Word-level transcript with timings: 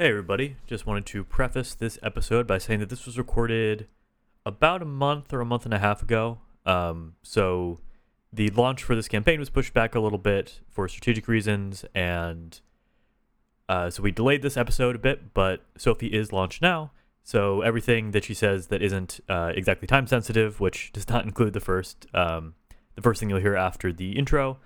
Hey, 0.00 0.08
everybody. 0.08 0.56
Just 0.66 0.86
wanted 0.86 1.04
to 1.04 1.22
preface 1.22 1.74
this 1.74 1.98
episode 2.02 2.46
by 2.46 2.56
saying 2.56 2.80
that 2.80 2.88
this 2.88 3.04
was 3.04 3.18
recorded 3.18 3.86
about 4.46 4.80
a 4.80 4.86
month 4.86 5.30
or 5.30 5.42
a 5.42 5.44
month 5.44 5.66
and 5.66 5.74
a 5.74 5.78
half 5.78 6.00
ago. 6.02 6.38
Um, 6.64 7.16
so 7.22 7.80
the 8.32 8.48
launch 8.48 8.82
for 8.82 8.96
this 8.96 9.08
campaign 9.08 9.38
was 9.38 9.50
pushed 9.50 9.74
back 9.74 9.94
a 9.94 10.00
little 10.00 10.18
bit 10.18 10.60
for 10.70 10.88
strategic 10.88 11.28
reasons. 11.28 11.84
And 11.94 12.58
uh, 13.68 13.90
so 13.90 14.02
we 14.02 14.10
delayed 14.10 14.40
this 14.40 14.56
episode 14.56 14.96
a 14.96 14.98
bit, 14.98 15.34
but 15.34 15.66
Sophie 15.76 16.14
is 16.14 16.32
launched 16.32 16.62
now. 16.62 16.92
So 17.22 17.60
everything 17.60 18.12
that 18.12 18.24
she 18.24 18.32
says 18.32 18.68
that 18.68 18.80
isn't 18.80 19.20
uh, 19.28 19.52
exactly 19.54 19.86
time 19.86 20.06
sensitive, 20.06 20.60
which 20.60 20.92
does 20.94 21.10
not 21.10 21.24
include 21.26 21.52
the 21.52 21.60
first, 21.60 22.06
um, 22.14 22.54
the 22.94 23.02
first 23.02 23.20
thing 23.20 23.28
you'll 23.28 23.40
hear 23.40 23.54
after 23.54 23.92
the 23.92 24.12
intro, 24.12 24.60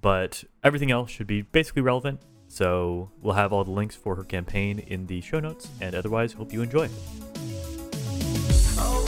but 0.00 0.44
everything 0.62 0.92
else 0.92 1.10
should 1.10 1.26
be 1.26 1.42
basically 1.42 1.82
relevant 1.82 2.20
so 2.48 3.10
we'll 3.22 3.34
have 3.34 3.52
all 3.52 3.64
the 3.64 3.70
links 3.70 3.94
for 3.94 4.14
her 4.16 4.24
campaign 4.24 4.78
in 4.78 5.06
the 5.06 5.20
show 5.20 5.40
notes, 5.40 5.68
and 5.80 5.94
otherwise, 5.94 6.32
hope 6.32 6.52
you 6.52 6.62
enjoy. 6.62 6.88
Oh, 8.78 9.04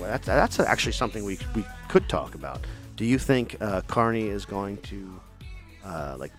that's 0.00 0.26
that's 0.26 0.60
actually 0.60 0.92
something 0.92 1.24
we 1.24 1.38
we 1.54 1.64
could 1.88 2.08
talk 2.08 2.34
about. 2.34 2.60
Do 2.96 3.04
you 3.04 3.18
think 3.18 3.56
uh, 3.60 3.80
Carney 3.88 4.28
is 4.28 4.44
going 4.44 4.76
to 4.78 5.20
uh, 5.84 6.16
like 6.18 6.32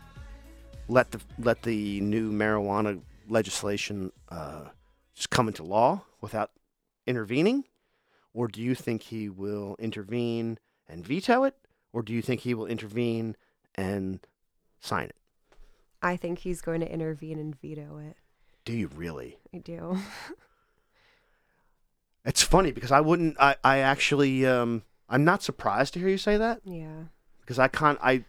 let 0.88 1.12
the 1.12 1.20
let 1.40 1.62
the 1.64 2.00
new 2.02 2.32
marijuana 2.32 3.02
legislation 3.28 4.12
uh, 4.30 4.66
just 5.14 5.30
come 5.30 5.48
into 5.48 5.64
law 5.64 6.04
without 6.22 6.52
intervening, 7.08 7.66
or 8.34 8.48
do 8.48 8.62
you 8.62 8.76
think 8.76 9.04
he 9.04 9.30
will 9.30 9.76
intervene 9.80 10.58
and 10.88 11.06
veto 11.06 11.44
it, 11.44 11.56
or 11.94 12.02
do 12.02 12.14
you 12.14 12.22
think 12.22 12.42
he 12.42 12.54
will 12.54 12.66
intervene 12.68 13.36
and 13.76 14.20
sign 14.80 15.06
it? 15.06 15.16
I 16.02 16.18
think 16.18 16.40
he's 16.40 16.62
going 16.62 16.82
to 16.82 16.92
intervene 16.92 17.40
and 17.40 17.60
veto 17.60 17.98
it. 17.98 18.18
Do 18.64 18.74
you 18.74 18.88
really? 18.88 19.38
I 19.54 19.60
do. 19.60 19.98
It's 22.26 22.42
funny 22.42 22.72
because 22.72 22.92
I 22.92 23.02
wouldn't. 23.02 23.38
I 23.40 23.56
I 23.64 23.78
actually 23.80 24.46
um, 24.48 24.82
I'm 25.08 25.24
not 25.24 25.44
surprised 25.44 25.94
to 25.94 26.00
hear 26.00 26.10
you 26.10 26.18
say 26.18 26.38
that. 26.38 26.62
yeah. 26.66 27.04
because 27.42 27.60
I 27.60 27.68
can't. 27.68 28.00
I 28.02 28.24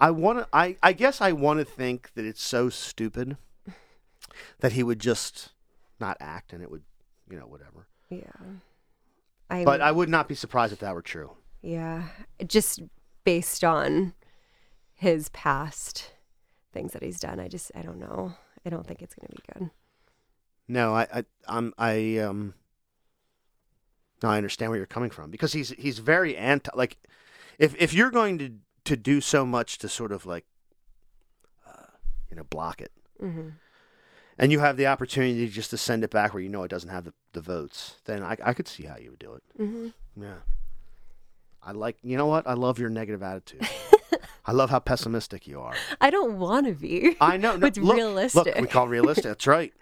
I 0.00 0.10
want 0.10 0.40
to. 0.40 0.48
I 0.52 0.76
I 0.82 0.92
guess 0.92 1.20
I 1.20 1.30
want 1.32 1.60
to 1.60 1.64
think 1.64 2.10
that 2.14 2.24
it's 2.24 2.42
so 2.42 2.68
stupid 2.70 3.36
that 4.60 4.72
he 4.72 4.82
would 4.82 4.98
just 4.98 5.52
not 6.00 6.16
act 6.20 6.52
and 6.52 6.62
it 6.62 6.70
would, 6.70 6.82
you 7.30 7.38
know, 7.38 7.46
whatever. 7.46 7.86
Yeah. 8.10 8.58
I 9.50 9.64
But 9.64 9.80
I 9.80 9.92
would 9.92 10.08
not 10.08 10.28
be 10.28 10.34
surprised 10.34 10.72
if 10.72 10.78
that 10.80 10.94
were 10.94 11.02
true. 11.02 11.36
yeah, 11.62 12.08
just 12.46 12.82
based 13.24 13.62
on 13.64 14.14
his 14.94 15.28
past 15.30 16.12
things 16.72 16.92
that 16.92 17.02
he's 17.02 17.20
done, 17.20 17.38
I 17.40 17.48
just 17.48 17.70
I 17.74 17.82
don't 17.82 17.98
know. 17.98 18.34
I 18.66 18.70
don't 18.70 18.86
think 18.86 19.02
it's 19.02 19.14
going 19.14 19.28
to 19.28 19.34
be 19.34 19.42
good. 19.60 19.70
No, 20.68 20.94
I 20.94 21.06
I 21.12 21.24
I'm 21.46 21.74
I 21.78 22.18
um. 22.18 22.54
No, 24.22 24.30
I 24.30 24.38
understand 24.38 24.70
where 24.70 24.78
you're 24.78 24.86
coming 24.86 25.10
from 25.10 25.30
because 25.30 25.52
he's 25.52 25.70
he's 25.70 25.98
very 25.98 26.36
anti. 26.36 26.70
Like, 26.74 26.96
if 27.58 27.74
if 27.78 27.92
you're 27.92 28.10
going 28.10 28.38
to 28.38 28.50
to 28.84 28.96
do 28.96 29.20
so 29.20 29.44
much 29.44 29.76
to 29.78 29.88
sort 29.88 30.12
of 30.12 30.24
like, 30.24 30.46
uh, 31.66 31.86
you 32.30 32.36
know, 32.36 32.44
block 32.44 32.80
it, 32.80 32.92
hmm 33.20 33.50
and 34.38 34.50
you 34.52 34.60
have 34.60 34.76
the 34.76 34.86
opportunity 34.86 35.48
just 35.48 35.70
to 35.70 35.76
send 35.76 36.04
it 36.04 36.10
back 36.10 36.34
where 36.34 36.42
you 36.42 36.48
know 36.48 36.62
it 36.62 36.68
doesn't 36.70 36.90
have 36.90 37.04
the, 37.04 37.12
the 37.32 37.40
votes, 37.40 37.96
then 38.04 38.22
I 38.22 38.36
I 38.44 38.52
could 38.54 38.68
see 38.68 38.84
how 38.84 38.96
you 38.96 39.10
would 39.10 39.18
do 39.18 39.34
it. 39.34 39.42
hmm 39.56 39.88
Yeah. 40.16 40.34
I 41.62 41.72
like, 41.72 41.96
you 42.02 42.16
know 42.18 42.26
what? 42.26 42.46
I 42.46 42.52
love 42.52 42.78
your 42.78 42.90
negative 42.90 43.22
attitude. 43.22 43.66
I 44.46 44.52
love 44.52 44.68
how 44.68 44.80
pessimistic 44.80 45.46
you 45.46 45.60
are. 45.62 45.72
I 45.98 46.10
don't 46.10 46.38
want 46.38 46.66
to 46.66 46.74
be. 46.74 47.16
I 47.22 47.38
know. 47.38 47.56
No, 47.56 47.66
It's 47.68 47.78
look, 47.78 47.96
realistic. 47.96 48.44
Look, 48.44 48.60
we 48.60 48.66
call 48.66 48.84
it 48.84 48.90
realistic. 48.90 49.24
That's 49.24 49.46
right. 49.46 49.72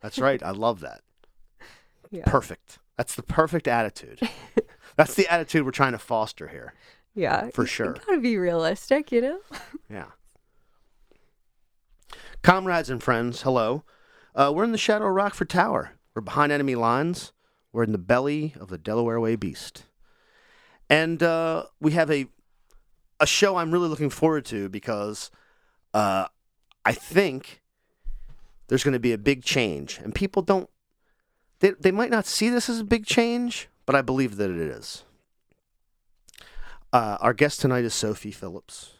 That's 0.00 0.20
right. 0.20 0.40
I 0.40 0.50
love 0.52 0.78
that. 0.80 1.00
yeah. 2.12 2.22
Perfect. 2.26 2.78
That's 2.96 3.16
the 3.16 3.24
perfect 3.24 3.66
attitude. 3.66 4.20
That's 4.96 5.14
the 5.14 5.26
attitude 5.26 5.64
we're 5.64 5.72
trying 5.72 5.92
to 5.92 5.98
foster 5.98 6.46
here. 6.46 6.74
yeah. 7.16 7.48
for 7.50 7.66
sure. 7.66 7.86
You 7.86 7.92
got 8.06 8.12
to 8.14 8.20
be 8.20 8.36
realistic, 8.36 9.10
you 9.10 9.22
know? 9.22 9.38
Yeah. 9.90 10.06
Comrades 12.42 12.90
and 12.90 13.02
friends, 13.02 13.42
hello. 13.42 13.82
Uh, 14.34 14.52
we're 14.54 14.64
in 14.64 14.72
the 14.72 14.78
shadow 14.78 15.06
of 15.06 15.14
Rockford 15.14 15.50
Tower. 15.50 15.92
We're 16.14 16.22
behind 16.22 16.52
enemy 16.52 16.74
lines. 16.74 17.32
We're 17.72 17.84
in 17.84 17.92
the 17.92 17.98
belly 17.98 18.54
of 18.58 18.68
the 18.68 18.78
Delaware 18.78 19.20
Way 19.20 19.36
beast. 19.36 19.84
And 20.88 21.22
uh, 21.22 21.64
we 21.80 21.92
have 21.92 22.10
a 22.10 22.26
a 23.22 23.26
show 23.26 23.56
I'm 23.56 23.70
really 23.70 23.88
looking 23.88 24.10
forward 24.10 24.44
to 24.46 24.68
because 24.68 25.30
uh, 25.94 26.26
I 26.84 26.92
think 26.92 27.62
there's 28.66 28.82
going 28.82 28.94
to 28.94 28.98
be 28.98 29.12
a 29.12 29.18
big 29.18 29.44
change. 29.44 30.00
And 30.02 30.12
people 30.12 30.42
don't, 30.42 30.68
they, 31.60 31.70
they 31.78 31.92
might 31.92 32.10
not 32.10 32.26
see 32.26 32.48
this 32.48 32.68
as 32.68 32.80
a 32.80 32.84
big 32.84 33.06
change, 33.06 33.68
but 33.86 33.94
I 33.94 34.02
believe 34.02 34.36
that 34.36 34.50
it 34.50 34.56
is. 34.56 35.04
Uh, 36.92 37.16
our 37.20 37.32
guest 37.32 37.60
tonight 37.60 37.84
is 37.84 37.94
Sophie 37.94 38.32
Phillips. 38.32 38.94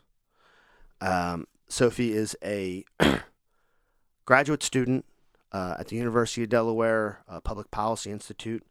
Um, 1.00 1.48
Sophie 1.68 2.12
is 2.12 2.36
a 2.44 2.84
graduate 4.24 4.62
student 4.62 5.04
uh, 5.52 5.76
at 5.78 5.88
the 5.88 5.96
University 5.96 6.42
of 6.42 6.48
Delaware 6.48 7.22
uh, 7.28 7.40
Public 7.40 7.70
Policy 7.70 8.10
Institute. 8.10 8.64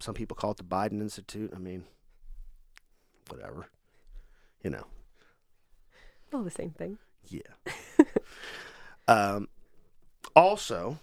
Some 0.00 0.14
people 0.14 0.36
call 0.36 0.52
it 0.52 0.56
the 0.56 0.64
Biden 0.64 1.00
Institute. 1.00 1.52
I 1.54 1.58
mean, 1.58 1.84
whatever. 3.28 3.66
You 4.62 4.70
know, 4.70 4.86
All 6.32 6.42
the 6.42 6.50
same 6.50 6.70
thing. 6.70 6.98
yeah. 7.28 7.42
um, 9.08 9.48
also, 10.34 10.98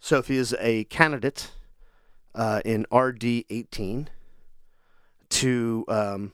Sophie 0.00 0.36
is 0.36 0.54
a 0.58 0.84
candidate 0.84 1.52
uh, 2.34 2.60
in 2.64 2.84
RD 2.92 3.44
18 3.48 4.08
to 5.30 5.84
um, 5.88 6.32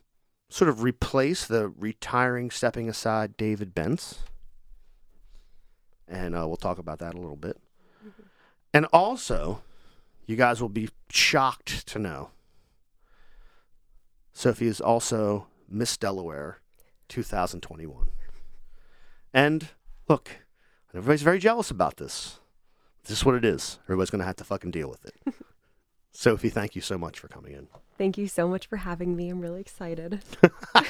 sort 0.48 0.68
of 0.68 0.82
replace 0.82 1.46
the 1.46 1.68
retiring, 1.68 2.50
stepping 2.50 2.88
aside 2.88 3.36
David 3.36 3.74
Bentz. 3.74 4.18
And 6.06 6.34
uh, 6.34 6.46
we'll 6.46 6.56
talk 6.56 6.78
about 6.78 6.98
that 7.00 7.14
a 7.14 7.18
little 7.18 7.36
bit. 7.36 7.58
And 8.74 8.86
also, 8.92 9.62
you 10.26 10.36
guys 10.36 10.60
will 10.60 10.68
be 10.68 10.90
shocked 11.08 11.86
to 11.86 11.98
know 11.98 12.30
Sophie 14.32 14.66
is 14.66 14.80
also 14.80 15.46
Miss 15.68 15.96
Delaware 15.96 16.58
2021. 17.08 18.08
And 19.32 19.68
look, 20.08 20.30
everybody's 20.92 21.22
very 21.22 21.38
jealous 21.38 21.70
about 21.70 21.98
this. 21.98 22.40
This 23.04 23.18
is 23.18 23.24
what 23.24 23.36
it 23.36 23.44
is. 23.44 23.78
Everybody's 23.84 24.10
going 24.10 24.20
to 24.20 24.26
have 24.26 24.36
to 24.36 24.44
fucking 24.44 24.72
deal 24.72 24.90
with 24.90 25.06
it. 25.06 25.14
Sophie, 26.10 26.48
thank 26.48 26.74
you 26.74 26.82
so 26.82 26.98
much 26.98 27.20
for 27.20 27.28
coming 27.28 27.52
in. 27.52 27.68
Thank 27.96 28.18
you 28.18 28.26
so 28.26 28.48
much 28.48 28.66
for 28.66 28.78
having 28.78 29.14
me. 29.14 29.28
I'm 29.28 29.40
really 29.40 29.60
excited. 29.60 30.20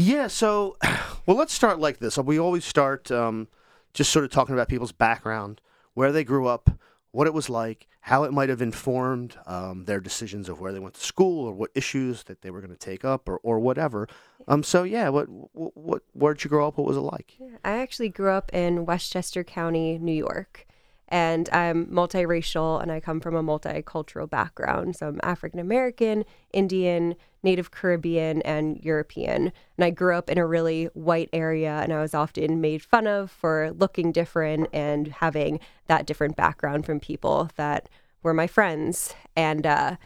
Yeah, 0.00 0.28
so, 0.28 0.76
well, 1.26 1.36
let's 1.36 1.52
start 1.52 1.80
like 1.80 1.98
this. 1.98 2.16
We 2.16 2.38
always 2.38 2.64
start 2.64 3.10
um, 3.10 3.48
just 3.92 4.10
sort 4.10 4.24
of 4.24 4.30
talking 4.30 4.54
about 4.54 4.68
people's 4.68 4.92
background, 4.92 5.60
where 5.98 6.12
they 6.12 6.22
grew 6.22 6.46
up, 6.46 6.70
what 7.10 7.26
it 7.26 7.34
was 7.34 7.50
like, 7.50 7.88
how 8.02 8.22
it 8.22 8.32
might 8.32 8.48
have 8.48 8.62
informed 8.62 9.36
um, 9.46 9.84
their 9.86 9.98
decisions 9.98 10.48
of 10.48 10.60
where 10.60 10.72
they 10.72 10.78
went 10.78 10.94
to 10.94 11.04
school 11.04 11.44
or 11.44 11.52
what 11.52 11.72
issues 11.74 12.22
that 12.22 12.40
they 12.40 12.52
were 12.52 12.60
going 12.60 12.70
to 12.70 12.78
take 12.78 13.04
up 13.04 13.28
or, 13.28 13.38
or 13.38 13.58
whatever. 13.58 14.06
Um, 14.46 14.62
so, 14.62 14.84
yeah, 14.84 15.08
what, 15.08 15.26
what, 15.28 15.76
what, 15.76 16.02
where'd 16.12 16.44
you 16.44 16.50
grow 16.50 16.68
up? 16.68 16.78
What 16.78 16.86
was 16.86 16.96
it 16.96 17.00
like? 17.00 17.36
I 17.64 17.78
actually 17.78 18.10
grew 18.10 18.30
up 18.30 18.54
in 18.54 18.86
Westchester 18.86 19.42
County, 19.42 19.98
New 19.98 20.12
York, 20.12 20.68
and 21.08 21.48
I'm 21.50 21.86
multiracial 21.86 22.80
and 22.80 22.92
I 22.92 23.00
come 23.00 23.20
from 23.20 23.34
a 23.34 23.42
multicultural 23.42 24.28
background. 24.28 24.96
So 24.96 25.08
I'm 25.08 25.20
African 25.22 25.58
American, 25.58 26.24
Indian, 26.52 27.16
Native 27.42 27.70
Caribbean, 27.70 28.42
and 28.42 28.78
European. 28.82 29.52
And 29.76 29.84
I 29.84 29.90
grew 29.90 30.16
up 30.16 30.28
in 30.28 30.38
a 30.38 30.46
really 30.46 30.86
white 30.94 31.30
area 31.32 31.80
and 31.82 31.92
I 31.92 32.00
was 32.00 32.14
often 32.14 32.60
made 32.60 32.82
fun 32.82 33.06
of 33.06 33.30
for 33.30 33.72
looking 33.72 34.12
different 34.12 34.68
and 34.72 35.08
having 35.08 35.60
that 35.86 36.06
different 36.06 36.36
background 36.36 36.84
from 36.84 37.00
people 37.00 37.50
that 37.56 37.88
were 38.22 38.34
my 38.34 38.46
friends. 38.46 39.14
And 39.34 39.66
uh, 39.66 39.96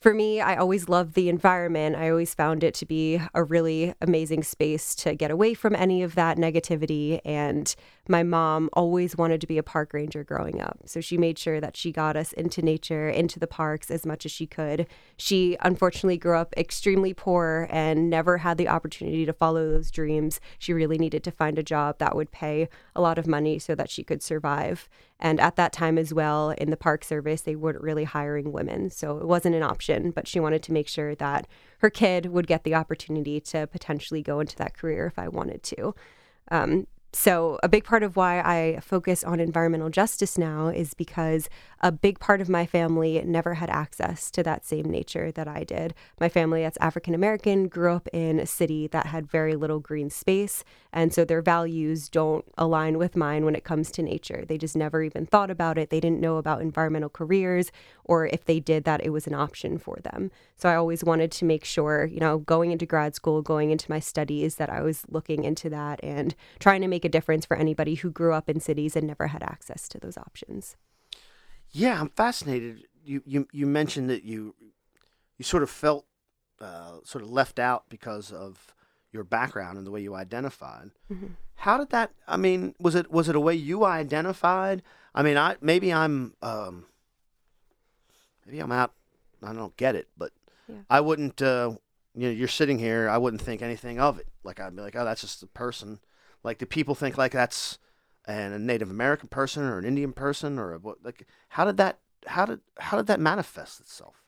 for 0.00 0.14
me, 0.14 0.40
I 0.40 0.56
always 0.56 0.88
loved 0.88 1.12
the 1.12 1.28
environment. 1.28 1.94
I 1.94 2.08
always 2.08 2.32
found 2.32 2.64
it 2.64 2.72
to 2.74 2.86
be 2.86 3.20
a 3.34 3.44
really 3.44 3.94
amazing 4.00 4.42
space 4.42 4.94
to 4.96 5.14
get 5.14 5.30
away 5.30 5.52
from 5.52 5.76
any 5.76 6.02
of 6.02 6.14
that 6.14 6.38
negativity. 6.38 7.20
And 7.22 7.74
my 8.08 8.22
mom 8.22 8.70
always 8.72 9.16
wanted 9.16 9.42
to 9.42 9.46
be 9.46 9.58
a 9.58 9.62
park 9.62 9.92
ranger 9.92 10.24
growing 10.24 10.58
up. 10.58 10.78
So 10.86 11.02
she 11.02 11.18
made 11.18 11.38
sure 11.38 11.60
that 11.60 11.76
she 11.76 11.92
got 11.92 12.16
us 12.16 12.32
into 12.32 12.62
nature, 12.62 13.10
into 13.10 13.38
the 13.38 13.46
parks 13.46 13.90
as 13.90 14.06
much 14.06 14.24
as 14.24 14.32
she 14.32 14.46
could. 14.46 14.86
She 15.18 15.58
unfortunately 15.60 16.16
grew 16.16 16.38
up 16.38 16.54
extremely 16.56 17.12
poor 17.12 17.68
and 17.70 18.08
never 18.08 18.38
had 18.38 18.56
the 18.56 18.68
opportunity 18.68 19.26
to 19.26 19.34
follow 19.34 19.70
those 19.70 19.90
dreams. 19.90 20.40
She 20.58 20.72
really 20.72 20.96
needed 20.96 21.22
to 21.24 21.30
find 21.30 21.58
a 21.58 21.62
job 21.62 21.98
that 21.98 22.16
would 22.16 22.32
pay 22.32 22.70
a 22.96 23.02
lot 23.02 23.18
of 23.18 23.26
money 23.26 23.58
so 23.58 23.74
that 23.74 23.90
she 23.90 24.02
could 24.02 24.22
survive. 24.22 24.88
And 25.20 25.38
at 25.38 25.56
that 25.56 25.72
time 25.72 25.98
as 25.98 26.12
well, 26.14 26.50
in 26.50 26.70
the 26.70 26.76
Park 26.76 27.04
Service, 27.04 27.42
they 27.42 27.54
weren't 27.54 27.82
really 27.82 28.04
hiring 28.04 28.52
women. 28.52 28.90
So 28.90 29.18
it 29.18 29.26
wasn't 29.26 29.54
an 29.54 29.62
option, 29.62 30.10
but 30.10 30.26
she 30.26 30.40
wanted 30.40 30.62
to 30.64 30.72
make 30.72 30.88
sure 30.88 31.14
that 31.14 31.46
her 31.78 31.90
kid 31.90 32.26
would 32.26 32.46
get 32.46 32.64
the 32.64 32.74
opportunity 32.74 33.40
to 33.40 33.66
potentially 33.66 34.22
go 34.22 34.40
into 34.40 34.56
that 34.56 34.74
career 34.74 35.06
if 35.06 35.18
I 35.18 35.28
wanted 35.28 35.62
to. 35.64 35.94
Um, 36.50 36.86
so, 37.12 37.58
a 37.64 37.68
big 37.68 37.82
part 37.82 38.04
of 38.04 38.14
why 38.14 38.40
I 38.40 38.78
focus 38.80 39.24
on 39.24 39.40
environmental 39.40 39.90
justice 39.90 40.38
now 40.38 40.68
is 40.68 40.94
because 40.94 41.48
a 41.80 41.90
big 41.90 42.18
part 42.20 42.40
of 42.40 42.48
my 42.48 42.66
family 42.66 43.22
never 43.24 43.54
had 43.54 43.70
access 43.70 44.30
to 44.30 44.42
that 44.42 44.66
same 44.66 44.90
nature 44.90 45.32
that 45.32 45.48
I 45.48 45.64
did. 45.64 45.94
My 46.20 46.28
family 46.28 46.62
that's 46.62 46.76
African 46.80 47.14
American 47.14 47.68
grew 47.68 47.92
up 47.92 48.06
in 48.12 48.38
a 48.38 48.46
city 48.46 48.86
that 48.88 49.06
had 49.06 49.30
very 49.30 49.56
little 49.56 49.80
green 49.80 50.10
space, 50.10 50.62
and 50.92 51.14
so 51.14 51.24
their 51.24 51.40
values 51.40 52.08
don't 52.08 52.44
align 52.58 52.98
with 52.98 53.16
mine 53.16 53.44
when 53.44 53.54
it 53.54 53.64
comes 53.64 53.90
to 53.92 54.02
nature. 54.02 54.44
They 54.46 54.58
just 54.58 54.76
never 54.76 55.02
even 55.02 55.24
thought 55.24 55.50
about 55.50 55.78
it. 55.78 55.90
They 55.90 56.00
didn't 56.00 56.20
know 56.20 56.36
about 56.36 56.60
environmental 56.60 57.08
careers, 57.08 57.72
or 58.04 58.26
if 58.26 58.44
they 58.44 58.60
did 58.60 58.84
that, 58.84 59.04
it 59.04 59.10
was 59.10 59.26
an 59.26 59.34
option 59.34 59.78
for 59.78 59.96
them. 60.02 60.30
So, 60.56 60.68
I 60.68 60.74
always 60.74 61.02
wanted 61.02 61.32
to 61.32 61.44
make 61.46 61.64
sure, 61.64 62.04
you 62.04 62.20
know, 62.20 62.38
going 62.38 62.72
into 62.72 62.84
grad 62.84 63.14
school, 63.14 63.40
going 63.40 63.70
into 63.70 63.90
my 63.90 64.00
studies, 64.00 64.56
that 64.56 64.68
I 64.68 64.82
was 64.82 65.04
looking 65.08 65.44
into 65.44 65.70
that 65.70 66.00
and 66.02 66.34
trying 66.58 66.82
to 66.82 66.88
make 66.88 67.04
a 67.04 67.08
difference 67.08 67.46
for 67.46 67.56
anybody 67.56 67.94
who 67.94 68.10
grew 68.10 68.34
up 68.34 68.50
in 68.50 68.60
cities 68.60 68.96
and 68.96 69.06
never 69.06 69.28
had 69.28 69.42
access 69.42 69.88
to 69.88 69.98
those 69.98 70.18
options. 70.18 70.76
Yeah, 71.72 72.00
I'm 72.00 72.08
fascinated. 72.10 72.84
You 73.04 73.22
you 73.24 73.48
you 73.52 73.66
mentioned 73.66 74.10
that 74.10 74.24
you 74.24 74.54
you 75.38 75.44
sort 75.44 75.62
of 75.62 75.70
felt 75.70 76.06
uh, 76.60 76.98
sort 77.04 77.24
of 77.24 77.30
left 77.30 77.58
out 77.58 77.84
because 77.88 78.32
of 78.32 78.74
your 79.12 79.24
background 79.24 79.78
and 79.78 79.86
the 79.86 79.90
way 79.90 80.00
you 80.00 80.14
identified. 80.14 80.90
How 81.56 81.78
did 81.78 81.90
that? 81.90 82.10
I 82.28 82.36
mean, 82.36 82.74
was 82.78 82.94
it 82.94 83.10
was 83.10 83.28
it 83.28 83.36
a 83.36 83.40
way 83.40 83.54
you 83.54 83.84
identified? 83.84 84.82
I 85.14 85.22
mean, 85.22 85.36
I 85.36 85.56
maybe 85.60 85.92
I'm 85.92 86.34
um, 86.42 86.86
maybe 88.46 88.58
I'm 88.60 88.72
out. 88.72 88.92
I 89.42 89.52
don't 89.52 89.76
get 89.76 89.94
it, 89.94 90.08
but 90.16 90.32
Yeah. 90.68 90.76
I 90.90 91.00
wouldn't. 91.00 91.40
Uh, 91.40 91.72
you 92.14 92.26
know, 92.26 92.30
you're 92.32 92.48
sitting 92.48 92.78
here. 92.78 93.08
I 93.08 93.18
wouldn't 93.18 93.40
think 93.42 93.62
anything 93.62 94.00
of 94.00 94.18
it. 94.18 94.26
Like 94.42 94.60
I'd 94.60 94.74
be 94.76 94.82
like, 94.82 94.96
oh, 94.96 95.04
that's 95.04 95.20
just 95.20 95.42
a 95.42 95.46
person. 95.46 96.00
Like, 96.42 96.58
do 96.58 96.66
people 96.66 96.94
think 96.94 97.16
like 97.16 97.32
that's 97.32 97.78
and 98.30 98.54
a 98.54 98.58
Native 98.58 98.90
American 98.90 99.28
person 99.28 99.64
or 99.64 99.78
an 99.78 99.84
Indian 99.84 100.12
person 100.12 100.58
or 100.58 100.74
a? 100.74 100.80
Like, 101.02 101.26
how 101.48 101.64
did 101.64 101.76
that? 101.78 101.98
How 102.26 102.44
did 102.44 102.60
how 102.78 102.96
did 102.96 103.06
that 103.06 103.20
manifest 103.20 103.80
itself? 103.80 104.22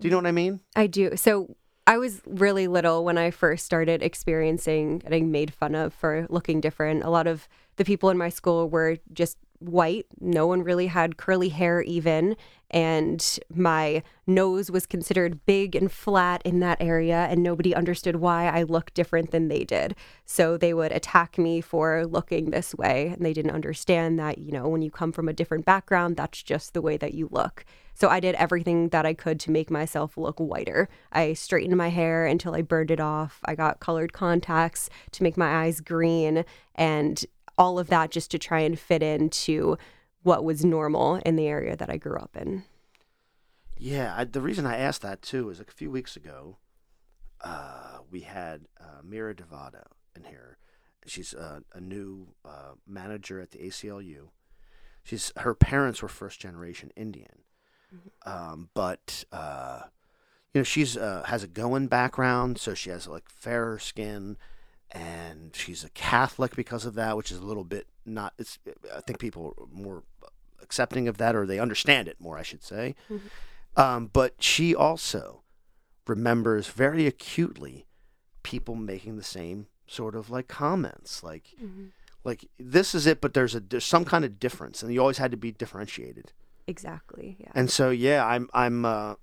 Do 0.00 0.08
you 0.08 0.10
know 0.10 0.18
what 0.18 0.26
I 0.26 0.32
mean? 0.32 0.60
I 0.76 0.86
do. 0.86 1.16
So 1.16 1.56
I 1.86 1.98
was 1.98 2.22
really 2.26 2.68
little 2.68 3.04
when 3.04 3.18
I 3.18 3.30
first 3.30 3.64
started 3.64 4.02
experiencing 4.02 4.98
getting 4.98 5.30
made 5.30 5.52
fun 5.52 5.74
of 5.74 5.92
for 5.92 6.26
looking 6.28 6.60
different. 6.60 7.02
A 7.04 7.10
lot 7.10 7.26
of 7.26 7.48
the 7.76 7.84
people 7.84 8.10
in 8.10 8.18
my 8.18 8.28
school 8.28 8.68
were 8.68 8.98
just 9.12 9.38
white. 9.68 10.06
No 10.20 10.46
one 10.46 10.62
really 10.62 10.86
had 10.86 11.16
curly 11.16 11.50
hair, 11.50 11.82
even. 11.82 12.36
And 12.70 13.38
my 13.54 14.02
nose 14.26 14.70
was 14.70 14.86
considered 14.86 15.44
big 15.44 15.76
and 15.76 15.92
flat 15.92 16.40
in 16.44 16.60
that 16.60 16.80
area, 16.80 17.26
and 17.28 17.42
nobody 17.42 17.74
understood 17.74 18.16
why 18.16 18.48
I 18.48 18.62
looked 18.62 18.94
different 18.94 19.30
than 19.30 19.48
they 19.48 19.64
did. 19.64 19.94
So 20.24 20.56
they 20.56 20.72
would 20.72 20.90
attack 20.90 21.36
me 21.36 21.60
for 21.60 22.06
looking 22.06 22.50
this 22.50 22.74
way. 22.74 23.08
And 23.08 23.26
they 23.26 23.34
didn't 23.34 23.50
understand 23.50 24.18
that, 24.18 24.38
you 24.38 24.52
know, 24.52 24.68
when 24.68 24.80
you 24.80 24.90
come 24.90 25.12
from 25.12 25.28
a 25.28 25.34
different 25.34 25.66
background, 25.66 26.16
that's 26.16 26.42
just 26.42 26.72
the 26.72 26.82
way 26.82 26.96
that 26.96 27.12
you 27.12 27.28
look. 27.30 27.66
So 27.94 28.08
I 28.08 28.20
did 28.20 28.34
everything 28.36 28.88
that 28.88 29.04
I 29.04 29.12
could 29.12 29.38
to 29.40 29.50
make 29.50 29.70
myself 29.70 30.16
look 30.16 30.38
whiter. 30.38 30.88
I 31.12 31.34
straightened 31.34 31.76
my 31.76 31.88
hair 31.88 32.24
until 32.24 32.54
I 32.54 32.62
burned 32.62 32.90
it 32.90 33.00
off. 33.00 33.38
I 33.44 33.54
got 33.54 33.80
colored 33.80 34.14
contacts 34.14 34.88
to 35.10 35.22
make 35.22 35.36
my 35.36 35.64
eyes 35.64 35.80
green 35.82 36.46
and 36.74 37.24
all 37.58 37.78
of 37.78 37.88
that 37.88 38.10
just 38.10 38.30
to 38.30 38.38
try 38.38 38.60
and 38.60 38.78
fit 38.78 39.02
into 39.02 39.76
what 40.22 40.44
was 40.44 40.64
normal 40.64 41.16
in 41.16 41.36
the 41.36 41.46
area 41.46 41.76
that 41.76 41.90
I 41.90 41.96
grew 41.96 42.16
up 42.16 42.36
in. 42.36 42.64
Yeah, 43.76 44.14
I, 44.16 44.24
the 44.24 44.40
reason 44.40 44.66
I 44.66 44.76
asked 44.76 45.02
that 45.02 45.22
too 45.22 45.50
is 45.50 45.58
like 45.58 45.68
a 45.68 45.72
few 45.72 45.90
weeks 45.90 46.16
ago, 46.16 46.58
uh, 47.40 47.98
we 48.10 48.20
had 48.20 48.62
uh, 48.80 49.02
Mira 49.02 49.34
Devado 49.34 49.84
in 50.14 50.24
here. 50.24 50.58
She's 51.06 51.34
uh, 51.34 51.60
a 51.74 51.80
new 51.80 52.28
uh, 52.44 52.74
manager 52.86 53.40
at 53.40 53.50
the 53.50 53.58
ACLU. 53.58 54.28
She's 55.02 55.32
her 55.38 55.54
parents 55.54 56.00
were 56.00 56.08
first 56.08 56.40
generation 56.40 56.92
Indian, 56.94 57.40
um, 58.24 58.68
but 58.72 59.24
uh, 59.32 59.80
you 60.54 60.60
know 60.60 60.62
she's 60.62 60.96
uh, 60.96 61.24
has 61.26 61.42
a 61.42 61.48
Goan 61.48 61.88
background, 61.88 62.58
so 62.58 62.74
she 62.74 62.90
has 62.90 63.08
like 63.08 63.28
fairer 63.28 63.80
skin, 63.80 64.36
and 64.92 65.54
she's 65.56 65.82
a 65.84 65.90
Catholic 65.90 66.54
because 66.54 66.84
of 66.84 66.94
that, 66.94 67.16
which 67.16 67.32
is 67.32 67.38
a 67.38 67.44
little 67.44 67.64
bit 67.64 67.86
not. 68.04 68.34
It's 68.38 68.58
I 68.94 69.00
think 69.00 69.18
people 69.18 69.54
are 69.58 69.66
more 69.72 70.02
accepting 70.62 71.08
of 71.08 71.18
that, 71.18 71.34
or 71.34 71.46
they 71.46 71.58
understand 71.58 72.08
it 72.08 72.20
more, 72.20 72.38
I 72.38 72.42
should 72.42 72.62
say. 72.62 72.94
Um, 73.76 74.10
but 74.12 74.34
she 74.42 74.74
also 74.74 75.42
remembers 76.06 76.68
very 76.68 77.06
acutely 77.06 77.86
people 78.42 78.74
making 78.74 79.16
the 79.16 79.22
same 79.22 79.66
sort 79.86 80.14
of 80.14 80.30
like 80.30 80.48
comments, 80.48 81.22
like 81.22 81.54
like 82.24 82.46
this 82.58 82.94
is 82.94 83.06
it, 83.06 83.20
but 83.20 83.34
there's 83.34 83.54
a 83.54 83.60
there's 83.60 83.84
some 83.84 84.04
kind 84.04 84.24
of 84.24 84.38
difference, 84.38 84.82
and 84.82 84.92
you 84.92 85.00
always 85.00 85.18
had 85.18 85.30
to 85.30 85.36
be 85.36 85.52
differentiated. 85.52 86.32
Exactly. 86.66 87.36
Yeah. 87.40 87.50
And 87.54 87.70
so 87.70 87.90
yeah, 87.90 88.24
I'm 88.24 88.48
I'm 88.52 88.84
uh, 88.84 89.14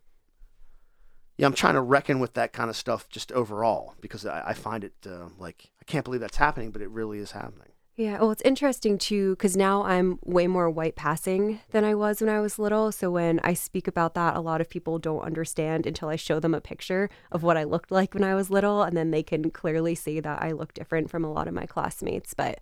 yeah 1.39 1.45
I'm 1.45 1.53
trying 1.53 1.75
to 1.75 1.81
reckon 1.81 2.19
with 2.19 2.33
that 2.33 2.51
kind 2.51 2.69
of 2.69 2.75
stuff 2.75 3.07
just 3.07 3.31
overall 3.31 3.95
because 4.01 4.25
I, 4.25 4.49
I 4.49 4.53
find 4.53 4.83
it 4.83 4.93
uh, 5.07 5.29
like 5.37 5.71
I 5.79 5.85
can't 5.85 6.03
believe 6.03 6.19
that's 6.19 6.37
happening, 6.37 6.71
but 6.71 6.81
it 6.81 6.89
really 6.89 7.19
is 7.19 7.31
happening. 7.31 7.69
Yeah, 7.95 8.19
well, 8.19 8.31
it's 8.31 8.41
interesting 8.43 8.97
too 8.97 9.31
because 9.31 9.55
now 9.55 9.83
I'm 9.83 10.19
way 10.23 10.47
more 10.47 10.69
white 10.69 10.95
passing 10.95 11.61
than 11.71 11.85
I 11.85 11.95
was 11.95 12.19
when 12.19 12.29
I 12.29 12.41
was 12.41 12.59
little. 12.59 12.91
So 12.91 13.09
when 13.09 13.39
I 13.41 13.53
speak 13.53 13.87
about 13.87 14.15
that, 14.15 14.35
a 14.35 14.41
lot 14.41 14.59
of 14.59 14.69
people 14.69 14.99
don't 14.99 15.21
understand 15.21 15.85
until 15.85 16.09
I 16.09 16.17
show 16.17 16.41
them 16.41 16.53
a 16.53 16.61
picture 16.61 17.09
of 17.31 17.41
what 17.41 17.55
I 17.55 17.63
looked 17.63 17.89
like 17.89 18.13
when 18.13 18.23
I 18.23 18.35
was 18.35 18.49
little, 18.49 18.83
and 18.83 18.97
then 18.97 19.11
they 19.11 19.23
can 19.23 19.49
clearly 19.49 19.95
see 19.95 20.19
that 20.19 20.41
I 20.41 20.51
look 20.51 20.73
different 20.73 21.09
from 21.09 21.23
a 21.23 21.31
lot 21.31 21.47
of 21.47 21.53
my 21.53 21.65
classmates. 21.65 22.33
But 22.33 22.59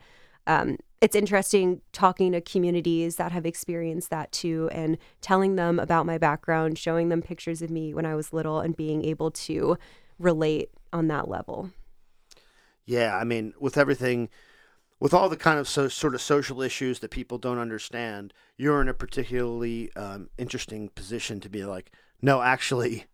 um, 0.47 0.77
it's 0.99 1.15
interesting 1.15 1.81
talking 1.91 2.31
to 2.31 2.41
communities 2.41 3.17
that 3.17 3.31
have 3.31 3.45
experienced 3.45 4.09
that 4.09 4.31
too 4.31 4.69
and 4.71 4.97
telling 5.21 5.55
them 5.55 5.79
about 5.79 6.05
my 6.07 6.17
background, 6.17 6.79
showing 6.79 7.09
them 7.09 7.21
pictures 7.21 7.61
of 7.61 7.69
me 7.69 7.93
when 7.93 8.05
I 8.05 8.15
was 8.15 8.33
little, 8.33 8.59
and 8.59 8.75
being 8.75 9.05
able 9.05 9.29
to 9.31 9.77
relate 10.17 10.71
on 10.91 11.07
that 11.09 11.27
level. 11.27 11.69
Yeah, 12.85 13.15
I 13.15 13.25
mean, 13.25 13.53
with 13.59 13.77
everything, 13.77 14.29
with 14.99 15.13
all 15.13 15.29
the 15.29 15.37
kind 15.37 15.59
of 15.59 15.67
so, 15.67 15.87
sort 15.87 16.15
of 16.15 16.21
social 16.21 16.61
issues 16.61 16.99
that 16.99 17.11
people 17.11 17.37
don't 17.37 17.59
understand, 17.59 18.33
you're 18.55 18.81
in 18.81 18.87
a 18.87 18.93
particularly 18.93 19.91
um, 19.95 20.29
interesting 20.37 20.89
position 20.89 21.39
to 21.41 21.49
be 21.49 21.63
like, 21.65 21.91
no, 22.21 22.41
actually, 22.41 23.05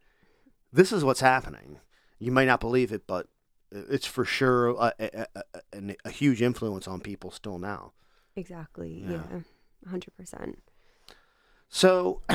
this 0.71 0.93
is 0.93 1.03
what's 1.03 1.19
happening. 1.19 1.79
You 2.19 2.31
might 2.31 2.45
not 2.45 2.61
believe 2.61 2.93
it, 2.93 3.05
but 3.07 3.27
it's 3.73 4.05
for 4.05 4.25
sure 4.25 4.69
a, 4.69 4.93
a, 4.99 5.25
a, 5.35 5.43
a, 5.73 5.95
a 6.05 6.09
huge 6.09 6.41
influence 6.41 6.87
on 6.87 6.99
people 6.99 7.31
still 7.31 7.57
now. 7.59 7.93
Exactly. 8.35 9.03
Yeah. 9.07 9.21
Yeah. 9.31 9.39
100%. 9.91 10.55
So, 11.69 12.21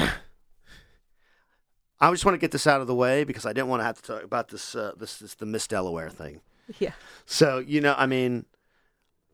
I 2.01 2.11
just 2.11 2.25
want 2.25 2.35
to 2.35 2.39
get 2.39 2.53
this 2.53 2.67
out 2.67 2.81
of 2.81 2.87
the 2.87 2.95
way 2.95 3.25
because 3.25 3.45
I 3.47 3.53
didn't 3.53 3.69
want 3.69 3.81
to 3.81 3.85
have 3.85 3.97
to 3.97 4.03
talk 4.03 4.23
about 4.23 4.49
this. 4.49 4.75
Uh, 4.75 4.93
this 4.97 5.21
is 5.21 5.35
the 5.35 5.47
Miss 5.47 5.67
Delaware 5.67 6.11
thing. 6.11 6.41
Yeah. 6.79 6.93
So 7.25 7.61
you 7.61 7.81
know, 7.81 7.95
I 7.97 8.05
mean, 8.05 8.45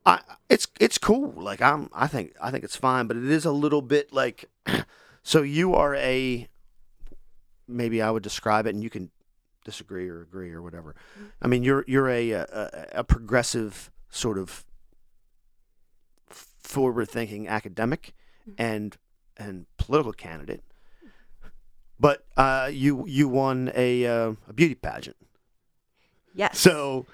I 0.07 0.21
it's 0.49 0.69
it's 0.79 0.99
cool. 0.99 1.33
Like 1.33 1.61
I'm, 1.61 1.91
I 1.93 2.07
think 2.07 2.33
I 2.41 2.53
think 2.53 2.63
it's 2.63 2.77
fine, 2.77 3.09
but 3.09 3.17
it 3.17 3.25
is 3.25 3.45
a 3.45 3.51
little 3.51 3.83
bit 3.83 4.13
like. 4.13 4.45
so 5.25 5.43
you 5.43 5.75
are 5.75 5.97
a. 5.97 6.47
Maybe 7.67 8.01
I 8.01 8.13
would 8.13 8.23
describe 8.23 8.69
it, 8.69 8.75
and 8.77 8.85
you 8.85 8.91
can 8.91 9.11
disagree 9.65 10.09
or 10.09 10.23
agree 10.23 10.53
or 10.53 10.63
whatever. 10.63 10.95
I 11.43 11.49
mean, 11.49 11.63
you're 11.63 11.85
you're 11.87 12.09
a 12.09 12.31
a, 12.33 12.87
a 12.93 13.05
progressive 13.05 13.91
sort 14.11 14.39
of 14.39 14.65
forward-thinking 16.29 17.49
academic 17.49 18.15
and 18.59 18.97
and 19.37 19.67
political 19.79 20.13
candidate, 20.13 20.63
but 21.99 22.25
uh, 22.37 22.69
you 22.73 23.05
you 23.07 23.29
won 23.29 23.73
a 23.75 24.07
uh, 24.07 24.33
a 24.49 24.53
beauty 24.53 24.75
pageant. 24.75 25.17
Yes. 26.35 26.59
So, 26.59 27.07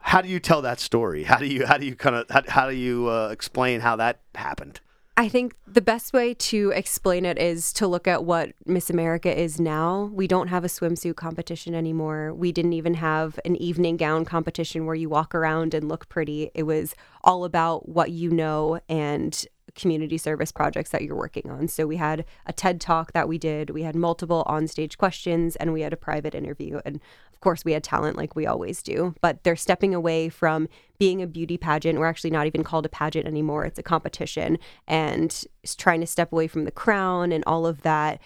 how 0.00 0.22
do 0.22 0.28
you 0.28 0.40
tell 0.40 0.62
that 0.62 0.80
story? 0.80 1.24
How 1.24 1.36
do 1.36 1.46
you 1.46 1.66
how 1.66 1.76
do 1.76 1.86
you 1.86 1.94
kind 1.94 2.16
of 2.16 2.30
how, 2.30 2.42
how 2.48 2.68
do 2.68 2.74
you 2.74 3.08
uh, 3.08 3.28
explain 3.30 3.80
how 3.80 3.96
that 3.96 4.20
happened? 4.34 4.80
I 5.20 5.28
think 5.28 5.54
the 5.66 5.82
best 5.82 6.14
way 6.14 6.32
to 6.32 6.72
explain 6.74 7.26
it 7.26 7.36
is 7.36 7.74
to 7.74 7.86
look 7.86 8.08
at 8.08 8.24
what 8.24 8.54
Miss 8.64 8.88
America 8.88 9.38
is 9.38 9.60
now. 9.60 10.10
We 10.14 10.26
don't 10.26 10.48
have 10.48 10.64
a 10.64 10.66
swimsuit 10.66 11.16
competition 11.16 11.74
anymore. 11.74 12.32
We 12.32 12.52
didn't 12.52 12.72
even 12.72 12.94
have 12.94 13.38
an 13.44 13.54
evening 13.56 13.98
gown 13.98 14.24
competition 14.24 14.86
where 14.86 14.94
you 14.94 15.10
walk 15.10 15.34
around 15.34 15.74
and 15.74 15.90
look 15.90 16.08
pretty. 16.08 16.50
It 16.54 16.62
was 16.62 16.94
all 17.22 17.44
about 17.44 17.86
what 17.86 18.10
you 18.10 18.30
know 18.30 18.80
and 18.88 19.46
community 19.80 20.18
service 20.18 20.52
projects 20.52 20.90
that 20.90 21.02
you're 21.02 21.16
working 21.16 21.50
on. 21.50 21.68
So 21.68 21.86
we 21.86 21.96
had 21.96 22.24
a 22.46 22.52
TED 22.52 22.80
talk 22.80 23.12
that 23.12 23.28
we 23.28 23.38
did, 23.38 23.70
we 23.70 23.82
had 23.82 23.96
multiple 23.96 24.44
onstage 24.46 24.98
questions, 24.98 25.56
and 25.56 25.72
we 25.72 25.80
had 25.80 25.92
a 25.92 25.96
private 25.96 26.34
interview. 26.34 26.80
And 26.84 27.00
of 27.32 27.40
course, 27.40 27.64
we 27.64 27.72
had 27.72 27.82
talent 27.82 28.18
like 28.18 28.36
we 28.36 28.46
always 28.46 28.82
do, 28.82 29.14
but 29.22 29.42
they're 29.42 29.56
stepping 29.56 29.94
away 29.94 30.28
from 30.28 30.68
being 30.98 31.22
a 31.22 31.26
beauty 31.26 31.56
pageant. 31.56 31.98
We're 31.98 32.06
actually 32.06 32.30
not 32.30 32.46
even 32.46 32.62
called 32.62 32.84
a 32.84 32.90
pageant 32.90 33.26
anymore, 33.26 33.64
it's 33.64 33.78
a 33.78 33.82
competition, 33.82 34.58
and 34.86 35.44
trying 35.78 36.00
to 36.02 36.06
step 36.06 36.32
away 36.32 36.46
from 36.46 36.64
the 36.66 36.70
crown 36.70 37.32
and 37.32 37.42
all 37.46 37.66
of 37.66 37.80
that 37.80 38.20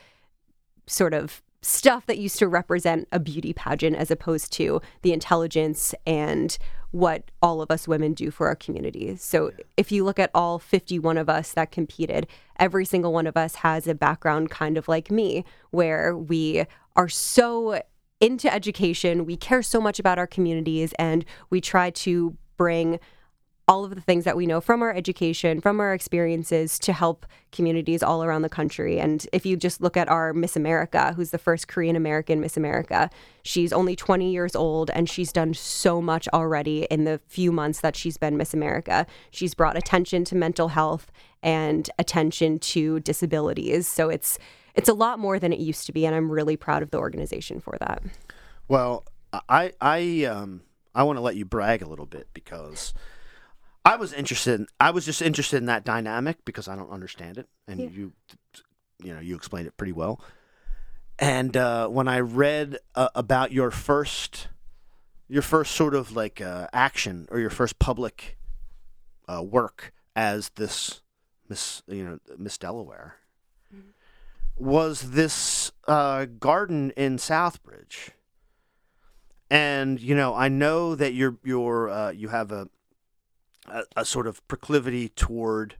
sort 0.86 1.14
of 1.14 1.43
stuff 1.64 2.06
that 2.06 2.18
used 2.18 2.38
to 2.38 2.48
represent 2.48 3.08
a 3.10 3.18
beauty 3.18 3.52
pageant 3.52 3.96
as 3.96 4.10
opposed 4.10 4.52
to 4.52 4.80
the 5.02 5.12
intelligence 5.12 5.94
and 6.06 6.58
what 6.90 7.30
all 7.42 7.60
of 7.60 7.70
us 7.70 7.88
women 7.88 8.14
do 8.14 8.30
for 8.30 8.46
our 8.46 8.54
communities. 8.54 9.20
So 9.22 9.50
if 9.76 9.90
you 9.90 10.04
look 10.04 10.18
at 10.18 10.30
all 10.32 10.60
51 10.60 11.18
of 11.18 11.28
us 11.28 11.52
that 11.52 11.72
competed, 11.72 12.28
every 12.58 12.84
single 12.84 13.12
one 13.12 13.26
of 13.26 13.36
us 13.36 13.56
has 13.56 13.88
a 13.88 13.94
background 13.94 14.50
kind 14.50 14.78
of 14.78 14.86
like 14.86 15.10
me 15.10 15.44
where 15.70 16.16
we 16.16 16.66
are 16.94 17.08
so 17.08 17.82
into 18.20 18.52
education, 18.52 19.26
we 19.26 19.36
care 19.36 19.62
so 19.62 19.80
much 19.80 19.98
about 19.98 20.18
our 20.18 20.26
communities 20.26 20.94
and 20.98 21.24
we 21.50 21.60
try 21.60 21.90
to 21.90 22.36
bring 22.56 23.00
all 23.66 23.84
of 23.84 23.94
the 23.94 24.00
things 24.00 24.24
that 24.24 24.36
we 24.36 24.46
know 24.46 24.60
from 24.60 24.82
our 24.82 24.94
education, 24.94 25.60
from 25.60 25.80
our 25.80 25.94
experiences 25.94 26.78
to 26.78 26.92
help 26.92 27.24
communities 27.50 28.02
all 28.02 28.22
around 28.22 28.42
the 28.42 28.48
country. 28.48 29.00
And 29.00 29.26
if 29.32 29.46
you 29.46 29.56
just 29.56 29.80
look 29.80 29.96
at 29.96 30.08
our 30.08 30.34
Miss 30.34 30.54
America, 30.54 31.14
who's 31.14 31.30
the 31.30 31.38
first 31.38 31.66
Korean 31.66 31.96
American 31.96 32.40
Miss 32.40 32.58
America, 32.58 33.08
she's 33.42 33.72
only 33.72 33.96
20 33.96 34.30
years 34.30 34.54
old 34.54 34.90
and 34.90 35.08
she's 35.08 35.32
done 35.32 35.54
so 35.54 36.02
much 36.02 36.28
already 36.28 36.86
in 36.90 37.04
the 37.04 37.20
few 37.26 37.52
months 37.52 37.80
that 37.80 37.96
she's 37.96 38.18
been 38.18 38.36
Miss 38.36 38.52
America. 38.52 39.06
She's 39.30 39.54
brought 39.54 39.78
attention 39.78 40.24
to 40.26 40.36
mental 40.36 40.68
health 40.68 41.10
and 41.42 41.88
attention 41.98 42.58
to 42.58 43.00
disabilities. 43.00 43.88
So 43.88 44.10
it's 44.10 44.38
it's 44.74 44.88
a 44.88 44.94
lot 44.94 45.20
more 45.20 45.38
than 45.38 45.52
it 45.52 45.60
used 45.60 45.86
to 45.86 45.92
be 45.92 46.04
and 46.04 46.14
I'm 46.14 46.30
really 46.30 46.56
proud 46.56 46.82
of 46.82 46.90
the 46.90 46.98
organization 46.98 47.60
for 47.60 47.78
that. 47.80 48.02
Well, 48.68 49.06
I 49.48 49.72
I 49.80 50.24
um 50.24 50.62
I 50.94 51.02
want 51.04 51.16
to 51.16 51.22
let 51.22 51.36
you 51.36 51.46
brag 51.46 51.80
a 51.80 51.88
little 51.88 52.06
bit 52.06 52.28
because 52.34 52.92
I 53.84 53.96
was 53.96 54.12
interested. 54.12 54.60
In, 54.60 54.66
I 54.80 54.90
was 54.90 55.04
just 55.04 55.20
interested 55.20 55.58
in 55.58 55.66
that 55.66 55.84
dynamic 55.84 56.44
because 56.44 56.68
I 56.68 56.76
don't 56.76 56.90
understand 56.90 57.38
it, 57.38 57.48
and 57.68 57.80
Yeah. 57.80 57.88
you 57.88 58.12
you 59.02 59.14
know 59.14 59.20
you 59.20 59.34
explained 59.36 59.66
it 59.66 59.76
pretty 59.76 59.92
well. 59.92 60.20
And 61.18 61.56
uh, 61.56 61.88
when 61.88 62.08
I 62.08 62.20
read 62.20 62.78
uh, 62.94 63.08
about 63.14 63.52
your 63.52 63.70
first 63.70 64.48
your 65.28 65.42
first 65.42 65.72
sort 65.74 65.94
of 65.94 66.12
like 66.12 66.40
uh, 66.40 66.68
action 66.72 67.26
or 67.30 67.38
your 67.38 67.50
first 67.50 67.78
public 67.78 68.36
uh, 69.28 69.42
work 69.42 69.92
as 70.16 70.50
this 70.56 71.02
Miss 71.48 71.82
you 71.86 72.04
know 72.04 72.18
Miss 72.38 72.56
Delaware 72.58 73.16
was 74.56 75.10
this 75.10 75.72
uh, 75.88 76.26
garden 76.26 76.92
in 76.96 77.16
Southbridge 77.16 78.10
and 79.50 80.00
you 80.00 80.14
know 80.14 80.34
i 80.34 80.48
know 80.48 80.94
that 80.94 81.12
you're 81.12 81.36
you're 81.44 81.90
uh, 81.90 82.10
you 82.10 82.28
have 82.28 82.50
a, 82.50 82.66
a 83.68 83.84
a 83.96 84.04
sort 84.04 84.26
of 84.26 84.46
proclivity 84.48 85.08
toward 85.08 85.76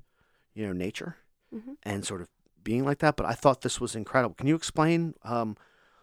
you 0.54 0.66
know 0.66 0.72
nature 0.72 1.16
Mhm. 1.54 1.76
and 1.82 2.04
sort 2.04 2.20
of 2.20 2.28
being 2.62 2.84
like 2.84 2.98
that 2.98 3.16
but 3.16 3.26
i 3.26 3.32
thought 3.34 3.60
this 3.60 3.80
was 3.80 3.94
incredible 3.94 4.34
can 4.34 4.46
you 4.46 4.54
explain 4.56 5.14
um 5.22 5.56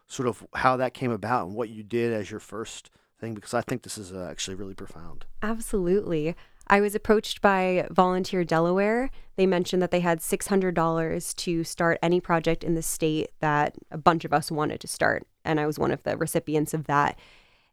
sort 0.07 0.27
of 0.27 0.45
how 0.55 0.77
that 0.77 0.93
came 0.93 1.11
about 1.11 1.47
and 1.47 1.55
what 1.55 1.69
you 1.69 1.83
did 1.83 2.13
as 2.13 2.29
your 2.29 2.39
first 2.39 2.89
thing 3.19 3.33
because 3.33 3.53
i 3.53 3.61
think 3.61 3.81
this 3.83 3.97
is 3.97 4.11
uh, 4.13 4.27
actually 4.29 4.55
really 4.55 4.75
profound 4.75 5.25
Absolutely. 5.41 6.35
I 6.67 6.79
was 6.79 6.95
approached 6.95 7.41
by 7.41 7.85
Volunteer 7.91 8.43
Delaware. 8.45 9.09
They 9.35 9.45
mentioned 9.47 9.81
that 9.81 9.91
they 9.91 9.99
had 9.99 10.19
$600 10.21 11.35
to 11.35 11.63
start 11.63 11.97
any 12.01 12.21
project 12.21 12.63
in 12.63 12.75
the 12.75 12.81
state 12.81 13.31
that 13.39 13.75
a 13.89 13.97
bunch 13.97 14.23
of 14.25 14.31
us 14.31 14.51
wanted 14.51 14.79
to 14.81 14.87
start. 14.87 15.27
And 15.43 15.59
I 15.59 15.65
was 15.65 15.79
one 15.79 15.91
of 15.91 16.03
the 16.03 16.15
recipients 16.15 16.73
of 16.73 16.85
that. 16.85 17.17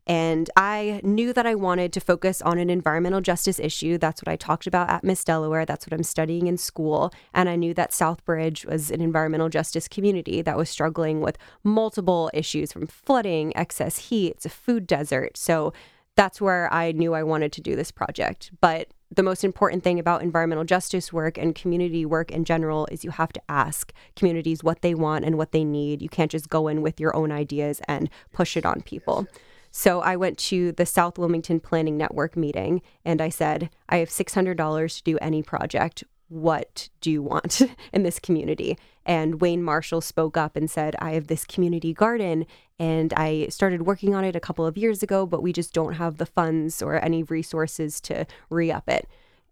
And 0.09 0.49
I 0.57 1.03
knew 1.05 1.35
that 1.35 1.45
I 1.45 1.55
wanted 1.55 1.93
to 1.93 2.01
focus 2.01 2.41
on 2.41 2.59
an 2.59 2.71
environmental 2.71 3.21
justice 3.21 3.61
issue. 3.61 3.99
That's 3.99 4.23
what 4.23 4.33
I 4.33 4.37
talked 4.37 4.67
about 4.67 4.89
at 4.89 5.05
Miss 5.05 5.23
Delaware. 5.23 5.67
That's 5.67 5.87
what 5.87 5.93
I'm 5.93 6.03
studying 6.03 6.47
in 6.47 6.57
school. 6.57 7.13
And 7.35 7.47
I 7.47 7.57
knew 7.57 7.75
that 7.75 7.91
Southbridge 7.91 8.65
was 8.65 8.91
an 8.91 9.03
environmental 9.03 9.51
justice 9.51 9.87
community 9.87 10.41
that 10.41 10.57
was 10.57 10.71
struggling 10.71 11.21
with 11.21 11.37
multiple 11.63 12.31
issues 12.33 12.73
from 12.73 12.87
flooding, 12.87 13.55
excess 13.55 14.09
heat, 14.09 14.33
it's 14.37 14.47
a 14.47 14.51
food 14.51 14.87
desert. 14.87 15.37
So 15.37 15.75
that's 16.17 16.41
where 16.41 16.73
I 16.73 16.93
knew 16.93 17.15
I 17.15 17.23
wanted 17.23 17.53
to 17.53 17.61
do 17.61 17.77
this 17.77 17.91
project. 17.91 18.51
But 18.61 18.89
the 19.15 19.23
most 19.23 19.45
important 19.45 19.85
thing 19.85 19.99
about 19.99 20.23
environmental 20.23 20.65
justice 20.65 21.13
work 21.13 21.39
and 21.39 21.55
community 21.55 22.05
work 22.05 22.31
in 22.31 22.45
general 22.45 22.89
is 22.91 23.05
you 23.05 23.11
have 23.11 23.33
to 23.35 23.43
ask 23.49 23.93
communities 24.17 24.65
what 24.65 24.83
they 24.83 24.95
want 24.95 25.25
and 25.25 25.39
what 25.39 25.53
they 25.53 25.65
need. 25.65 26.03
You 26.03 26.09
can't 26.09 26.31
just 26.31 26.49
go 26.49 26.67
in 26.67 26.83
with 26.83 26.99
your 26.99 27.15
own 27.15 27.31
ideas 27.31 27.81
and 27.87 28.11
push 28.33 28.57
it 28.57 28.67
on 28.67 28.81
people. 28.81 29.27
So 29.71 30.01
I 30.01 30.17
went 30.17 30.39
to 30.39 30.73
the 30.73 30.87
South 30.87 31.19
Wilmington 31.19 31.61
Planning 31.61 31.97
Network 31.97 32.37
meeting 32.37 32.83
and 33.05 33.21
I 33.21 33.29
said, 33.29 33.71
I 33.89 33.99
have 33.99 34.09
$600 34.09 34.97
to 34.97 35.03
do 35.03 35.19
any 35.19 35.43
project. 35.43 36.05
What 36.29 36.89
do 37.01 37.11
you 37.11 37.23
want 37.23 37.63
in 37.93 38.03
this 38.03 38.19
community? 38.19 38.79
And 39.07 39.41
Wayne 39.41 39.63
Marshall 39.63 40.01
spoke 40.01 40.37
up 40.37 40.57
and 40.57 40.71
said, 40.71 40.95
I 40.99 41.13
have 41.13 41.29
this 41.29 41.45
community 41.45 41.95
garden 41.95 42.47
and 42.79 43.13
I 43.15 43.47
started 43.49 43.83
working 43.83 44.15
on 44.15 44.25
it 44.25 44.37
a 44.37 44.41
couple 44.41 44.67
of 44.67 44.77
years 44.77 45.03
ago, 45.03 45.27
but 45.27 45.43
we 45.43 45.53
just 45.53 45.73
don't 45.73 45.95
have 45.95 46.19
the 46.19 46.27
funds 46.27 46.83
or 46.83 47.03
any 47.03 47.23
resources 47.23 48.01
to 48.03 48.27
re 48.51 48.71
up 48.71 48.89
it. 48.89 49.09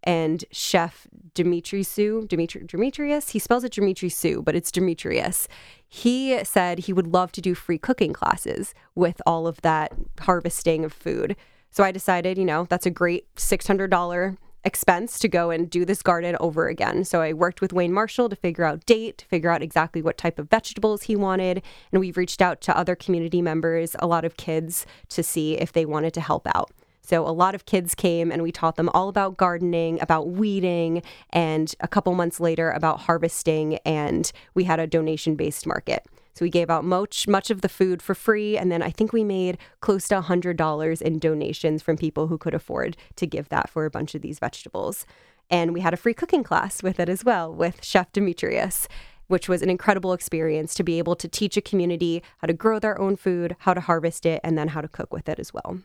And 0.06 0.44
Chef 0.52 1.08
Dimitri 1.34 1.82
Sue, 1.82 2.26
Dimitri, 2.28 2.62
Demetrius, 2.64 3.30
he 3.30 3.38
spells 3.38 3.64
it 3.64 3.72
Dimitri 3.72 4.08
Sue, 4.08 4.40
but 4.40 4.54
it's 4.54 4.70
Demetrius. 4.70 5.48
He 5.88 6.42
said 6.44 6.78
he 6.78 6.92
would 6.92 7.08
love 7.08 7.32
to 7.32 7.40
do 7.40 7.54
free 7.54 7.76
cooking 7.78 8.12
classes 8.12 8.72
with 8.94 9.20
all 9.26 9.46
of 9.48 9.60
that 9.62 9.92
harvesting 10.20 10.84
of 10.84 10.92
food. 10.92 11.36
So 11.70 11.82
I 11.84 11.90
decided, 11.90 12.38
you 12.38 12.44
know, 12.44 12.66
that's 12.70 12.86
a 12.86 12.90
great 12.90 13.26
$600 13.34 14.36
expense 14.64 15.18
to 15.20 15.28
go 15.28 15.50
and 15.50 15.70
do 15.70 15.84
this 15.84 16.02
garden 16.02 16.36
over 16.40 16.68
again. 16.68 17.04
So 17.04 17.20
I 17.20 17.32
worked 17.32 17.60
with 17.60 17.72
Wayne 17.72 17.92
Marshall 17.92 18.28
to 18.28 18.36
figure 18.36 18.64
out 18.64 18.84
date, 18.86 19.18
to 19.18 19.26
figure 19.26 19.50
out 19.50 19.62
exactly 19.62 20.02
what 20.02 20.18
type 20.18 20.38
of 20.38 20.50
vegetables 20.50 21.02
he 21.02 21.16
wanted, 21.16 21.62
and 21.92 22.00
we've 22.00 22.16
reached 22.16 22.42
out 22.42 22.60
to 22.62 22.76
other 22.76 22.96
community 22.96 23.40
members, 23.42 23.94
a 23.98 24.06
lot 24.06 24.24
of 24.24 24.36
kids 24.36 24.86
to 25.08 25.22
see 25.22 25.54
if 25.54 25.72
they 25.72 25.84
wanted 25.84 26.14
to 26.14 26.20
help 26.20 26.46
out. 26.54 26.70
So 27.06 27.24
a 27.24 27.30
lot 27.30 27.54
of 27.54 27.66
kids 27.66 27.94
came 27.94 28.32
and 28.32 28.42
we 28.42 28.50
taught 28.50 28.74
them 28.74 28.90
all 28.92 29.08
about 29.08 29.36
gardening, 29.36 30.00
about 30.00 30.28
weeding, 30.28 31.02
and 31.30 31.72
a 31.78 31.86
couple 31.86 32.12
months 32.14 32.40
later 32.40 32.70
about 32.70 33.02
harvesting 33.02 33.76
and 33.84 34.32
we 34.54 34.64
had 34.64 34.80
a 34.80 34.88
donation-based 34.88 35.68
market. 35.68 36.04
So 36.34 36.44
we 36.44 36.50
gave 36.50 36.68
out 36.68 36.84
much 36.84 37.28
much 37.28 37.48
of 37.50 37.60
the 37.60 37.68
food 37.68 38.02
for 38.02 38.14
free, 38.14 38.58
and 38.58 38.70
then 38.70 38.82
I 38.82 38.90
think 38.90 39.12
we 39.12 39.22
made 39.22 39.56
close 39.80 40.08
to 40.08 40.20
hundred 40.20 40.56
dollars 40.56 41.00
in 41.00 41.20
donations 41.20 41.80
from 41.80 41.96
people 41.96 42.26
who 42.26 42.38
could 42.38 42.54
afford 42.54 42.96
to 43.14 43.26
give 43.26 43.48
that 43.50 43.70
for 43.70 43.84
a 43.84 43.90
bunch 43.90 44.14
of 44.16 44.20
these 44.20 44.40
vegetables. 44.40 45.06
And 45.48 45.72
we 45.72 45.80
had 45.80 45.94
a 45.94 45.96
free 45.96 46.12
cooking 46.12 46.42
class 46.42 46.82
with 46.82 46.98
it 46.98 47.08
as 47.08 47.24
well 47.24 47.54
with 47.54 47.84
Chef 47.84 48.12
Demetrius, 48.12 48.88
which 49.28 49.48
was 49.48 49.62
an 49.62 49.70
incredible 49.70 50.12
experience 50.12 50.74
to 50.74 50.82
be 50.82 50.98
able 50.98 51.14
to 51.16 51.28
teach 51.28 51.56
a 51.56 51.62
community 51.62 52.20
how 52.38 52.48
to 52.48 52.52
grow 52.52 52.80
their 52.80 53.00
own 53.00 53.14
food, 53.16 53.54
how 53.60 53.72
to 53.72 53.80
harvest 53.80 54.26
it, 54.26 54.40
and 54.42 54.58
then 54.58 54.68
how 54.68 54.80
to 54.80 54.88
cook 54.88 55.12
with 55.14 55.28
it 55.28 55.38
as 55.38 55.54
well. 55.54 55.78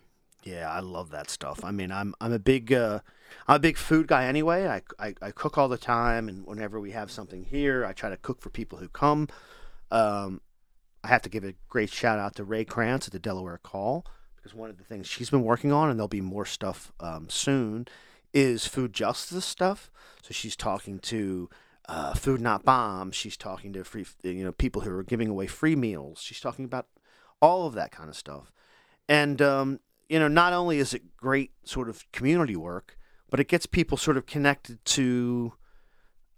Yeah, 0.44 0.72
I 0.72 0.80
love 0.80 1.12
that 1.12 1.30
stuff. 1.30 1.64
I 1.64 1.72
mean, 1.72 1.92
I'm 1.92 2.16
I'm 2.20 2.34
a 2.34 2.40
big 2.40 2.74
uh, 2.74 3.00
I'm 3.48 3.58
a 3.58 3.60
big 3.60 3.78
food 3.78 4.08
guy 4.08 4.26
anyway. 4.26 4.68
I, 4.68 4.82
I 5.00 5.14
I 5.22 5.32
cook 5.32 5.58
all 5.58 5.68
the 5.68 5.78
time, 5.78 6.28
and 6.28 6.46
whenever 6.46 6.80
we 6.80 6.92
have 6.92 7.12
something 7.12 7.44
here, 7.44 7.86
I 7.86 7.94
try 7.94 8.10
to 8.10 8.18
cook 8.18 8.42
for 8.42 8.50
people 8.50 8.80
who 8.80 8.88
come. 8.88 9.28
Um, 9.92 10.42
I 11.04 11.08
have 11.08 11.22
to 11.24 11.30
give 11.30 11.44
a 11.44 11.54
great 11.70 11.92
shout 11.92 12.20
out 12.20 12.36
to 12.36 12.44
Ray 12.44 12.66
Krantz 12.66 13.08
at 13.08 13.14
the 13.14 13.20
Delaware 13.20 13.60
Call 13.62 14.06
because 14.36 14.56
one 14.56 14.70
of 14.70 14.78
the 14.78 14.84
things 14.84 15.08
she's 15.08 15.30
been 15.30 15.44
working 15.44 15.72
on, 15.72 15.90
and 15.90 16.00
there'll 16.00 16.08
be 16.08 16.22
more 16.22 16.46
stuff 16.46 16.92
um, 17.00 17.30
soon, 17.30 17.88
is 18.34 18.66
food 18.66 18.94
justice 18.94 19.46
stuff. 19.46 19.92
So 20.24 20.34
she's 20.34 20.56
talking 20.56 21.00
to 21.00 21.50
uh, 21.88 22.14
Food 22.14 22.42
Not 22.42 22.64
Bombs. 22.64 23.16
She's 23.16 23.38
talking 23.38 23.74
to 23.74 23.84
free, 23.84 24.06
you 24.24 24.44
know, 24.44 24.52
people 24.52 24.82
who 24.82 24.96
are 24.96 25.04
giving 25.04 25.28
away 25.28 25.48
free 25.48 25.76
meals. 25.76 26.22
She's 26.22 26.40
talking 26.40 26.66
about 26.66 26.88
all 27.42 27.68
of 27.68 27.74
that 27.74 27.92
kind 27.92 28.10
of 28.10 28.16
stuff. 28.16 28.52
And 29.08 29.42
um, 29.42 29.80
you 30.12 30.20
know, 30.20 30.27
not 30.27 30.51
only 30.51 30.77
is 30.77 30.94
it 30.94 31.15
great 31.15 31.51
sort 31.63 31.88
of 31.88 32.06
community 32.12 32.58
work, 32.58 32.98
but 33.30 33.39
it 33.39 33.48
gets 33.48 33.65
people 33.65 33.98
sort 33.98 34.18
of 34.18 34.25
connected 34.25 34.84
to, 34.84 35.53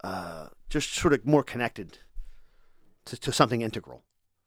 uh, 0.04 0.50
just 0.70 0.94
sort 0.94 1.12
of 1.12 1.26
more 1.26 1.42
connected 1.42 1.98
to, 3.06 3.20
to 3.20 3.32
something 3.32 3.62
integral. 3.62 4.04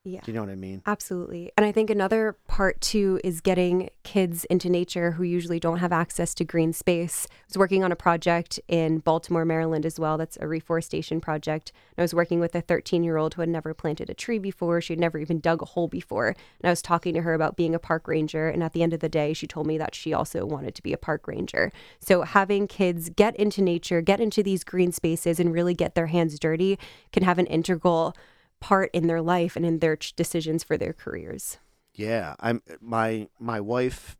Yeah. 0.07 0.21
Do 0.21 0.31
you 0.31 0.37
know 0.37 0.43
what 0.43 0.51
I 0.51 0.55
mean? 0.55 0.83
Absolutely. 0.87 1.51
And 1.57 1.67
I 1.67 1.73
think 1.73 1.91
another 1.91 2.37
part 2.47 2.81
too 2.81 3.21
is 3.25 3.41
getting 3.41 3.91
kids 4.05 4.45
into 4.45 4.71
nature 4.71 5.11
who 5.11 5.25
usually 5.25 5.59
don't 5.59 5.79
have 5.79 5.91
access 5.91 6.33
to 6.35 6.45
green 6.45 6.73
space. 6.73 7.27
I 7.29 7.35
was 7.49 7.59
working 7.59 7.83
on 7.83 7.91
a 7.91 7.97
project 7.97 8.61
in 8.69 8.99
Baltimore, 8.99 9.45
Maryland 9.45 9.85
as 9.85 9.99
well. 9.99 10.17
That's 10.17 10.39
a 10.41 10.47
reforestation 10.47 11.21
project. 11.21 11.73
And 11.97 12.03
I 12.03 12.05
was 12.05 12.15
working 12.15 12.39
with 12.39 12.55
a 12.55 12.61
13 12.61 13.03
year 13.03 13.17
old 13.17 13.35
who 13.35 13.43
had 13.43 13.49
never 13.49 13.75
planted 13.75 14.09
a 14.09 14.15
tree 14.15 14.39
before. 14.39 14.81
She 14.81 14.93
had 14.93 15.01
never 15.01 15.19
even 15.19 15.41
dug 15.41 15.61
a 15.61 15.67
hole 15.67 15.89
before. 15.89 16.29
And 16.29 16.69
I 16.69 16.71
was 16.71 16.83
talking 16.83 17.13
to 17.15 17.23
her 17.23 17.35
about 17.35 17.57
being 17.57 17.75
a 17.75 17.81
park 17.81 18.07
ranger. 18.07 18.49
And 18.49 18.63
at 18.63 18.75
the 18.75 18.85
end 18.85 18.95
of 18.95 19.01
the 19.01 19.09
day, 19.09 19.33
she 19.33 19.49
told 19.49 19.67
me 19.67 19.77
that 19.77 19.97
she 19.97 20.13
also 20.13 20.47
wanted 20.47 20.77
to 20.77 20.83
be 20.85 20.93
a 20.93 20.99
park 20.99 21.27
ranger. 21.27 21.73
So 21.99 22.23
having 22.23 22.69
kids 22.69 23.11
get 23.11 23.35
into 23.35 23.61
nature, 23.61 24.01
get 24.03 24.21
into 24.21 24.45
these 24.45 24.63
green 24.63 24.93
spaces, 24.93 25.41
and 25.41 25.53
really 25.53 25.75
get 25.75 25.97
their 25.97 26.07
hands 26.07 26.39
dirty 26.39 26.79
can 27.13 27.25
have 27.25 27.41
an 27.41 27.47
integral 27.47 28.15
part 28.61 28.91
in 28.93 29.07
their 29.07 29.23
life 29.23 29.57
and 29.57 29.65
in 29.65 29.79
their 29.79 29.97
ch- 29.97 30.15
decisions 30.15 30.65
for 30.65 30.77
their 30.77 30.93
careers. 30.93 31.59
Yeah, 31.95 32.35
I'm 32.41 32.63
my 32.81 33.29
my 33.39 33.61
wife, 33.61 34.17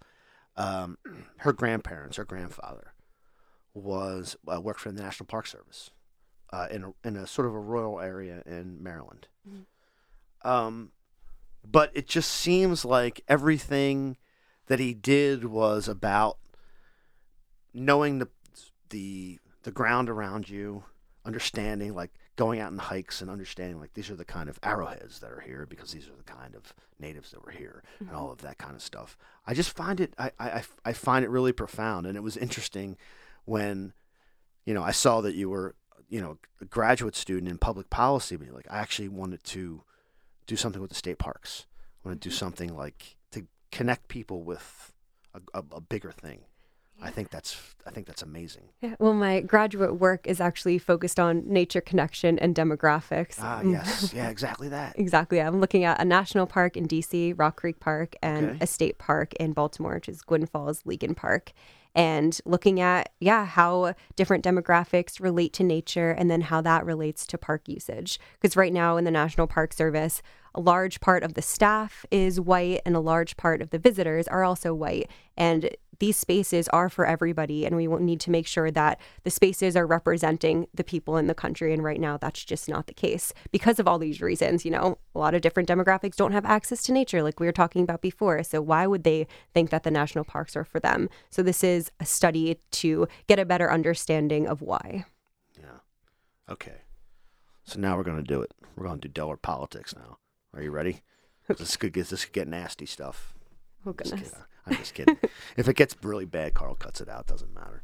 um, 0.57 0.99
her 1.39 1.53
grandparents, 1.53 2.17
her 2.17 2.25
grandfather, 2.25 2.93
was 3.75 4.37
uh, 4.47 4.61
worked 4.61 4.81
for 4.81 4.93
the 4.93 5.03
National 5.03 5.27
Park 5.27 5.47
Service, 5.47 5.91
uh, 6.53 6.69
in 6.71 6.85
a, 6.85 6.93
in 7.05 7.17
a 7.17 7.27
sort 7.27 7.47
of 7.47 7.55
a 7.55 7.61
rural 7.61 8.01
area 8.01 8.43
in 8.47 8.83
Maryland. 8.83 9.29
Um, 10.43 10.93
but 11.65 11.91
it 11.95 12.07
just 12.07 12.31
seems 12.31 12.85
like 12.85 13.23
everything 13.29 14.17
that 14.67 14.79
he 14.79 14.95
did 14.95 15.45
was 15.45 15.89
about 15.89 16.39
knowing 17.75 18.19
the 18.19 18.29
the 18.91 19.39
the 19.65 19.73
ground 19.73 20.09
around 20.09 20.49
you, 20.49 20.85
understanding 21.25 21.95
like 21.95 22.13
going 22.37 22.61
out 22.61 22.71
on 22.71 22.79
hikes 22.79 23.23
and 23.23 23.31
understanding 23.31 23.81
like 23.81 23.95
these 23.95 24.11
are 24.11 24.15
the 24.15 24.25
kind 24.25 24.49
of 24.49 24.59
arrowheads 24.63 25.21
that 25.21 25.33
are 25.33 25.41
here 25.41 25.67
because 25.69 25.93
these 25.93 26.07
are 26.07 26.17
the 26.17 26.23
kind 26.23 26.55
of 26.55 26.75
natives 27.01 27.31
that 27.31 27.45
were 27.45 27.51
here 27.51 27.83
and 27.99 28.09
mm-hmm. 28.09 28.17
all 28.17 28.31
of 28.31 28.43
that 28.43 28.59
kind 28.59 28.75
of 28.75 28.83
stuff. 28.83 29.17
I 29.47 29.55
just 29.55 29.75
find 29.75 30.01
it 30.01 30.15
I, 30.19 30.31
I, 30.39 30.63
I- 30.85 30.93
find 30.93 31.25
it 31.25 31.31
really 31.31 31.53
profound 31.53 32.07
and 32.07 32.17
it 32.17 32.23
was 32.23 32.37
interesting 32.37 32.97
when 33.47 33.95
you 34.65 34.75
know 34.75 34.83
I 34.83 34.93
saw 34.93 35.21
that 35.23 35.35
you 35.35 35.49
were 35.49 35.75
you 36.09 36.21
know 36.21 36.39
a 36.61 36.67
graduate 36.67 37.17
student 37.17 37.51
in 37.51 37.59
public 37.59 37.91
policy 37.91 38.37
but 38.37 38.49
like 38.53 38.67
I 38.71 38.79
actually 38.79 39.09
wanted 39.09 39.43
to 39.45 39.83
do 40.47 40.57
something 40.57 40.81
with 40.81 40.91
the 40.91 40.97
state 40.97 41.19
parks. 41.19 41.67
I 42.05 42.09
want 42.09 42.21
to 42.21 42.29
do 42.29 42.33
mm-hmm. 42.33 42.39
something 42.39 42.77
like 42.77 43.17
to 43.33 43.47
connect 43.73 44.09
people 44.09 44.45
with 44.45 44.93
a, 45.35 45.41
a, 45.59 45.65
a 45.73 45.81
bigger 45.81 46.13
thing. 46.13 46.41
I 47.03 47.11
think 47.11 47.31
that's 47.31 47.57
I 47.87 47.91
think 47.91 48.07
that's 48.07 48.23
amazing. 48.23 48.71
Yeah, 48.81 48.97
well, 48.99 49.13
my 49.13 49.41
graduate 49.41 50.01
work 50.01 50.27
is 50.27 50.41
actually 50.41 50.79
focused 50.79 51.21
on 51.21 51.43
nature 51.47 51.81
connection 51.81 52.39
and 52.39 52.55
demographics. 52.55 53.37
Ah, 53.41 53.61
Mm, 53.63 53.73
yes, 53.73 54.13
yeah, 54.15 54.29
exactly 54.29 54.69
that. 54.71 54.95
Exactly. 54.99 55.41
I'm 55.41 55.61
looking 55.61 55.85
at 55.85 56.01
a 56.01 56.05
national 56.05 56.47
park 56.47 56.77
in 56.77 56.89
DC, 56.89 57.35
Rock 57.39 57.57
Creek 57.57 57.79
Park, 57.81 58.17
and 58.23 58.47
Okay. 58.51 58.59
a 58.63 58.67
state 58.67 58.99
park 58.99 59.35
in 59.35 59.53
Baltimore, 59.53 59.95
which 59.95 60.09
is 60.09 60.23
Gwynn 60.23 60.47
Falls 60.47 60.83
Leakin 60.85 61.15
Park. 61.15 61.53
And 61.95 62.39
looking 62.45 62.79
at, 62.81 63.11
yeah, 63.21 63.47
how 63.47 63.95
different 64.17 64.45
demographics 64.45 65.19
relate 65.21 65.53
to 65.55 65.63
nature 65.65 66.11
and 66.11 66.31
then 66.31 66.43
how 66.43 66.61
that 66.61 66.85
relates 66.85 67.27
to 67.29 67.39
park 67.39 67.69
usage. 67.69 68.19
Because 68.41 68.55
right 68.57 68.73
now 68.73 68.99
in 68.99 69.05
the 69.05 69.11
National 69.11 69.47
Park 69.47 69.73
Service, 69.73 70.21
a 70.55 70.61
large 70.61 71.01
part 71.01 71.23
of 71.23 71.35
the 71.35 71.41
staff 71.43 72.05
is 72.11 72.39
white 72.41 72.81
and 72.85 72.97
a 72.97 73.01
large 73.01 73.37
part 73.39 73.63
of 73.63 73.71
the 73.71 73.79
visitors 73.79 74.29
are 74.29 74.45
also 74.45 74.75
white. 74.75 75.09
And 75.39 75.71
these 75.99 76.17
spaces 76.17 76.69
are 76.69 76.89
for 76.89 77.07
everybody, 77.07 77.65
and 77.65 77.77
we 77.77 77.87
need 77.87 78.21
to 78.21 78.31
make 78.31 78.47
sure 78.47 78.71
that 78.71 79.01
the 79.25 79.31
spaces 79.31 79.77
are 79.77 79.87
representing 79.87 80.67
the 80.75 80.85
people 80.85 81.17
in 81.17 81.27
the 81.27 81.35
country. 81.35 81.73
And 81.73 81.83
right 81.83 82.01
now, 82.01 82.17
that's 82.17 82.45
just 82.45 82.69
not 82.69 82.87
the 82.87 82.95
case 82.95 83.33
because 83.51 83.79
of 83.79 83.89
all 83.89 83.99
these 83.99 84.21
reasons. 84.21 84.65
You 84.65 84.71
know, 84.73 84.99
a 85.15 85.19
lot 85.19 85.35
of 85.35 85.43
different 85.43 85.69
demographics 85.69 86.17
don't 86.17 86.33
have 86.33 86.45
access 86.45 86.83
to 86.85 86.93
nature, 86.93 87.23
like 87.23 87.41
we 87.41 87.47
were 87.47 87.53
talking 87.53 87.83
about 87.83 88.03
before. 88.03 88.43
So, 88.43 88.61
why 88.61 88.87
would 88.87 89.05
they 89.05 89.27
think 89.55 89.71
that 89.71 89.83
the 89.83 89.91
national 89.91 90.25
parks 90.25 90.57
are 90.57 90.65
for 90.65 90.81
them? 90.81 91.09
So, 91.31 91.43
this 91.43 91.63
is 91.65 91.91
a 92.01 92.07
study 92.07 92.59
to 92.73 93.09
get 93.27 93.39
a 93.39 93.45
better 93.45 93.71
understanding 93.71 94.47
of 94.47 94.63
why. 94.63 95.05
Yeah. 95.59 95.81
Okay. 96.53 96.83
So 97.67 97.81
now 97.81 97.97
we're 97.97 98.05
gonna 98.05 98.23
do 98.23 98.43
it. 98.43 98.53
We're 98.77 98.87
gonna 98.87 99.01
do 99.01 99.09
Delaware 99.09 99.37
politics 99.37 99.95
now. 99.95 100.19
Are 100.55 100.63
you 100.63 100.71
ready? 100.71 101.03
This 101.49 101.77
could 101.77 101.93
get 101.93 102.09
this 102.09 102.25
could 102.25 102.33
get 102.33 102.49
nasty 102.49 102.87
stuff. 102.87 103.35
Oh, 103.85 103.93
goodness. 103.93 104.21
kidding. 104.21 104.45
I'm 104.67 104.77
just 104.77 104.95
kidding. 104.95 105.19
if 105.57 105.69
it 105.69 105.77
gets 105.77 105.97
really 106.03 106.25
bad, 106.25 106.55
Carl 106.55 106.75
cuts 106.75 107.01
it 107.01 107.09
out. 107.09 107.27
Doesn't 107.27 107.55
matter. 107.55 107.83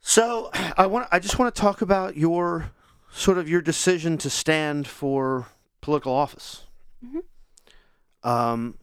So 0.00 0.50
I 0.76 0.86
want. 0.86 1.08
I 1.10 1.18
just 1.18 1.38
want 1.38 1.54
to 1.54 1.60
talk 1.60 1.82
about 1.82 2.16
your 2.16 2.70
sort 3.10 3.38
of 3.38 3.48
your 3.48 3.60
decision 3.60 4.18
to 4.18 4.30
stand 4.30 4.86
for 4.86 5.46
political 5.80 6.12
office. 6.12 6.66
Um, 8.22 8.78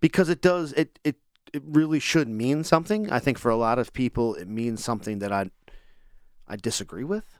because 0.00 0.28
it 0.28 0.40
does. 0.40 0.72
It 0.72 0.98
it 1.04 1.16
it 1.52 1.62
really 1.64 2.00
should 2.00 2.28
mean 2.28 2.64
something. 2.64 3.10
I 3.10 3.18
think 3.18 3.38
for 3.38 3.50
a 3.50 3.56
lot 3.56 3.78
of 3.78 3.92
people, 3.92 4.34
it 4.34 4.48
means 4.48 4.82
something 4.82 5.18
that 5.18 5.32
I 5.32 5.50
I 6.46 6.56
disagree 6.56 7.04
with. 7.04 7.38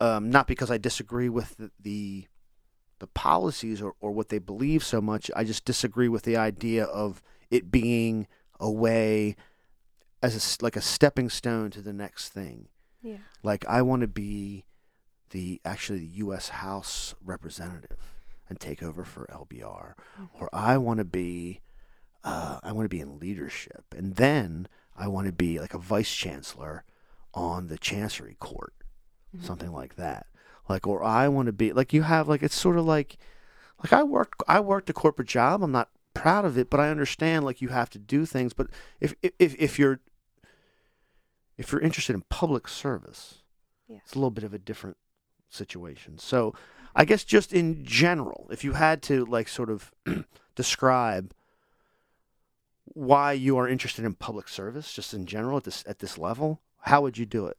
Um, 0.00 0.30
not 0.30 0.46
because 0.48 0.70
I 0.70 0.78
disagree 0.78 1.28
with 1.28 1.56
the, 1.58 1.70
the 1.78 2.26
the 3.02 3.08
policies 3.08 3.82
or, 3.82 3.96
or 4.00 4.12
what 4.12 4.28
they 4.28 4.38
believe 4.38 4.84
so 4.84 5.00
much. 5.00 5.28
I 5.34 5.42
just 5.42 5.64
disagree 5.64 6.08
with 6.08 6.22
the 6.22 6.36
idea 6.36 6.84
of 6.84 7.20
it 7.50 7.68
being 7.68 8.28
a 8.60 8.70
way 8.70 9.34
as 10.22 10.36
a 10.60 10.64
like 10.64 10.76
a 10.76 10.80
stepping 10.80 11.28
stone 11.28 11.72
to 11.72 11.82
the 11.82 11.92
next 11.92 12.28
thing. 12.28 12.68
Yeah. 13.02 13.16
Like 13.42 13.66
I 13.66 13.82
want 13.82 14.02
to 14.02 14.06
be 14.06 14.66
the 15.30 15.60
actually 15.64 15.98
the 15.98 16.18
U.S. 16.18 16.50
House 16.50 17.16
representative 17.24 18.14
and 18.48 18.60
take 18.60 18.84
over 18.84 19.02
for 19.02 19.26
LBR, 19.32 19.94
or 20.38 20.48
I 20.52 20.78
want 20.78 20.98
to 20.98 21.04
be 21.04 21.60
uh, 22.22 22.60
I 22.62 22.70
want 22.70 22.84
to 22.84 22.96
be 22.96 23.00
in 23.00 23.18
leadership, 23.18 23.84
and 23.96 24.14
then 24.14 24.68
I 24.96 25.08
want 25.08 25.26
to 25.26 25.32
be 25.32 25.58
like 25.58 25.74
a 25.74 25.78
vice 25.78 26.14
chancellor 26.14 26.84
on 27.34 27.66
the 27.66 27.78
Chancery 27.78 28.36
Court, 28.38 28.74
something 29.40 29.72
like 29.72 29.96
that. 29.96 30.26
Like, 30.68 30.86
or 30.86 31.02
I 31.02 31.28
want 31.28 31.46
to 31.46 31.52
be 31.52 31.72
like 31.72 31.92
you 31.92 32.02
have 32.02 32.28
like 32.28 32.42
it's 32.42 32.54
sort 32.58 32.78
of 32.78 32.84
like 32.84 33.18
like 33.82 33.92
I 33.92 34.02
worked 34.02 34.42
I 34.48 34.60
worked 34.60 34.88
a 34.90 34.92
corporate 34.92 35.28
job. 35.28 35.62
I'm 35.62 35.72
not 35.72 35.90
proud 36.14 36.44
of 36.44 36.56
it, 36.58 36.70
but 36.70 36.78
I 36.80 36.88
understand 36.90 37.44
like 37.44 37.60
you 37.60 37.68
have 37.68 37.90
to 37.90 37.98
do 37.98 38.24
things. 38.26 38.52
But 38.52 38.68
if 39.00 39.14
if 39.22 39.54
if 39.58 39.78
you're 39.78 40.00
if 41.58 41.72
you're 41.72 41.80
interested 41.80 42.14
in 42.14 42.22
public 42.30 42.68
service, 42.68 43.42
Yeah. 43.88 43.98
it's 44.04 44.12
a 44.14 44.18
little 44.18 44.30
bit 44.30 44.44
of 44.44 44.54
a 44.54 44.58
different 44.58 44.96
situation. 45.50 46.18
So, 46.18 46.54
I 46.94 47.04
guess 47.04 47.24
just 47.24 47.52
in 47.52 47.84
general, 47.84 48.48
if 48.50 48.64
you 48.64 48.72
had 48.72 49.02
to 49.02 49.24
like 49.26 49.48
sort 49.48 49.68
of 49.70 49.92
describe 50.54 51.34
why 52.84 53.32
you 53.32 53.56
are 53.58 53.68
interested 53.68 54.04
in 54.04 54.14
public 54.14 54.48
service, 54.48 54.92
just 54.92 55.12
in 55.14 55.26
general 55.26 55.58
at 55.58 55.64
this 55.64 55.84
at 55.86 55.98
this 55.98 56.18
level, 56.18 56.60
how 56.82 57.02
would 57.02 57.18
you 57.18 57.26
do 57.26 57.46
it? 57.46 57.56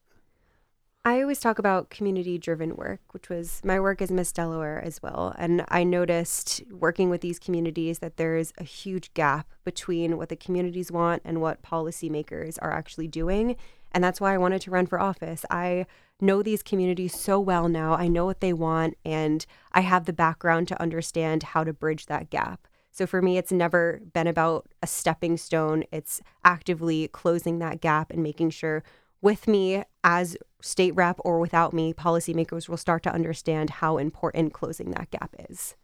I 1.06 1.22
always 1.22 1.42
talk 1.42 1.60
about 1.60 1.90
community 1.90 2.38
driven 2.38 2.78
work, 2.78 3.02
which 3.12 3.28
was 3.28 3.60
my 3.66 3.78
work 3.78 4.02
as 4.02 4.10
Miss 4.10 4.32
Delaware 4.32 4.82
as 4.82 5.04
well. 5.04 5.36
And 5.38 5.66
I 5.68 5.84
noticed 5.84 6.64
working 6.72 7.10
with 7.10 7.20
these 7.20 7.40
communities 7.40 8.00
that 8.00 8.16
there's 8.16 8.54
a 8.58 8.64
huge 8.64 9.14
gap 9.14 9.52
between 9.66 10.16
what 10.16 10.30
the 10.30 10.38
communities 10.38 10.94
want 10.94 11.22
and 11.26 11.42
what 11.42 11.62
policymakers 11.62 12.58
are 12.62 12.72
actually 12.72 13.10
doing. 13.10 13.58
And 13.92 14.02
that's 14.02 14.22
why 14.22 14.34
I 14.34 14.38
wanted 14.38 14.62
to 14.62 14.72
run 14.72 14.86
for 14.86 14.98
office. 14.98 15.44
I 15.52 15.88
know 16.22 16.42
these 16.42 16.64
communities 16.64 17.14
so 17.14 17.38
well 17.38 17.68
now. 17.68 17.96
I 17.96 18.08
know 18.08 18.26
what 18.26 18.40
they 18.40 18.54
want, 18.54 18.98
and 19.04 19.46
I 19.74 19.82
have 19.82 20.06
the 20.06 20.14
background 20.14 20.70
to 20.70 20.82
understand 20.82 21.44
how 21.44 21.66
to 21.66 21.74
bridge 21.74 22.06
that 22.06 22.30
gap. 22.30 22.66
So 22.92 23.06
for 23.06 23.22
me, 23.22 23.38
it's 23.38 23.52
never 23.52 24.00
been 24.14 24.28
about 24.28 24.68
a 24.82 24.88
stepping 24.88 25.36
stone. 25.36 25.84
It's 25.92 26.22
actively 26.46 27.10
closing 27.10 27.60
that 27.60 27.82
gap 27.82 28.10
and 28.10 28.24
making 28.24 28.52
sure 28.52 28.84
with 29.22 29.48
me 29.48 29.84
as 30.04 30.38
state 30.64 30.96
rep 30.96 31.18
or 31.20 31.40
without 31.40 31.74
me, 31.74 31.94
policymakers 31.94 32.70
will 32.70 32.78
start 32.78 33.04
to 33.04 33.12
understand 33.14 33.70
how 33.70 33.98
important 33.98 34.54
closing 34.54 34.92
that 34.92 35.12
gap 35.12 35.36
is. 35.50 35.76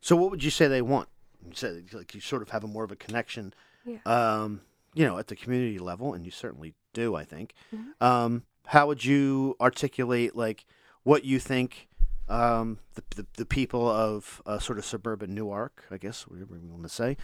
So, 0.00 0.14
what 0.16 0.30
would 0.30 0.44
you 0.44 0.50
say 0.50 0.68
they 0.68 0.82
want? 0.82 1.08
You 1.44 1.52
said 1.54 1.86
like 1.92 2.14
you 2.14 2.20
sort 2.20 2.42
of 2.42 2.50
have 2.50 2.62
a 2.62 2.66
more 2.68 2.84
of 2.84 2.92
a 2.92 2.96
connection, 2.96 3.54
Yeah. 3.84 3.98
um, 4.06 4.60
you 4.94 5.04
know, 5.06 5.18
at 5.18 5.28
the 5.28 5.36
community 5.36 5.78
level, 5.78 6.12
and 6.14 6.24
you 6.24 6.30
certainly 6.30 6.74
do. 6.92 7.14
I 7.14 7.24
think. 7.24 7.54
Um, 8.00 8.44
how 8.66 8.86
would 8.86 9.04
you 9.04 9.56
articulate 9.60 10.36
like 10.36 10.66
what 11.04 11.24
you 11.24 11.38
think 11.38 11.88
um, 12.28 12.78
the, 12.94 13.02
the 13.16 13.26
the 13.38 13.46
people 13.46 13.88
of 13.88 14.42
uh, 14.44 14.58
sort 14.58 14.78
of 14.78 14.84
suburban 14.84 15.34
Newark, 15.34 15.84
I 15.90 15.96
guess, 15.96 16.22
whatever 16.28 16.56
you 16.58 16.68
want 16.70 16.82
to 16.82 16.88
say, 16.90 17.16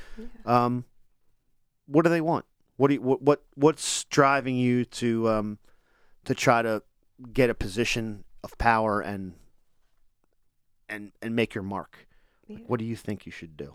um, 0.46 0.84
what 1.86 2.02
do 2.02 2.08
they 2.10 2.22
want? 2.22 2.44
What 2.76 2.88
do 2.88 2.94
you, 2.94 3.02
what 3.02 3.20
what 3.22 3.42
what's 3.54 4.04
driving 4.04 4.56
you 4.56 4.84
to 4.86 5.28
um, 5.28 5.58
to 6.24 6.34
try 6.34 6.62
to 6.62 6.82
get 7.32 7.50
a 7.50 7.54
position 7.54 8.24
of 8.42 8.56
power 8.58 9.00
and 9.00 9.34
and 10.88 11.12
and 11.22 11.34
make 11.34 11.54
your 11.54 11.64
mark? 11.64 12.06
Yeah. 12.46 12.58
What 12.66 12.78
do 12.78 12.84
you 12.84 12.96
think 12.96 13.26
you 13.26 13.32
should 13.32 13.56
do? 13.56 13.74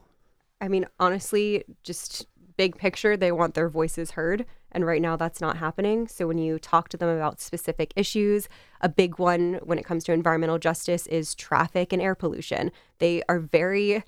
I 0.61 0.67
mean, 0.67 0.85
honestly, 0.99 1.63
just 1.83 2.27
big 2.57 2.77
picture, 2.77 3.15
they 3.15 3.31
want 3.31 3.53
their 3.53 3.69
voices 3.69 4.11
heard. 4.11 4.45
And 4.71 4.85
right 4.85 5.01
now, 5.01 5.15
that's 5.15 5.41
not 5.41 5.57
happening. 5.57 6.07
So 6.07 6.27
when 6.27 6.37
you 6.37 6.59
talk 6.59 6.89
to 6.89 6.97
them 6.97 7.09
about 7.09 7.39
specific 7.39 7.93
issues, 7.95 8.49
a 8.81 8.89
big 8.89 9.17
one 9.17 9.61
when 9.63 9.79
it 9.79 9.85
comes 9.85 10.03
to 10.03 10.11
environmental 10.11 10.59
justice 10.59 11.07
is 11.07 11.33
traffic 11.33 11.93
and 11.93 12.01
air 12.01 12.15
pollution. 12.15 12.71
They 12.99 13.23
are 13.29 13.39
very 13.39 14.03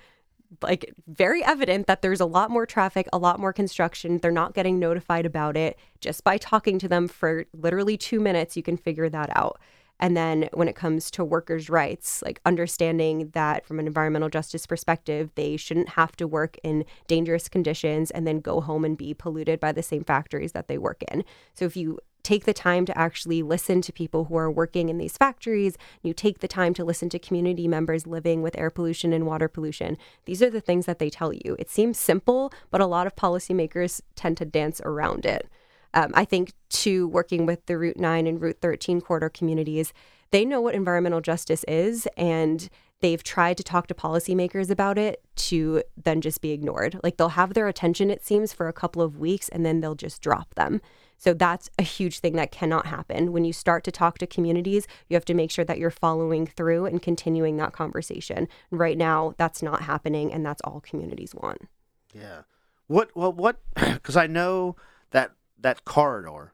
like 0.62 0.94
very 1.08 1.44
evident 1.44 1.88
that 1.88 2.02
there's 2.02 2.20
a 2.20 2.26
lot 2.26 2.52
more 2.52 2.66
traffic, 2.66 3.08
a 3.14 3.18
lot 3.18 3.40
more 3.40 3.54
construction. 3.54 4.18
They're 4.18 4.32
not 4.32 4.54
getting 4.54 4.80
notified 4.80 5.26
about 5.26 5.56
it. 5.56 5.78
Just 6.00 6.24
by 6.24 6.38
talking 6.38 6.80
to 6.80 6.88
them 6.88 7.08
for 7.08 7.46
literally 7.54 7.98
two 7.98 8.20
minutes, 8.20 8.58
you 8.58 8.64
can 8.64 8.78
figure 8.78 9.10
that 9.10 9.36
out. 9.36 9.60
And 10.02 10.18
then 10.18 10.50
when 10.54 10.68
it 10.68 10.76
comes 10.76 11.12
to 11.12 11.24
workers' 11.24 11.70
rights, 11.70 12.24
like 12.24 12.42
understanding 12.44 13.30
that 13.34 13.66
from 13.68 13.80
an 13.80 13.86
environmental 13.86 14.30
justice 14.30 14.66
perspective, 14.66 15.30
they 15.36 15.58
shouldn't 15.58 15.90
have 15.90 16.16
to 16.18 16.28
work 16.28 16.58
in 16.64 16.86
dangerous 17.06 17.48
conditions 17.48 18.10
and 18.10 18.26
then 18.26 18.40
go 18.40 18.62
home 18.62 18.84
and 18.84 18.98
be 18.98 19.14
polluted 19.14 19.60
by 19.60 19.72
the 19.72 19.84
same 19.84 20.04
factories 20.04 20.54
that 20.54 20.68
they 20.68 20.80
work 20.80 21.04
in. 21.12 21.24
So 21.54 21.66
if 21.66 21.78
you 21.78 22.00
take 22.24 22.46
the 22.46 22.54
time 22.54 22.86
to 22.86 22.98
actually 22.98 23.42
listen 23.42 23.82
to 23.82 23.94
people 23.94 24.26
who 24.26 24.36
are 24.36 24.52
working 24.52 24.90
in 24.90 24.98
these 24.98 25.18
factories, 25.18 25.78
you 26.02 26.14
take 26.14 26.40
the 26.40 26.48
time 26.48 26.74
to 26.76 26.84
listen 26.84 27.10
to 27.10 27.20
community 27.20 27.68
members 27.68 28.08
living 28.08 28.42
with 28.42 28.58
air 28.58 28.70
pollution 28.70 29.14
and 29.14 29.26
water 29.26 29.48
pollution. 29.48 29.98
These 30.26 30.42
are 30.42 30.50
the 30.50 30.62
things 30.62 30.86
that 30.86 31.00
they 31.00 31.10
tell 31.10 31.34
you. 31.34 31.56
It 31.60 31.70
seems 31.70 31.98
simple, 31.98 32.54
but 32.70 32.82
a 32.82 32.86
lot 32.86 33.08
of 33.08 33.16
policymakers 33.16 34.02
tend 34.16 34.38
to 34.38 34.46
dance 34.46 34.82
around 34.84 35.26
it. 35.26 35.48
Um, 35.94 36.12
I 36.14 36.26
think, 36.26 36.54
too, 36.70 37.08
working 37.08 37.46
with 37.46 37.66
the 37.66 37.78
Route 37.78 37.98
9 37.98 38.28
and 38.28 38.42
Route 38.42 38.60
13 38.62 39.02
corridor 39.02 39.30
communities, 39.30 39.94
they 40.32 40.46
know 40.46 40.62
what 40.62 40.76
environmental 40.76 41.22
justice 41.22 41.66
is 41.68 42.08
and 42.16 42.70
they've 43.02 43.24
tried 43.24 43.58
to 43.58 43.64
talk 43.64 43.88
to 43.88 43.94
policymakers 43.94 44.70
about 44.70 44.98
it 44.98 45.22
to 45.36 45.84
then 46.02 46.22
just 46.22 46.42
be 46.42 46.52
ignored. 46.52 47.00
Like 47.04 47.18
they'll 47.18 47.30
have 47.30 47.54
their 47.54 47.68
attention, 47.68 48.10
it 48.10 48.24
seems, 48.24 48.54
for 48.54 48.68
a 48.68 48.74
couple 48.74 49.02
of 49.02 49.18
weeks 49.18 49.50
and 49.50 49.66
then 49.66 49.82
they'll 49.82 49.96
just 49.96 50.22
drop 50.22 50.56
them. 50.56 50.82
So 51.22 51.36
that's 51.36 51.70
a 51.78 51.84
huge 51.84 52.18
thing 52.18 52.34
that 52.38 52.52
cannot 52.52 52.88
happen. 52.88 53.32
When 53.32 53.46
you 53.46 53.54
start 53.54 53.84
to 53.84 53.92
talk 53.92 54.18
to 54.18 54.26
communities, 54.26 54.88
you 55.08 55.14
have 55.14 55.26
to 55.26 55.36
make 55.36 55.52
sure 55.52 55.64
that 55.64 55.78
you're 55.78 55.92
following 55.92 56.48
through 56.48 56.88
and 56.88 57.00
continuing 57.00 57.58
that 57.58 57.74
conversation. 57.74 58.48
Right 58.72 58.98
now, 58.98 59.36
that's 59.38 59.62
not 59.62 59.84
happening, 59.84 60.34
and 60.34 60.44
that's 60.44 60.62
all 60.64 60.80
communities 60.80 61.36
want. 61.36 61.68
Yeah. 62.12 62.42
What? 62.88 63.16
Well, 63.16 63.32
what? 63.32 63.58
Because 63.76 64.18
I 64.18 64.26
know 64.26 64.76
that 65.12 65.34
that 65.60 65.86
corridor 65.86 66.54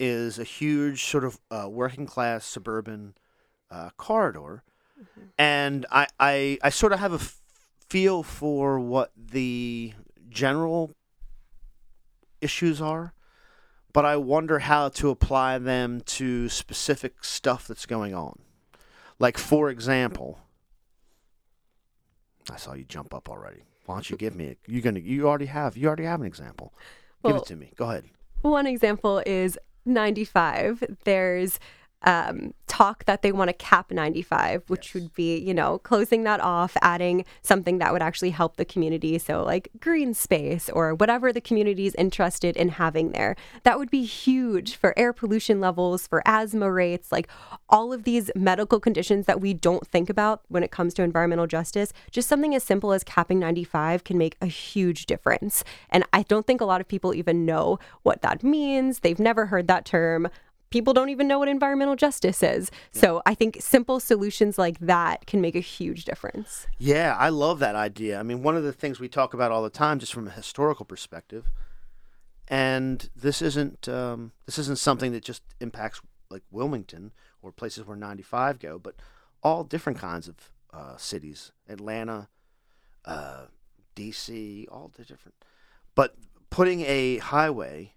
is 0.00 0.40
a 0.40 0.44
huge 0.44 1.04
sort 1.04 1.22
of 1.22 1.38
uh, 1.52 1.68
working 1.70 2.04
class 2.04 2.44
suburban 2.44 3.14
uh, 3.70 3.90
corridor, 3.96 4.64
and 5.38 5.86
I, 5.92 6.08
I 6.18 6.58
I 6.64 6.70
sort 6.70 6.92
of 6.92 6.98
have 6.98 7.12
a 7.12 7.22
f- 7.22 7.40
feel 7.88 8.24
for 8.24 8.80
what 8.80 9.12
the 9.16 9.92
general 10.28 10.96
issues 12.40 12.80
are, 12.80 13.13
but 13.94 14.04
I 14.04 14.16
wonder 14.18 14.58
how 14.58 14.90
to 14.90 15.08
apply 15.08 15.56
them 15.58 16.02
to 16.02 16.50
specific 16.50 17.24
stuff 17.24 17.66
that's 17.66 17.86
going 17.86 18.12
on. 18.14 18.40
Like 19.18 19.38
for 19.38 19.70
example, 19.70 20.40
I 22.50 22.56
saw 22.56 22.74
you 22.74 22.84
jump 22.84 23.14
up 23.14 23.30
already. 23.30 23.62
Why 23.86 23.94
don't 23.94 24.10
you 24.10 24.16
give 24.16 24.34
me? 24.34 24.48
A, 24.48 24.56
you 24.66 24.82
gonna? 24.82 25.00
You 25.00 25.26
already 25.28 25.46
have. 25.46 25.76
You 25.78 25.86
already 25.86 26.04
have 26.04 26.20
an 26.20 26.26
example. 26.26 26.74
Give 27.24 27.36
it 27.36 27.46
to 27.46 27.56
me. 27.56 27.72
Go 27.76 27.88
ahead. 27.88 28.04
One 28.42 28.66
example 28.66 29.22
is 29.24 29.58
95. 29.86 30.84
There's 31.04 31.58
um, 32.04 32.54
talk 32.66 33.04
that 33.04 33.22
they 33.22 33.32
want 33.32 33.48
to 33.48 33.52
cap 33.54 33.90
95, 33.90 34.64
which 34.68 34.94
would 34.94 35.14
be, 35.14 35.38
you 35.38 35.54
know, 35.54 35.78
closing 35.78 36.24
that 36.24 36.40
off, 36.40 36.76
adding 36.82 37.24
something 37.42 37.78
that 37.78 37.92
would 37.92 38.02
actually 38.02 38.30
help 38.30 38.56
the 38.56 38.64
community. 38.64 39.18
So, 39.18 39.42
like 39.42 39.68
green 39.80 40.12
space 40.12 40.68
or 40.68 40.94
whatever 40.94 41.32
the 41.32 41.40
community 41.40 41.86
is 41.86 41.94
interested 41.94 42.56
in 42.56 42.70
having 42.70 43.12
there. 43.12 43.36
That 43.62 43.78
would 43.78 43.90
be 43.90 44.04
huge 44.04 44.76
for 44.76 44.92
air 44.98 45.12
pollution 45.12 45.60
levels, 45.60 46.06
for 46.06 46.22
asthma 46.26 46.70
rates, 46.70 47.10
like 47.10 47.28
all 47.68 47.92
of 47.92 48.04
these 48.04 48.30
medical 48.34 48.80
conditions 48.80 49.26
that 49.26 49.40
we 49.40 49.54
don't 49.54 49.86
think 49.86 50.10
about 50.10 50.42
when 50.48 50.62
it 50.62 50.70
comes 50.70 50.94
to 50.94 51.02
environmental 51.02 51.46
justice. 51.46 51.92
Just 52.10 52.28
something 52.28 52.54
as 52.54 52.64
simple 52.64 52.92
as 52.92 53.04
capping 53.04 53.38
95 53.38 54.04
can 54.04 54.18
make 54.18 54.36
a 54.40 54.46
huge 54.46 55.06
difference. 55.06 55.64
And 55.90 56.04
I 56.12 56.22
don't 56.22 56.46
think 56.46 56.60
a 56.60 56.66
lot 56.66 56.80
of 56.80 56.88
people 56.88 57.14
even 57.14 57.46
know 57.46 57.78
what 58.02 58.22
that 58.22 58.42
means. 58.42 59.00
They've 59.00 59.18
never 59.18 59.46
heard 59.46 59.68
that 59.68 59.84
term 59.84 60.28
people 60.74 60.92
don't 60.92 61.08
even 61.08 61.28
know 61.28 61.38
what 61.38 61.46
environmental 61.46 61.94
justice 61.94 62.42
is. 62.42 62.68
So 62.90 63.22
I 63.24 63.32
think 63.36 63.58
simple 63.60 64.00
solutions 64.00 64.58
like 64.58 64.80
that 64.80 65.24
can 65.24 65.40
make 65.40 65.54
a 65.54 65.60
huge 65.60 66.04
difference. 66.04 66.66
Yeah, 66.78 67.14
I 67.16 67.28
love 67.28 67.60
that 67.60 67.76
idea. 67.76 68.18
I 68.18 68.24
mean, 68.24 68.42
one 68.42 68.56
of 68.56 68.64
the 68.64 68.72
things 68.72 68.98
we 68.98 69.08
talk 69.08 69.34
about 69.34 69.52
all 69.52 69.62
the 69.62 69.70
time, 69.70 70.00
just 70.00 70.12
from 70.12 70.26
a 70.26 70.32
historical 70.32 70.84
perspective, 70.84 71.52
and 72.48 73.08
this 73.14 73.40
isn't 73.40 73.88
um, 73.88 74.32
this 74.46 74.58
isn't 74.58 74.80
something 74.80 75.12
that 75.12 75.22
just 75.22 75.44
impacts 75.60 76.00
like 76.28 76.42
Wilmington 76.50 77.12
or 77.40 77.52
places 77.52 77.86
where 77.86 77.96
95 77.96 78.58
go, 78.58 78.76
but 78.76 78.96
all 79.44 79.62
different 79.62 80.00
kinds 80.00 80.26
of 80.26 80.50
uh, 80.72 80.96
cities, 80.96 81.52
Atlanta, 81.68 82.28
uh, 83.04 83.44
D.C., 83.94 84.66
all 84.72 84.90
the 84.96 85.04
different. 85.04 85.36
But 85.94 86.16
putting 86.50 86.80
a 86.80 87.18
highway 87.18 87.94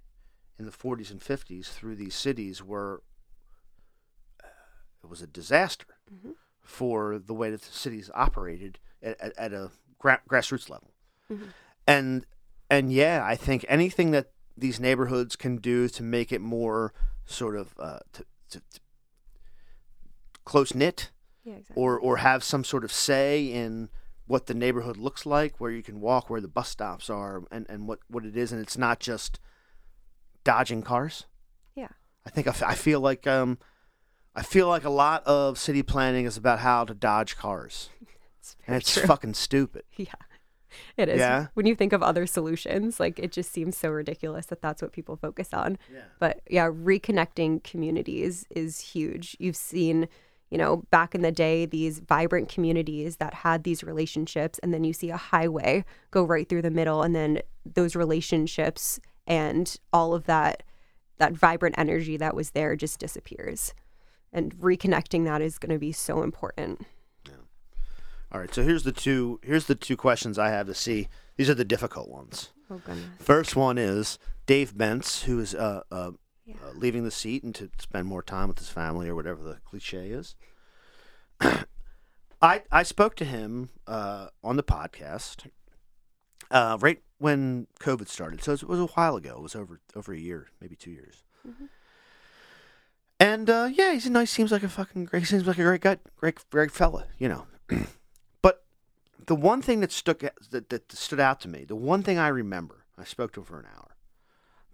in 0.60 0.66
the 0.66 0.72
40s 0.72 1.12
and 1.12 1.20
50s 1.20 1.68
through 1.68 1.96
these 1.96 2.16
cities 2.16 2.64
were 2.64 3.02
uh, 4.44 4.48
it 5.04 5.10
was 5.10 5.22
a 5.22 5.28
disaster 5.28 5.86
for 6.62 7.20
the 7.20 7.34
way 7.34 7.50
that 7.52 7.62
the 7.62 7.72
cities 7.74 8.10
operated 8.14 8.80
at, 9.02 9.20
at, 9.22 9.38
at 9.38 9.54
a 9.54 9.72
gra- 10.00 10.22
grassroots 10.30 10.70
level. 10.70 10.92
And 11.86 12.26
and 12.70 12.92
yeah, 12.92 13.24
I 13.26 13.36
think 13.36 13.66
anything 13.70 14.12
that 14.12 14.32
these 14.58 14.80
neighborhoods 14.80 15.36
can 15.36 15.58
do 15.58 15.88
to 15.90 16.04
make 16.04 16.32
it 16.32 16.42
more 16.42 16.94
sort 17.26 17.56
of 17.56 17.74
uh, 17.80 18.00
to, 18.14 18.26
to, 18.50 18.60
to 18.60 18.80
close 20.46 20.74
knit 20.74 21.12
Yeah, 21.44 21.54
exactly. 21.56 21.82
or 21.82 22.00
or 22.00 22.18
have 22.18 22.44
some 22.44 22.64
sort 22.64 22.84
of 22.84 22.92
say 22.92 23.46
in 23.46 23.90
what 24.26 24.48
the 24.48 24.54
neighborhood 24.54 24.98
looks 24.98 25.26
like, 25.26 25.60
where 25.62 25.72
you 25.72 25.82
can 25.84 26.02
walk, 26.02 26.30
where 26.30 26.42
the 26.42 26.50
bus 26.50 26.68
stops 26.68 27.10
are, 27.10 27.44
and, 27.50 27.66
and 27.70 27.88
what, 27.88 28.00
what 28.10 28.26
it 28.26 28.36
is, 28.36 28.52
and 28.52 28.62
it's 28.62 28.78
not 28.78 29.00
just 29.00 29.40
dodging 30.48 30.82
cars. 30.82 31.26
Yeah. 31.76 31.90
I 32.26 32.30
think 32.30 32.48
I, 32.48 32.52
f- 32.52 32.64
I 32.64 32.74
feel 32.74 33.02
like 33.02 33.28
um, 33.28 33.58
I 34.36 34.44
feel 34.44 34.68
like 34.70 34.86
a 34.86 34.90
lot 34.90 35.24
of 35.26 35.58
city 35.60 35.84
planning 35.84 36.26
is 36.26 36.38
about 36.38 36.60
how 36.60 36.86
to 36.86 36.94
dodge 36.94 37.36
cars, 37.38 37.90
It's 38.40 38.56
and 38.66 38.76
it's 38.78 38.94
true. 38.94 39.04
fucking 39.08 39.34
stupid. 39.34 39.84
Yeah. 39.98 40.14
It 40.96 41.10
is. 41.10 41.20
Yeah? 41.20 41.48
When 41.56 41.66
you 41.66 41.76
think 41.76 41.92
of 41.94 42.04
other 42.04 42.28
solutions, 42.28 43.00
like 43.00 43.18
it 43.20 43.32
just 43.32 43.52
seems 43.52 43.76
so 43.78 43.90
ridiculous 43.90 44.46
that 44.48 44.62
that's 44.62 44.82
what 44.82 44.92
people 44.92 45.16
focus 45.16 45.50
on. 45.54 45.78
Yeah. 45.92 46.02
But 46.20 46.42
yeah, 46.50 46.68
reconnecting 46.70 47.64
communities 47.64 48.46
is 48.52 48.80
huge. 48.80 49.36
You've 49.40 49.56
seen, 49.56 50.08
you 50.52 50.58
know, 50.58 50.84
back 50.92 51.16
in 51.16 51.22
the 51.22 51.32
day, 51.32 51.66
these 51.66 52.00
vibrant 52.00 52.50
communities 52.50 53.16
that 53.18 53.34
had 53.34 53.64
these 53.64 53.82
relationships, 53.84 54.60
and 54.62 54.74
then 54.74 54.84
you 54.84 54.94
see 54.94 55.10
a 55.10 55.18
highway 55.18 55.84
go 56.12 56.24
right 56.24 56.48
through 56.48 56.62
the 56.64 56.70
middle, 56.80 57.02
and 57.02 57.16
then 57.16 57.42
those 57.66 57.96
relationships 57.96 59.00
and 59.28 59.76
all 59.94 60.14
of 60.16 60.26
that 60.26 60.64
that 61.20 61.34
vibrant 61.34 61.76
energy 61.78 62.16
that 62.18 62.36
was 62.36 62.52
there 62.52 62.76
just 62.76 63.00
disappears. 63.00 63.74
And 64.34 64.56
reconnecting 64.58 65.26
that 65.26 65.42
is 65.42 65.58
going 65.58 65.72
to 65.74 65.80
be 65.80 65.92
so 65.92 66.22
important. 66.22 66.86
yeah. 67.26 67.34
All 68.32 68.40
right, 68.40 68.54
so 68.54 68.62
here's 68.64 68.84
the 68.84 68.92
two 68.92 69.40
here's 69.44 69.66
the 69.66 69.76
two 69.76 69.98
questions 69.98 70.38
I 70.40 70.50
have 70.50 70.68
to 70.68 70.74
see. 70.76 71.08
These 71.38 71.50
are 71.50 71.56
the 71.56 71.66
difficult 71.66 72.10
ones. 72.10 72.52
Oh 72.70 72.78
goodness. 72.80 73.06
First 73.20 73.56
one 73.56 73.78
is 73.78 74.20
Dave 74.46 74.74
Bentz, 74.76 75.24
who 75.24 75.40
is 75.40 75.56
uh, 75.56 75.82
uh, 75.92 76.12
Yeah. 76.46 76.56
uh, 76.66 76.72
leaving 76.76 77.04
the 77.04 77.12
seat 77.12 77.44
and 77.44 77.56
to 77.56 77.70
spend 77.80 78.08
more 78.08 78.22
time 78.24 78.48
with 78.50 78.60
his 78.60 78.70
family 78.70 79.08
or 79.10 79.16
whatever 79.16 79.42
the 79.44 79.58
cliche 79.66 80.10
is. 80.10 80.36
I 82.42 82.64
I 82.72 82.84
spoke 82.84 83.16
to 83.16 83.26
him 83.26 83.70
uh, 83.88 84.28
on 84.44 84.58
the 84.58 84.64
podcast 84.64 85.50
uh, 86.52 86.78
right 86.80 87.02
when 87.20 87.68
COVID 87.80 88.08
started, 88.08 88.44
so 88.44 88.54
it 88.54 88.64
was, 88.64 88.80
a 88.80 88.86
while 88.88 89.16
ago. 89.16 89.36
It 89.38 89.42
was 89.42 89.56
over 89.56 89.80
over 89.96 90.14
a 90.14 90.20
year, 90.20 90.48
maybe 90.62 90.76
two 90.76 90.92
years. 90.92 91.24
And 93.20 93.50
uh, 93.50 93.70
yeah, 93.72 93.94
he's 93.94 94.06
a 94.06 94.12
nice. 94.12 94.32
Seems 94.32 94.52
like 94.52 94.64
a 94.64 94.70
fucking 94.70 95.06
great. 95.06 95.26
Seems 95.26 95.48
like 95.48 95.58
a 95.58 95.64
great 95.64 95.82
guy, 95.82 95.98
great 96.16 96.38
great 96.52 96.72
fella, 96.72 97.06
you 97.18 97.28
know. 97.28 97.48
but 98.42 98.64
the 99.26 99.36
one 99.36 99.62
thing 99.62 99.80
that 99.80 99.92
stuck 99.92 100.20
that, 100.52 100.70
that 100.70 100.92
stood 100.92 101.20
out 101.20 101.40
to 101.42 101.48
me, 101.48 101.66
the 101.66 101.76
one 101.76 102.04
thing 102.04 102.20
I 102.20 102.28
remember, 102.28 102.86
I 102.98 103.04
spoke 103.04 103.34
to 103.34 103.40
him 103.42 103.46
for 103.46 103.60
an 103.60 103.66
hour. 103.76 103.96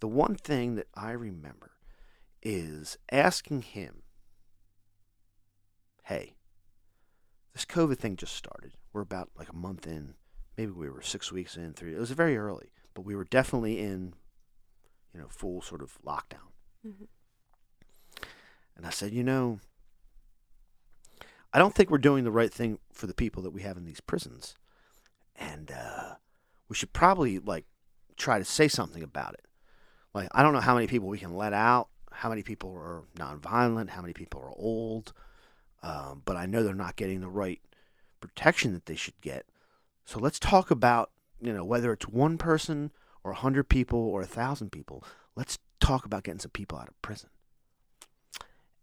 The 0.02 0.08
one 0.10 0.36
thing 0.36 0.76
that 0.76 0.88
I 0.94 1.12
remember 1.12 1.72
is 2.42 2.98
asking 3.10 3.62
him, 3.62 4.02
"Hey, 6.04 6.36
this 7.54 7.66
COVID 7.66 7.98
thing 7.98 8.18
just 8.18 8.36
started. 8.36 8.74
We're 8.92 9.02
about 9.02 9.30
like 9.38 9.50
a 9.50 9.56
month 9.56 9.88
in. 9.88 10.16
Maybe 10.58 10.72
we 10.72 10.90
were 10.90 11.02
six 11.02 11.32
weeks 11.32 11.58
in. 11.58 11.74
Three. 11.74 11.94
It 11.94 12.00
was 12.00 12.12
very 12.12 12.38
early, 12.38 12.72
but 12.94 13.02
we 13.02 13.16
were 13.16 13.24
definitely 13.26 13.80
in, 13.80 14.14
you 15.14 15.20
know, 15.20 15.28
full 15.30 15.62
sort 15.62 15.82
of 15.82 15.98
lockdown." 16.06 16.52
And 18.76 18.86
I 18.86 18.90
said, 18.90 19.14
you 19.14 19.24
know, 19.24 19.60
I 21.54 21.60
don't 21.60 21.76
think 21.76 21.90
we're 21.90 22.00
doing 22.00 22.24
the 22.24 22.32
right 22.32 22.52
thing 22.52 22.80
for 22.92 23.08
the 23.08 23.14
people 23.14 23.44
that 23.44 23.52
we 23.52 23.62
have 23.62 23.78
in 23.78 23.86
these 23.86 24.02
prisons. 24.02 24.56
And 25.36 25.72
uh, 25.72 26.16
we 26.68 26.76
should 26.76 26.94
probably 26.94 27.40
like 27.40 27.66
try 28.18 28.40
to 28.40 28.46
say 28.46 28.68
something 28.68 29.04
about 29.04 29.36
it. 29.36 29.46
Like 30.14 30.28
I 30.32 30.44
don't 30.44 30.54
know 30.54 30.60
how 30.60 30.76
many 30.76 30.88
people 30.88 31.08
we 31.08 31.20
can 31.20 31.36
let 31.36 31.54
out, 31.54 31.90
how 32.12 32.30
many 32.30 32.44
people 32.44 32.72
are 32.72 33.04
nonviolent, 33.18 33.90
how 33.90 34.02
many 34.02 34.14
people 34.14 34.42
are 34.42 34.54
old, 34.56 35.14
um, 35.82 36.22
but 36.26 36.36
I 36.36 36.46
know 36.46 36.64
they're 36.64 36.74
not 36.74 36.96
getting 36.96 37.22
the 37.22 37.30
right 37.30 37.62
protection 38.20 38.74
that 38.74 38.86
they 38.86 38.96
should 38.96 39.20
get. 39.22 39.46
So 40.06 40.20
let's 40.20 40.40
talk 40.40 40.72
about 40.72 41.12
you 41.42 41.54
know 41.54 41.66
whether 41.66 41.92
it's 41.94 42.08
one 42.08 42.38
person 42.38 42.92
or 43.24 43.32
a 43.32 43.36
hundred 43.36 43.70
people 43.70 44.00
or 44.00 44.22
a 44.22 44.28
thousand 44.28 44.72
people. 44.72 45.04
Let's 45.36 45.58
talk 45.80 46.06
about 46.06 46.24
getting 46.24 46.40
some 46.40 46.52
people 46.52 46.78
out 46.78 46.88
of 46.88 47.02
prison. 47.02 47.30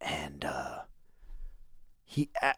And 0.01 0.45
uh, 0.45 0.81
he, 2.05 2.31
I, 2.41 2.55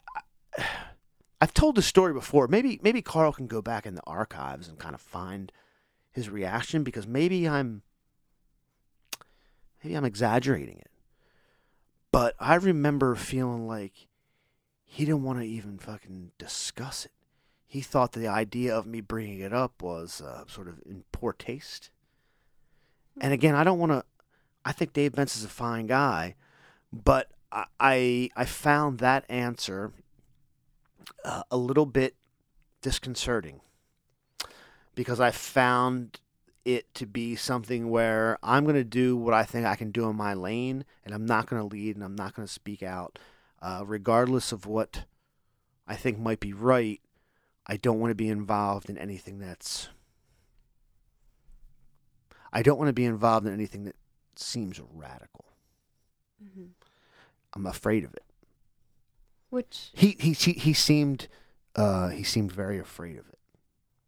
I've 1.40 1.54
told 1.54 1.76
this 1.76 1.86
story 1.86 2.12
before. 2.12 2.46
Maybe 2.46 2.78
maybe 2.82 3.02
Carl 3.02 3.32
can 3.32 3.46
go 3.46 3.60
back 3.60 3.84
in 3.86 3.94
the 3.94 4.02
archives 4.06 4.68
and 4.68 4.78
kind 4.78 4.94
of 4.94 5.00
find 5.00 5.50
his 6.10 6.28
reaction 6.28 6.84
because 6.84 7.06
maybe 7.06 7.48
I'm 7.48 7.82
maybe 9.82 9.96
I'm 9.96 10.04
exaggerating 10.04 10.78
it. 10.78 10.90
But 12.12 12.36
I 12.38 12.54
remember 12.56 13.14
feeling 13.14 13.66
like 13.66 14.06
he 14.84 15.04
didn't 15.04 15.24
want 15.24 15.40
to 15.40 15.46
even 15.46 15.78
fucking 15.78 16.32
discuss 16.38 17.06
it. 17.06 17.12
He 17.72 17.80
thought 17.80 18.12
the 18.12 18.28
idea 18.28 18.76
of 18.76 18.84
me 18.84 19.00
bringing 19.00 19.40
it 19.40 19.54
up 19.54 19.80
was 19.80 20.20
uh, 20.20 20.44
sort 20.46 20.68
of 20.68 20.82
in 20.84 21.04
poor 21.10 21.32
taste. 21.32 21.88
And 23.18 23.32
again, 23.32 23.54
I 23.54 23.64
don't 23.64 23.78
want 23.78 23.92
to. 23.92 24.04
I 24.62 24.72
think 24.72 24.92
Dave 24.92 25.12
Bentz 25.12 25.34
is 25.38 25.42
a 25.42 25.48
fine 25.48 25.86
guy, 25.86 26.34
but 26.92 27.30
I 27.50 27.64
I, 27.80 28.30
I 28.36 28.44
found 28.44 28.98
that 28.98 29.24
answer 29.30 29.90
uh, 31.24 31.44
a 31.50 31.56
little 31.56 31.86
bit 31.86 32.14
disconcerting 32.82 33.62
because 34.94 35.18
I 35.18 35.30
found 35.30 36.20
it 36.66 36.92
to 36.92 37.06
be 37.06 37.36
something 37.36 37.88
where 37.88 38.38
I'm 38.42 38.64
going 38.64 38.76
to 38.76 38.84
do 38.84 39.16
what 39.16 39.32
I 39.32 39.44
think 39.44 39.64
I 39.64 39.76
can 39.76 39.92
do 39.92 40.10
in 40.10 40.16
my 40.16 40.34
lane, 40.34 40.84
and 41.06 41.14
I'm 41.14 41.24
not 41.24 41.46
going 41.46 41.62
to 41.62 41.74
lead 41.74 41.96
and 41.96 42.04
I'm 42.04 42.16
not 42.16 42.34
going 42.34 42.46
to 42.46 42.52
speak 42.52 42.82
out, 42.82 43.18
uh, 43.62 43.82
regardless 43.86 44.52
of 44.52 44.66
what 44.66 45.04
I 45.88 45.96
think 45.96 46.18
might 46.18 46.38
be 46.38 46.52
right. 46.52 47.00
I 47.66 47.76
don't 47.76 48.00
want 48.00 48.10
to 48.10 48.14
be 48.16 48.28
involved 48.28 48.90
in 48.90 48.98
anything 48.98 49.38
that's. 49.38 49.88
I 52.52 52.62
don't 52.62 52.78
want 52.78 52.88
to 52.88 52.92
be 52.92 53.04
involved 53.04 53.46
in 53.46 53.52
anything 53.52 53.84
that 53.84 53.96
seems 54.36 54.80
radical. 54.92 55.44
Mhm. 56.42 56.70
I'm 57.54 57.66
afraid 57.66 58.04
of 58.04 58.14
it. 58.14 58.24
Which, 59.50 59.90
He 59.94 60.16
he 60.18 60.32
he, 60.32 60.52
he 60.52 60.72
seemed 60.72 61.28
uh, 61.76 62.08
he 62.08 62.22
seemed 62.22 62.52
very 62.52 62.78
afraid 62.78 63.18
of 63.18 63.28
it, 63.28 63.38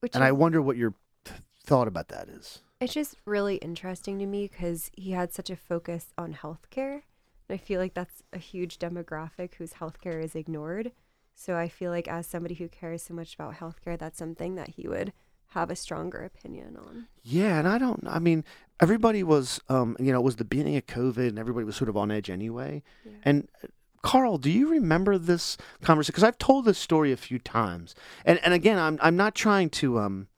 which 0.00 0.14
and 0.14 0.24
I 0.24 0.32
wonder 0.32 0.60
what 0.60 0.76
your 0.76 0.94
th- 1.24 1.40
thought 1.62 1.86
about 1.88 2.08
that 2.08 2.28
is. 2.28 2.60
It's 2.80 2.94
just 2.94 3.16
really 3.24 3.56
interesting 3.56 4.18
to 4.18 4.26
me 4.26 4.48
because 4.48 4.90
he 4.94 5.12
had 5.12 5.32
such 5.32 5.48
a 5.50 5.56
focus 5.56 6.12
on 6.18 6.34
healthcare. 6.34 7.02
And 7.48 7.54
I 7.54 7.56
feel 7.58 7.78
like 7.80 7.92
that's 7.94 8.22
a 8.32 8.38
huge 8.38 8.78
demographic 8.78 9.54
whose 9.54 9.74
healthcare 9.74 10.22
is 10.22 10.34
ignored. 10.34 10.92
So 11.34 11.56
I 11.56 11.68
feel 11.68 11.90
like, 11.90 12.08
as 12.08 12.26
somebody 12.26 12.54
who 12.54 12.68
cares 12.68 13.02
so 13.02 13.14
much 13.14 13.34
about 13.34 13.54
healthcare, 13.54 13.98
that's 13.98 14.18
something 14.18 14.54
that 14.54 14.70
he 14.70 14.88
would 14.88 15.12
have 15.48 15.70
a 15.70 15.76
stronger 15.76 16.22
opinion 16.24 16.76
on. 16.76 17.06
Yeah, 17.22 17.58
and 17.58 17.68
I 17.68 17.78
don't. 17.78 18.04
I 18.06 18.18
mean, 18.18 18.44
everybody 18.80 19.22
was, 19.22 19.60
um, 19.68 19.96
you 19.98 20.12
know, 20.12 20.18
it 20.18 20.24
was 20.24 20.36
the 20.36 20.44
beginning 20.44 20.76
of 20.76 20.86
COVID, 20.86 21.28
and 21.28 21.38
everybody 21.38 21.64
was 21.64 21.76
sort 21.76 21.88
of 21.88 21.96
on 21.96 22.10
edge 22.10 22.30
anyway. 22.30 22.82
Yeah. 23.04 23.12
And 23.24 23.48
uh, 23.62 23.68
Carl, 24.02 24.38
do 24.38 24.50
you 24.50 24.68
remember 24.68 25.16
this 25.16 25.56
conversation? 25.82 26.12
Because 26.12 26.24
I've 26.24 26.38
told 26.38 26.66
this 26.66 26.78
story 26.78 27.10
a 27.10 27.16
few 27.16 27.38
times, 27.38 27.94
and 28.24 28.38
and 28.44 28.52
again, 28.52 28.78
I'm 28.78 28.98
I'm 29.02 29.16
not 29.16 29.34
trying 29.34 29.70
to 29.70 29.98
um 29.98 30.28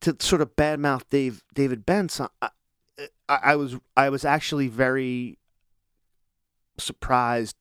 to 0.00 0.16
sort 0.18 0.40
of 0.40 0.56
badmouth 0.56 1.02
Dave 1.10 1.44
David 1.54 1.84
Bentz. 1.84 2.26
I, 2.40 2.48
I, 3.28 3.38
I 3.42 3.56
was 3.56 3.76
I 3.96 4.08
was 4.08 4.24
actually 4.24 4.68
very 4.68 5.38
surprised 6.78 7.56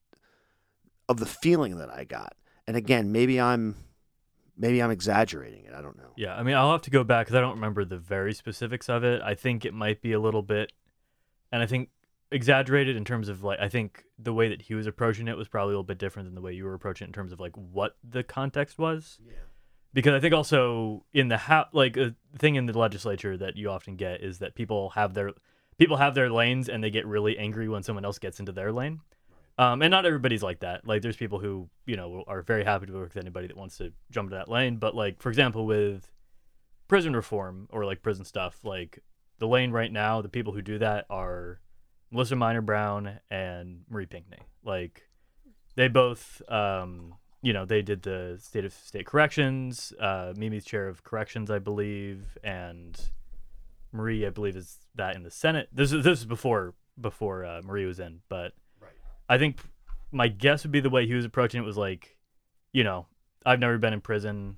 of 1.09 1.17
the 1.17 1.25
feeling 1.25 1.77
that 1.77 1.89
I 1.89 2.03
got. 2.03 2.35
And 2.67 2.77
again, 2.77 3.11
maybe 3.11 3.39
I'm 3.39 3.75
maybe 4.57 4.81
I'm 4.81 4.91
exaggerating 4.91 5.65
it. 5.65 5.73
I 5.73 5.81
don't 5.81 5.97
know. 5.97 6.11
Yeah, 6.15 6.35
I 6.35 6.43
mean, 6.43 6.55
I'll 6.55 6.71
have 6.71 6.83
to 6.83 6.91
go 6.91 7.03
back 7.03 7.25
because 7.25 7.37
I 7.37 7.41
don't 7.41 7.55
remember 7.55 7.85
the 7.85 7.97
very 7.97 8.33
specifics 8.33 8.89
of 8.89 9.03
it. 9.03 9.21
I 9.21 9.35
think 9.35 9.65
it 9.65 9.73
might 9.73 10.01
be 10.01 10.13
a 10.13 10.19
little 10.19 10.41
bit, 10.43 10.71
and 11.51 11.61
I 11.61 11.65
think 11.65 11.89
exaggerated 12.31 12.95
in 12.95 13.05
terms 13.05 13.29
of 13.29 13.43
like, 13.43 13.59
I 13.59 13.69
think 13.69 14.05
the 14.17 14.33
way 14.33 14.49
that 14.49 14.63
he 14.63 14.73
was 14.73 14.87
approaching 14.87 15.27
it 15.27 15.37
was 15.37 15.47
probably 15.47 15.73
a 15.73 15.77
little 15.77 15.83
bit 15.83 15.99
different 15.99 16.27
than 16.27 16.35
the 16.35 16.41
way 16.41 16.53
you 16.53 16.65
were 16.65 16.73
approaching 16.73 17.05
it 17.05 17.09
in 17.09 17.13
terms 17.13 17.31
of 17.31 17.39
like 17.39 17.55
what 17.55 17.95
the 18.07 18.23
context 18.23 18.77
was. 18.79 19.19
Yeah. 19.25 19.33
Because 19.93 20.13
I 20.13 20.19
think 20.19 20.33
also 20.33 21.05
in 21.13 21.27
the 21.27 21.37
ha- 21.37 21.69
like 21.71 21.97
uh, 21.97 22.09
a 22.33 22.37
thing 22.37 22.55
in 22.55 22.65
the 22.65 22.77
legislature 22.77 23.37
that 23.37 23.55
you 23.55 23.69
often 23.69 23.95
get 23.95 24.21
is 24.21 24.39
that 24.39 24.55
people 24.55 24.89
have 24.91 25.13
their 25.13 25.31
people 25.77 25.97
have 25.97 26.15
their 26.15 26.31
lanes 26.31 26.67
and 26.67 26.83
they 26.83 26.89
get 26.89 27.05
really 27.05 27.37
angry 27.37 27.69
when 27.69 27.83
someone 27.83 28.03
else 28.03 28.17
gets 28.17 28.39
into 28.39 28.51
their 28.51 28.71
lane. 28.71 29.01
Um, 29.57 29.81
and 29.81 29.91
not 29.91 30.05
everybody's 30.05 30.41
like 30.41 30.61
that. 30.61 30.87
Like, 30.87 31.01
there's 31.01 31.15
people 31.15 31.39
who 31.39 31.69
you 31.85 31.95
know 31.95 32.23
are 32.27 32.41
very 32.41 32.63
happy 32.63 32.87
to 32.87 32.93
work 32.93 33.13
with 33.13 33.23
anybody 33.23 33.47
that 33.47 33.57
wants 33.57 33.77
to 33.77 33.93
jump 34.11 34.27
into 34.27 34.37
that 34.37 34.49
lane. 34.49 34.77
But 34.77 34.95
like, 34.95 35.21
for 35.21 35.29
example, 35.29 35.65
with 35.65 36.11
prison 36.87 37.15
reform 37.15 37.67
or 37.71 37.85
like 37.85 38.01
prison 38.01 38.25
stuff, 38.25 38.59
like 38.63 38.99
the 39.39 39.47
lane 39.47 39.71
right 39.71 39.91
now, 39.91 40.21
the 40.21 40.29
people 40.29 40.53
who 40.53 40.61
do 40.61 40.79
that 40.79 41.05
are 41.09 41.59
Melissa 42.11 42.35
Minor 42.35 42.61
Brown 42.61 43.19
and 43.29 43.81
Marie 43.89 44.05
Pinkney. 44.05 44.39
Like, 44.63 45.09
they 45.75 45.87
both, 45.87 46.41
um, 46.49 47.15
you 47.41 47.53
know, 47.53 47.65
they 47.65 47.81
did 47.81 48.03
the 48.03 48.37
state 48.41 48.65
of 48.65 48.73
state 48.73 49.05
corrections. 49.05 49.91
Uh, 49.99 50.33
Mimi's 50.35 50.65
chair 50.65 50.87
of 50.87 51.03
corrections, 51.03 51.51
I 51.51 51.59
believe, 51.59 52.37
and 52.43 52.99
Marie, 53.91 54.25
I 54.25 54.29
believe, 54.29 54.55
is 54.55 54.77
that 54.95 55.15
in 55.15 55.23
the 55.23 55.31
Senate. 55.31 55.69
This 55.71 55.91
is 55.91 56.03
this 56.03 56.19
is 56.19 56.25
before 56.25 56.73
before 56.99 57.45
uh, 57.45 57.61
Marie 57.63 57.85
was 57.85 57.99
in, 57.99 58.21
but 58.29 58.53
I 59.33 59.39
think 59.39 59.57
my 60.11 60.27
guess 60.27 60.61
would 60.61 60.71
be 60.71 60.79
the 60.79 60.91
way 60.91 61.07
he 61.07 61.15
was 61.15 61.25
approaching 61.25 61.59
it 61.59 61.65
was 61.65 61.75
like, 61.75 62.15
you 62.71 62.83
know, 62.83 63.07
I've 63.43 63.59
never 63.59 63.79
been 63.79 63.91
in 63.91 63.99
prison. 63.99 64.57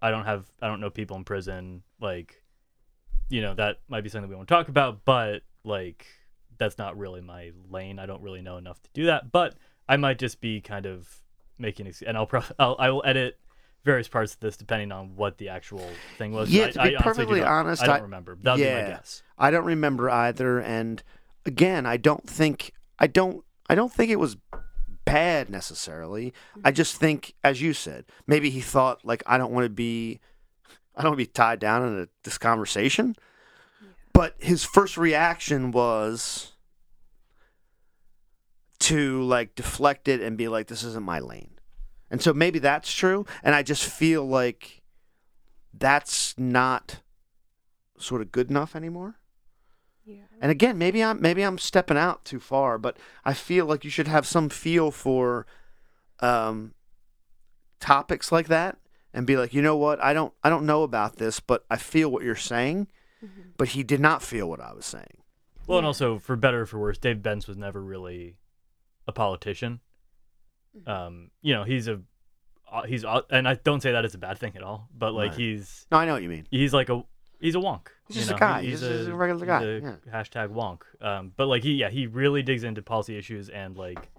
I 0.00 0.10
don't 0.10 0.24
have 0.24 0.46
I 0.62 0.68
don't 0.68 0.80
know 0.80 0.88
people 0.88 1.18
in 1.18 1.24
prison. 1.24 1.82
Like, 2.00 2.42
you 3.28 3.42
know, 3.42 3.52
that 3.54 3.80
might 3.88 4.00
be 4.00 4.08
something 4.08 4.30
we 4.30 4.36
want 4.36 4.48
to 4.48 4.54
talk 4.54 4.68
about, 4.68 5.04
but 5.04 5.42
like 5.64 6.06
that's 6.56 6.78
not 6.78 6.96
really 6.96 7.20
my 7.20 7.50
lane. 7.68 7.98
I 7.98 8.06
don't 8.06 8.22
really 8.22 8.40
know 8.40 8.56
enough 8.56 8.82
to 8.84 8.90
do 8.94 9.04
that. 9.04 9.30
But 9.30 9.56
I 9.86 9.98
might 9.98 10.18
just 10.18 10.40
be 10.40 10.62
kind 10.62 10.86
of 10.86 11.20
making 11.58 11.86
ex- 11.86 12.00
and 12.00 12.16
I'll, 12.16 12.26
pro- 12.26 12.42
I'll 12.58 12.76
I 12.78 12.88
will 12.88 13.02
edit 13.04 13.38
various 13.84 14.08
parts 14.08 14.32
of 14.32 14.40
this 14.40 14.56
depending 14.56 14.92
on 14.92 15.14
what 15.14 15.36
the 15.36 15.50
actual 15.50 15.86
thing 16.16 16.32
was. 16.32 16.48
Yeah, 16.48 16.68
I, 16.68 16.70
to 16.70 16.80
I 16.80 16.84
be 16.84 16.90
do 16.92 17.02
perfectly 17.02 17.42
honest, 17.42 17.82
I 17.82 17.86
don't 17.86 17.96
I- 17.96 18.00
remember. 18.00 18.38
That 18.40 18.52
would 18.52 18.56
be 18.56 18.64
yeah. 18.64 18.82
my 18.82 18.88
guess. 18.88 19.22
I 19.36 19.50
don't 19.50 19.66
remember 19.66 20.08
either, 20.08 20.58
and 20.58 21.02
again, 21.44 21.84
I 21.84 21.98
don't 21.98 22.26
think 22.26 22.72
I 22.98 23.06
don't 23.06 23.44
I 23.70 23.76
don't 23.76 23.92
think 23.92 24.10
it 24.10 24.18
was 24.18 24.36
bad 25.04 25.48
necessarily. 25.48 26.34
I 26.56 26.58
mm-hmm. 26.58 26.74
just 26.74 26.96
think, 26.96 27.34
as 27.44 27.62
you 27.62 27.72
said, 27.72 28.04
maybe 28.26 28.50
he 28.50 28.60
thought 28.60 29.04
like 29.04 29.22
I 29.26 29.38
don't 29.38 29.52
want 29.52 29.64
to 29.64 29.70
be 29.70 30.18
I 30.96 31.02
don't 31.02 31.12
want 31.12 31.20
to 31.20 31.24
be 31.24 31.32
tied 31.32 31.60
down 31.60 31.86
in 31.86 32.00
a, 32.00 32.08
this 32.24 32.36
conversation. 32.36 33.14
But 34.12 34.34
his 34.40 34.64
first 34.64 34.96
reaction 34.96 35.70
was 35.70 36.50
to 38.80 39.22
like 39.22 39.54
deflect 39.54 40.08
it 40.08 40.20
and 40.20 40.36
be 40.36 40.48
like, 40.48 40.66
"This 40.66 40.82
isn't 40.82 41.04
my 41.04 41.20
lane," 41.20 41.52
and 42.10 42.20
so 42.20 42.34
maybe 42.34 42.58
that's 42.58 42.92
true. 42.92 43.24
And 43.44 43.54
I 43.54 43.62
just 43.62 43.84
feel 43.84 44.26
like 44.26 44.82
that's 45.72 46.36
not 46.36 47.02
sort 47.98 48.20
of 48.20 48.32
good 48.32 48.50
enough 48.50 48.74
anymore. 48.74 49.19
Yeah. 50.16 50.22
And 50.40 50.50
again, 50.50 50.78
maybe 50.78 51.02
I'm 51.02 51.20
maybe 51.20 51.42
I'm 51.42 51.58
stepping 51.58 51.96
out 51.96 52.24
too 52.24 52.40
far, 52.40 52.78
but 52.78 52.96
I 53.24 53.34
feel 53.34 53.66
like 53.66 53.84
you 53.84 53.90
should 53.90 54.08
have 54.08 54.26
some 54.26 54.48
feel 54.48 54.90
for 54.90 55.46
um, 56.20 56.74
topics 57.78 58.30
like 58.32 58.48
that 58.48 58.78
and 59.12 59.26
be 59.26 59.36
like, 59.36 59.52
you 59.52 59.62
know 59.62 59.76
what, 59.76 60.02
I 60.02 60.12
don't 60.12 60.32
I 60.42 60.48
don't 60.50 60.66
know 60.66 60.82
about 60.82 61.16
this, 61.16 61.40
but 61.40 61.64
I 61.70 61.76
feel 61.76 62.10
what 62.10 62.22
you're 62.22 62.36
saying. 62.36 62.88
Mm-hmm. 63.24 63.50
But 63.58 63.68
he 63.68 63.82
did 63.82 64.00
not 64.00 64.22
feel 64.22 64.48
what 64.48 64.60
I 64.60 64.72
was 64.72 64.86
saying. 64.86 65.18
Well, 65.66 65.78
and 65.78 65.86
also 65.86 66.18
for 66.18 66.36
better 66.36 66.62
or 66.62 66.66
for 66.66 66.78
worse, 66.78 66.96
Dave 66.98 67.18
Bentz 67.18 67.46
was 67.46 67.56
never 67.58 67.82
really 67.82 68.36
a 69.06 69.12
politician. 69.12 69.80
Mm-hmm. 70.76 70.90
Um, 70.90 71.30
you 71.42 71.52
know, 71.52 71.64
he's 71.64 71.86
a 71.86 72.00
uh, 72.72 72.84
he's 72.84 73.04
uh, 73.04 73.22
and 73.30 73.46
I 73.46 73.54
don't 73.54 73.82
say 73.82 73.92
that 73.92 74.04
as 74.04 74.14
a 74.14 74.18
bad 74.18 74.38
thing 74.38 74.52
at 74.56 74.62
all, 74.62 74.88
but 74.96 75.12
like 75.12 75.32
Right. 75.32 75.38
he's 75.40 75.86
No, 75.92 75.98
I 75.98 76.06
know 76.06 76.14
what 76.14 76.22
you 76.22 76.28
mean. 76.28 76.46
he's 76.50 76.72
like 76.72 76.88
a 76.88 77.02
he's 77.40 77.54
a 77.54 77.58
wonk. 77.58 77.88
He's 78.12 78.26
just 78.26 78.30
a 78.30 78.34
guy. 78.34 78.62
He- 78.62 78.70
He's 78.70 78.80
just 78.80 79.08
a 79.08 79.14
regular 79.14 79.46
guy, 79.46 79.60
he's 79.60 79.82
a 79.84 79.98
yeah. 80.06 80.12
Hashtag 80.22 80.48
wonk. 80.48 80.82
Um, 81.04 81.32
but 81.36 81.46
like 81.46 81.62
he 81.62 81.72
yeah 81.74 81.90
he 81.90 82.06
really 82.06 82.42
digs 82.42 82.64
into 82.64 82.82
policy 82.82 83.16
issues 83.16 83.48
and 83.48 83.76
like 83.76 84.10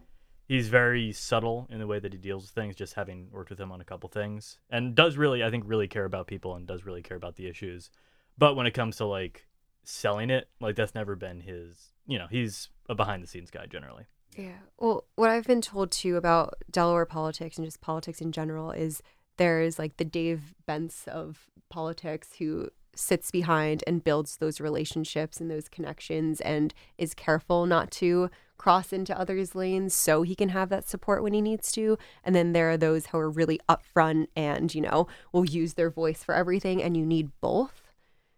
he's 0.47 0.67
very 0.69 1.11
subtle 1.11 1.67
in 1.69 1.79
the 1.79 1.87
way 1.87 1.99
that 1.99 2.11
he 2.13 2.19
deals 2.19 2.43
with 2.43 2.51
things. 2.51 2.75
Just 2.75 2.93
having 2.93 3.29
worked 3.31 3.49
with 3.49 3.59
him 3.59 3.71
on 3.71 3.81
a 3.81 3.85
couple 3.85 4.09
things 4.09 4.59
and 4.69 4.95
does 4.95 5.17
really 5.17 5.43
I 5.43 5.49
think 5.51 5.63
really 5.67 5.87
care 5.87 6.05
about 6.05 6.27
people 6.27 6.55
and 6.55 6.65
does 6.67 6.85
really 6.85 7.01
care 7.01 7.17
about 7.17 7.35
the 7.35 7.47
issues. 7.47 7.89
But 8.37 8.55
when 8.55 8.65
it 8.65 8.71
comes 8.71 8.97
to 8.97 9.05
like 9.05 9.47
selling 9.83 10.29
it, 10.29 10.49
like 10.59 10.75
that's 10.75 10.95
never 10.95 11.15
been 11.15 11.41
his. 11.41 11.89
You 12.07 12.17
know, 12.19 12.27
he's 12.29 12.69
a 12.89 12.95
behind 12.95 13.23
the 13.23 13.27
scenes 13.27 13.51
guy 13.51 13.65
generally. 13.67 14.05
Yeah. 14.37 14.59
Well, 14.79 15.05
what 15.15 15.29
I've 15.29 15.45
been 15.45 15.61
told 15.61 15.91
too 15.91 16.15
about 16.15 16.55
Delaware 16.71 17.05
politics 17.05 17.57
and 17.57 17.65
just 17.67 17.81
politics 17.81 18.21
in 18.21 18.31
general 18.31 18.71
is 18.71 19.01
there 19.37 19.61
is 19.61 19.77
like 19.77 19.97
the 19.97 20.05
Dave 20.05 20.55
Bentz 20.67 21.07
of 21.07 21.49
politics 21.69 22.29
who 22.39 22.69
sits 22.95 23.31
behind 23.31 23.83
and 23.87 24.03
builds 24.03 24.37
those 24.37 24.59
relationships 24.59 25.39
and 25.39 25.49
those 25.49 25.69
connections 25.69 26.41
and 26.41 26.73
is 26.97 27.13
careful 27.13 27.65
not 27.65 27.91
to 27.91 28.29
cross 28.57 28.93
into 28.93 29.17
others' 29.17 29.55
lanes 29.55 29.93
so 29.93 30.21
he 30.21 30.35
can 30.35 30.49
have 30.49 30.69
that 30.69 30.87
support 30.87 31.23
when 31.23 31.33
he 31.33 31.41
needs 31.41 31.71
to. 31.71 31.97
And 32.23 32.35
then 32.35 32.53
there 32.53 32.69
are 32.69 32.77
those 32.77 33.07
who 33.07 33.17
are 33.17 33.29
really 33.29 33.59
upfront 33.67 34.27
and, 34.35 34.73
you 34.75 34.81
know, 34.81 35.07
will 35.33 35.45
use 35.45 35.73
their 35.73 35.89
voice 35.89 36.23
for 36.23 36.35
everything 36.35 36.83
and 36.83 36.95
you 36.95 37.05
need 37.05 37.31
both. 37.41 37.81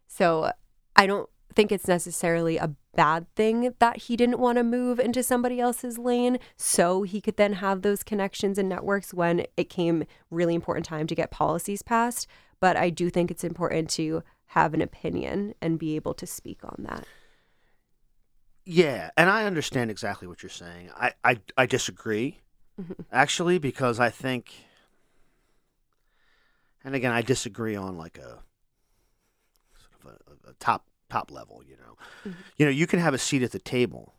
So 0.07 0.51
I 0.95 1.07
don't 1.07 1.29
think 1.53 1.71
it's 1.71 1.87
necessarily 1.87 2.57
a 2.57 2.71
bad 2.95 3.27
thing 3.35 3.73
that 3.79 3.97
he 4.03 4.15
didn't 4.15 4.39
want 4.39 4.57
to 4.57 4.63
move 4.63 4.99
into 4.99 5.23
somebody 5.23 5.59
else's 5.59 5.97
lane 5.97 6.37
so 6.55 7.03
he 7.03 7.19
could 7.19 7.37
then 7.37 7.53
have 7.53 7.81
those 7.81 8.03
connections 8.03 8.57
and 8.57 8.69
networks 8.69 9.13
when 9.13 9.45
it 9.57 9.69
came 9.69 10.05
really 10.29 10.55
important 10.55 10.85
time 10.85 11.07
to 11.07 11.15
get 11.15 11.31
policies 11.31 11.81
passed. 11.81 12.27
But 12.59 12.77
I 12.77 12.89
do 12.89 13.09
think 13.09 13.29
it's 13.29 13.43
important 13.43 13.89
to 13.91 14.23
have 14.53 14.73
an 14.75 14.81
opinion 14.81 15.55
and 15.61 15.79
be 15.79 15.95
able 15.95 16.13
to 16.13 16.27
speak 16.27 16.59
on 16.63 16.75
that. 16.87 17.05
Yeah, 18.65 19.09
and 19.17 19.29
I 19.29 19.45
understand 19.45 19.89
exactly 19.89 20.27
what 20.27 20.43
you're 20.43 20.49
saying. 20.49 20.89
I 20.95 21.13
I, 21.23 21.39
I 21.57 21.65
disagree, 21.65 22.39
mm-hmm. 22.79 22.93
actually, 23.11 23.57
because 23.57 23.99
I 23.99 24.09
think, 24.09 24.53
and 26.83 26.95
again, 26.95 27.11
I 27.11 27.21
disagree 27.21 27.75
on 27.75 27.97
like 27.97 28.17
a 28.19 28.39
sort 29.75 29.93
of 29.99 30.05
a, 30.45 30.51
a 30.51 30.53
top 30.59 30.87
top 31.09 31.31
level. 31.31 31.63
You 31.67 31.77
know, 31.77 31.97
mm-hmm. 32.25 32.39
you 32.57 32.65
know, 32.65 32.71
you 32.71 32.87
can 32.87 32.99
have 32.99 33.13
a 33.13 33.17
seat 33.17 33.41
at 33.43 33.51
the 33.51 33.59
table, 33.59 34.13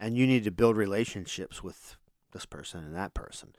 and 0.00 0.18
you 0.18 0.26
need 0.26 0.44
to 0.44 0.50
build 0.50 0.76
relationships 0.76 1.62
with 1.62 1.96
this 2.32 2.44
person 2.44 2.84
and 2.84 2.94
that 2.94 3.14
person, 3.14 3.54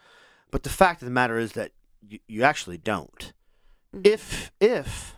but 0.51 0.63
the 0.63 0.69
fact 0.69 1.01
of 1.01 1.05
the 1.05 1.11
matter 1.11 1.39
is 1.39 1.53
that 1.53 1.71
you, 2.01 2.19
you 2.27 2.43
actually 2.43 2.77
don't. 2.77 3.33
Mm-hmm. 3.95 4.01
If 4.03 4.51
if 4.59 5.15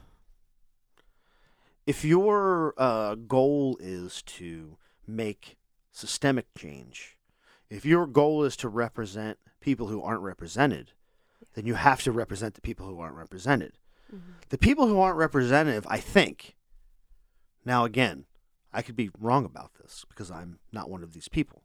if 1.85 2.05
your 2.05 2.73
uh, 2.77 3.15
goal 3.15 3.77
is 3.79 4.21
to 4.23 4.77
make 5.07 5.57
systemic 5.91 6.47
change, 6.57 7.17
if 7.69 7.85
your 7.85 8.05
goal 8.05 8.43
is 8.43 8.55
to 8.57 8.69
represent 8.69 9.37
people 9.59 9.87
who 9.87 10.01
aren't 10.01 10.21
represented, 10.21 10.91
then 11.53 11.65
you 11.65 11.73
have 11.75 12.01
to 12.03 12.11
represent 12.11 12.55
the 12.55 12.61
people 12.61 12.87
who 12.87 12.99
aren't 12.99 13.15
represented. 13.15 13.73
The 14.49 14.57
people 14.57 14.87
who 14.87 14.99
aren't 14.99 15.17
representative, 15.17 15.85
I 15.89 15.97
think, 15.97 16.55
now 17.65 17.85
again, 17.85 18.25
I 18.73 18.81
could 18.81 18.95
be 18.95 19.09
wrong 19.19 19.45
about 19.45 19.71
this 19.75 20.05
because 20.09 20.31
I'm 20.31 20.59
not 20.71 20.89
one 20.89 21.03
of 21.03 21.13
these 21.13 21.27
people, 21.27 21.63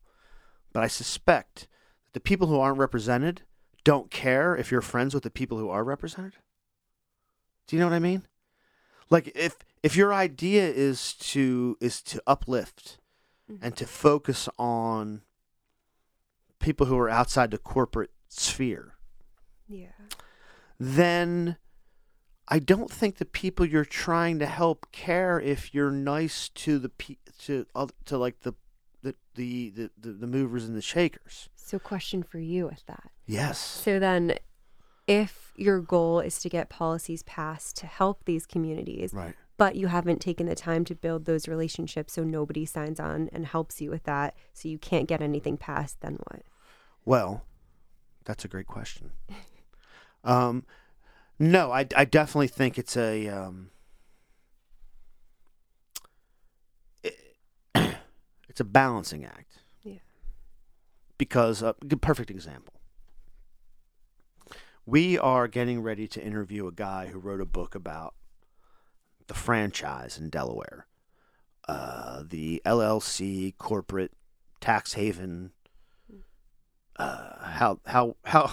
but 0.73 0.83
I 0.83 0.87
suspect 0.89 1.69
that 2.05 2.15
the 2.15 2.21
people 2.21 2.47
who 2.49 2.61
aren't 2.61 2.79
represented 2.79 3.43
don't 3.85 4.11
care 4.11 4.57
if 4.57 4.71
you're 4.71 4.81
friends 4.81 5.15
with 5.15 5.23
the 5.23 5.31
people 5.31 5.59
who 5.59 5.69
are 5.69 5.85
represented. 5.85 6.35
Do 7.67 7.77
you 7.77 7.81
know 7.81 7.87
what 7.87 7.95
I 7.95 8.01
mean? 8.01 8.27
Like 9.11 9.33
if 9.35 9.57
if 9.83 9.97
your 9.97 10.13
idea 10.13 10.69
is 10.69 11.15
to 11.15 11.77
is 11.81 12.03
to 12.03 12.23
uplift 12.27 12.99
and 13.63 13.77
to 13.77 13.85
mm-hmm. 13.85 13.93
focus 13.93 14.49
on 14.59 15.23
people 16.59 16.87
who 16.87 16.99
are 16.99 17.09
outside 17.09 17.53
the 17.53 17.59
corporate 17.59 18.11
sphere, 18.29 18.97
Yeah. 19.69 19.93
then 20.81 21.57
I 22.49 22.59
don't 22.59 22.91
think 22.91 23.17
the 23.17 23.25
people 23.25 23.67
you're 23.67 23.85
trying 23.85 24.39
to 24.41 24.47
help 24.47 24.91
care 24.93 25.41
if 25.41 25.75
you're 25.75 25.91
nice 25.91 26.49
to 26.51 26.79
the 26.79 26.89
pe- 26.89 27.17
to 27.45 27.67
to 28.05 28.19
like 28.19 28.41
the, 28.41 28.55
the 29.03 29.15
the 29.35 29.91
the 30.01 30.13
the 30.13 30.27
movers 30.27 30.65
and 30.65 30.77
the 30.77 30.83
shakers. 30.83 31.49
So, 31.57 31.81
question 31.81 32.23
for 32.23 32.39
you 32.39 32.67
with 32.67 32.87
that. 32.87 33.11
Yes. 33.27 33.59
So 33.59 33.99
then, 33.99 34.35
if 35.07 35.53
your 35.57 35.81
goal 35.81 36.21
is 36.21 36.39
to 36.41 36.49
get 36.49 36.69
policies 36.69 37.23
passed 37.23 37.77
to 37.79 37.87
help 37.87 38.25
these 38.25 38.45
communities, 38.47 39.13
Right. 39.15 39.35
but 39.57 39.77
you 39.77 39.87
haven't 39.87 40.21
taken 40.21 40.47
the 40.47 40.55
time 40.55 40.85
to 40.87 40.95
build 40.95 41.25
those 41.25 41.47
relationships 41.49 42.13
so 42.15 42.25
nobody 42.25 42.67
signs 42.67 42.99
on 43.01 43.29
and 43.33 43.47
helps 43.47 43.81
you 43.81 43.91
with 43.91 44.03
that, 44.05 44.35
so 44.53 44.69
you 44.69 44.79
can't 44.79 45.09
get 45.09 45.23
anything 45.23 45.57
passed, 45.57 46.01
then 46.01 46.19
what? 46.31 46.43
Well, 47.05 47.45
that's 48.25 48.45
a 48.45 48.49
great 48.49 48.67
question. 48.67 49.13
Um, 50.25 50.65
no, 51.39 51.71
I, 51.71 51.87
I 51.95 52.05
definitely 52.05 52.49
think 52.49 52.79
it's 52.79 52.97
a 52.97 53.29
um, 53.29 53.71
it- 57.05 57.37
it's 58.49 58.59
a 58.59 58.65
balancing 58.65 59.25
act. 59.25 59.61
Yeah. 59.85 59.99
Because 61.17 61.63
a 61.63 61.77
good 61.87 62.03
perfect 62.03 62.29
example. 62.33 62.75
We 64.89 65.19
are 65.19 65.49
getting 65.49 65.83
ready 65.83 66.07
to 66.07 66.23
interview 66.23 66.69
a 66.69 66.73
guy 66.73 67.09
who 67.09 67.19
wrote 67.19 67.41
a 67.41 67.45
book 67.45 67.75
about 67.75 68.15
the 69.27 69.35
franchise 69.35 70.17
in 70.17 70.31
Delaware, 70.31 70.87
uh, 71.67 72.23
the 72.25 72.63
LLC 72.65 73.59
corporate 73.59 74.13
tax 74.61 74.93
haven 74.93 75.51
uh, 76.99 77.37
how 77.41 77.81
how 77.87 78.17
how 78.25 78.53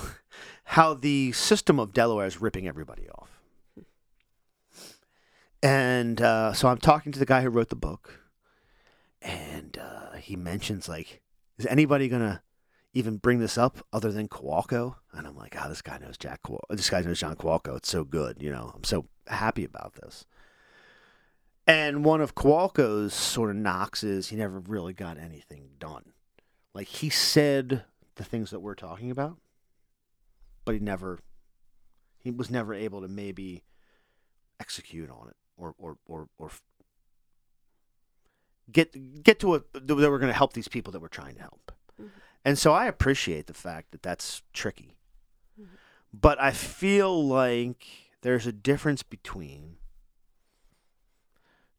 how 0.64 0.94
the 0.94 1.32
system 1.34 1.80
of 1.80 1.94
Delaware 1.94 2.26
is 2.26 2.42
ripping 2.42 2.68
everybody 2.68 3.08
off. 3.10 3.30
And 5.62 6.22
uh, 6.22 6.54
so 6.54 6.68
I'm 6.68 6.80
talking 6.80 7.12
to 7.12 7.20
the 7.20 7.26
guy 7.26 7.42
who 7.42 7.50
wrote 7.50 7.70
the 7.70 7.76
book, 7.76 8.20
and 9.22 9.78
uh, 9.78 10.14
he 10.18 10.36
mentions 10.36 10.90
like, 10.90 11.22
is 11.58 11.66
anybody 11.68 12.10
gonna 12.10 12.42
even 12.94 13.18
bring 13.18 13.40
this 13.40 13.58
up 13.58 13.86
other 13.92 14.12
than 14.12 14.28
Kowalko? 14.28 14.96
And 15.14 15.28
I'm 15.28 15.36
like, 15.36 15.56
oh, 15.60 15.70
this 15.70 15.82
guy 15.82 15.98
knows 15.98 16.18
Jack. 16.18 16.42
This 16.70 16.90
guy 16.90 17.02
knows 17.02 17.20
John 17.20 17.36
Kowalko. 17.36 17.78
It's 17.78 17.90
so 17.90 18.04
good, 18.04 18.42
you 18.42 18.52
know. 18.52 18.72
I'm 18.76 18.84
so 18.84 19.08
happy 19.28 19.64
about 19.64 19.94
this. 19.94 20.26
And 21.66 22.04
one 22.04 22.22
of 22.22 22.36
Kowalko's 22.36 23.14
sort 23.14 23.50
of 23.50 23.56
knocks 23.56 24.04
is 24.04 24.30
he 24.30 24.36
never 24.36 24.60
really 24.60 24.94
got 24.94 25.18
anything 25.18 25.70
done. 25.80 26.12
Like 26.74 26.88
he 26.88 27.10
said 27.10 27.86
the 28.16 28.24
things 28.24 28.52
that 28.52 28.60
we're 28.60 28.76
talking 28.76 29.12
about, 29.12 29.38
but 30.66 30.74
he 30.74 30.80
never 30.80 31.20
he 32.20 32.32
was 32.32 32.50
never 32.50 32.74
able 32.74 33.02
to 33.02 33.08
maybe 33.08 33.64
execute 34.60 35.10
on 35.10 35.30
it 35.30 35.36
or 35.58 35.76
or 35.78 35.98
or, 36.06 36.28
or 36.38 36.52
get 38.72 39.24
get 39.24 39.40
to 39.40 39.56
a 39.56 39.60
that 39.74 39.96
we're 39.96 40.20
going 40.20 40.32
to 40.32 40.38
help 40.38 40.54
these 40.54 40.68
people 40.68 40.92
that 40.92 41.02
we're 41.02 41.08
trying 41.08 41.36
to 41.36 41.42
help. 41.42 41.72
And 42.46 42.58
so 42.58 42.74
I 42.74 42.88
appreciate 42.88 43.48
the 43.48 43.54
fact 43.54 43.92
that 43.92 44.04
that's 44.04 44.42
tricky. 44.52 44.98
But 46.14 46.40
I 46.40 46.52
feel 46.52 47.26
like 47.26 47.88
there's 48.22 48.46
a 48.46 48.52
difference 48.52 49.02
between 49.02 49.78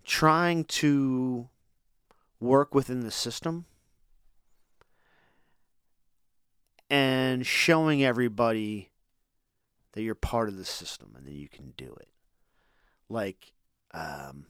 trying 0.04 0.64
to 0.64 1.48
work 2.40 2.74
within 2.74 3.00
the 3.00 3.10
system 3.10 3.66
and 6.90 7.46
showing 7.46 8.04
everybody 8.04 8.90
that 9.92 10.02
you're 10.02 10.14
part 10.14 10.48
of 10.48 10.56
the 10.56 10.64
system 10.64 11.14
and 11.16 11.26
that 11.26 11.32
you 11.32 11.48
can 11.48 11.72
do 11.76 11.96
it. 12.00 12.08
Like, 13.08 13.52
um, 13.92 14.46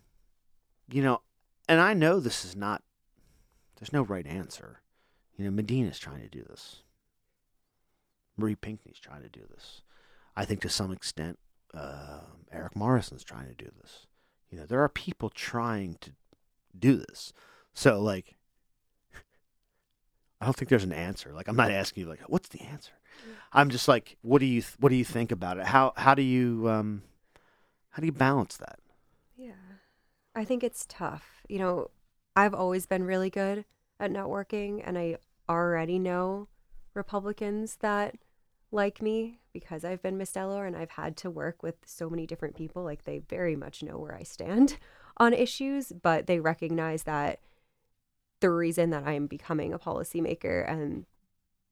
you 0.90 1.02
know, 1.02 1.20
and 1.68 1.80
I 1.80 1.92
know 1.92 2.18
this 2.18 2.44
is 2.44 2.56
not, 2.56 2.82
there's 3.76 3.92
no 3.92 4.02
right 4.02 4.26
answer. 4.26 4.80
You 5.36 5.44
know, 5.44 5.50
Madinah's 5.50 5.98
trying 5.98 6.20
to 6.20 6.28
do 6.28 6.42
this. 6.48 6.82
Marie 8.36 8.54
Pinkney's 8.54 8.98
trying 8.98 9.22
to 9.22 9.28
do 9.28 9.40
this. 9.50 9.82
I 10.36 10.44
think 10.44 10.60
to 10.62 10.68
some 10.68 10.92
extent, 10.92 11.38
uh, 11.72 12.20
Eric 12.52 12.76
Morrison's 12.76 13.24
trying 13.24 13.48
to 13.48 13.54
do 13.54 13.70
this. 13.80 14.06
You 14.50 14.58
know, 14.58 14.66
there 14.66 14.82
are 14.82 14.88
people 14.88 15.30
trying 15.30 15.96
to 16.00 16.10
do 16.78 16.96
this. 16.96 17.32
So, 17.72 18.00
like, 18.00 18.36
I 20.40 20.44
don't 20.44 20.56
think 20.56 20.68
there's 20.68 20.84
an 20.84 20.92
answer. 20.92 21.32
Like, 21.32 21.48
I'm 21.48 21.56
not 21.56 21.70
asking 21.70 22.04
you, 22.04 22.08
like, 22.08 22.20
what's 22.28 22.48
the 22.48 22.60
answer? 22.62 22.92
I'm 23.52 23.70
just 23.70 23.86
like, 23.86 24.16
what 24.22 24.40
do 24.40 24.46
you 24.46 24.60
th- 24.60 24.74
what 24.80 24.88
do 24.88 24.96
you 24.96 25.04
think 25.04 25.30
about 25.30 25.58
it? 25.58 25.66
How 25.66 25.92
how 25.96 26.14
do 26.14 26.22
you 26.22 26.68
um 26.68 27.02
how 27.90 28.00
do 28.00 28.06
you 28.06 28.12
balance 28.12 28.56
that? 28.56 28.80
Yeah. 29.36 29.52
I 30.34 30.44
think 30.44 30.64
it's 30.64 30.84
tough. 30.88 31.42
You 31.48 31.60
know, 31.60 31.90
I've 32.34 32.54
always 32.54 32.86
been 32.86 33.04
really 33.04 33.30
good 33.30 33.64
at 34.00 34.10
networking, 34.10 34.82
and 34.84 34.98
I 34.98 35.16
already 35.48 35.98
know 35.98 36.48
Republicans 36.94 37.76
that 37.80 38.16
like 38.70 39.00
me 39.00 39.40
because 39.52 39.84
I've 39.84 40.02
been 40.02 40.18
Miss 40.18 40.32
Delaware 40.32 40.66
and 40.66 40.76
I've 40.76 40.90
had 40.90 41.16
to 41.18 41.30
work 41.30 41.62
with 41.62 41.76
so 41.86 42.10
many 42.10 42.26
different 42.26 42.56
people. 42.56 42.82
Like, 42.82 43.04
they 43.04 43.20
very 43.20 43.56
much 43.56 43.82
know 43.82 43.98
where 43.98 44.14
I 44.14 44.24
stand 44.24 44.78
on 45.16 45.32
issues, 45.32 45.92
but 45.92 46.26
they 46.26 46.40
recognize 46.40 47.04
that 47.04 47.40
the 48.40 48.50
reason 48.50 48.90
that 48.90 49.04
I 49.06 49.12
am 49.12 49.26
becoming 49.26 49.72
a 49.72 49.78
policymaker 49.78 50.68
and, 50.68 51.06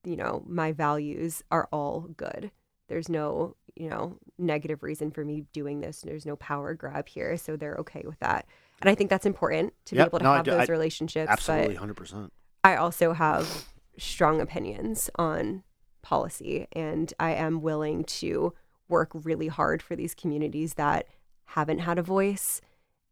you 0.05 0.17
know, 0.17 0.43
my 0.47 0.73
values 0.73 1.43
are 1.51 1.69
all 1.73 2.09
good. 2.17 2.51
There's 2.89 3.09
no, 3.09 3.57
you 3.75 3.89
know, 3.91 4.19
negative 4.39 4.83
reason 4.83 5.11
for 5.11 5.25
me 5.25 5.45
doing 5.53 5.81
this. 5.81 6.03
There's 6.03 6.27
no 6.27 6.37
power 6.37 6.75
grab 6.75 7.09
here. 7.09 7.37
So 7.37 7.57
they're 7.57 7.77
okay 7.77 8.03
with 8.07 8.19
that. 8.21 8.47
And 8.83 8.91
I 8.91 8.95
think 8.95 9.11
that's 9.11 9.27
important 9.27 9.73
to 9.87 9.97
Yep. 9.97 10.05
be 10.05 10.09
able 10.11 10.19
to 10.19 10.25
No, 10.25 10.33
have 10.35 10.45
do- 10.45 10.51
those 10.51 10.69
I- 10.69 10.73
relationships. 10.73 11.31
Absolutely, 11.31 11.69
But 11.75 11.77
hundred 11.79 11.97
percent. 11.97 12.33
I 12.65 12.77
also 12.77 13.13
have 13.13 13.67
strong 13.99 14.41
opinions 14.41 15.09
on 15.17 15.63
policy, 16.03 16.67
and 16.73 17.13
I 17.21 17.33
am 17.33 17.61
willing 17.63 18.05
to 18.05 18.53
work 18.89 19.11
really 19.15 19.49
hard 19.49 19.83
for 19.83 19.97
these 19.97 20.15
communities 20.15 20.75
that 20.75 21.07
haven't 21.47 21.79
had 21.81 21.99
a 21.99 22.03
voice 22.03 22.61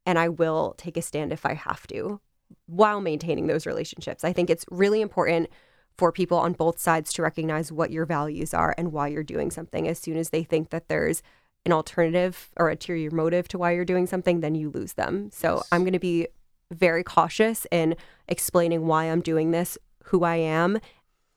and 0.07 0.19
I 0.19 0.29
will 0.29 0.75
take 0.79 0.97
a 0.97 1.03
stand 1.03 1.33
if 1.33 1.45
I 1.47 1.55
have 1.55 1.87
to 1.89 2.21
while 2.67 3.01
maintaining 3.01 3.47
those 3.47 3.67
relationships. 3.67 4.25
I 4.25 4.33
think 4.33 4.51
it's 4.51 4.65
really 4.71 5.01
important 5.03 5.49
for 5.97 6.11
people 6.11 6.39
on 6.39 6.53
both 6.55 6.79
sides 6.79 7.13
to 7.13 7.23
recognize 7.23 7.71
what 7.71 7.91
your 7.91 8.07
values 8.07 8.53
are 8.55 8.75
and 8.79 8.93
why 8.93 9.09
you're 9.09 9.23
doing 9.23 9.51
something. 9.51 9.87
As 9.87 9.99
soon 9.99 10.17
as 10.17 10.31
they 10.31 10.43
think 10.43 10.71
that 10.71 10.89
there's 10.89 11.23
an 11.67 11.73
alternative 11.73 12.51
or 12.57 12.69
a 12.69 12.73
ulterior 12.73 13.11
motive 13.11 13.47
to 13.49 13.59
why 13.59 13.73
you're 13.73 13.85
doing 13.85 14.07
something, 14.07 14.41
then 14.41 14.55
you 14.55 14.71
lose 14.71 14.95
them. 14.95 15.31
So 15.33 15.57
Yes. 15.57 15.69
I'm 15.73 15.83
going 15.83 15.93
to 15.93 15.99
be 15.99 16.27
very 16.73 17.03
cautious 17.05 17.67
in 17.71 17.97
explaining 18.29 18.87
why 18.87 19.05
I'm 19.05 19.21
doing 19.21 19.51
this, 19.51 19.77
who 20.05 20.25
I 20.25 20.37
am, 20.37 20.79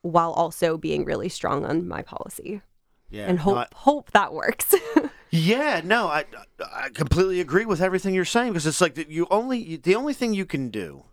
while 0.02 0.32
also 0.32 0.78
being 0.78 1.04
really 1.06 1.30
strong 1.30 1.66
on 1.66 1.88
my 1.88 2.02
policy. 2.02 2.62
Yeah. 3.10 3.28
and 3.28 3.38
no, 3.38 3.44
hope 3.44 3.58
I- 3.58 3.68
hope 3.76 4.12
that 4.12 4.34
works. 4.34 4.74
Yeah, 5.36 5.82
no, 5.84 6.10
I 6.10 6.26
I 6.72 6.90
completely 6.90 7.40
agree 7.40 7.66
with 7.66 7.82
everything 7.82 8.14
you're 8.14 8.24
saying 8.24 8.54
because 8.54 8.68
it's 8.68 8.80
like 8.80 8.94
that 8.94 9.10
you 9.10 9.26
only 9.32 9.58
you, 9.58 9.78
the 9.80 9.96
only 9.96 10.14
thing 10.14 10.36
you 10.36 10.46
can 10.46 10.70
do, 10.70 11.06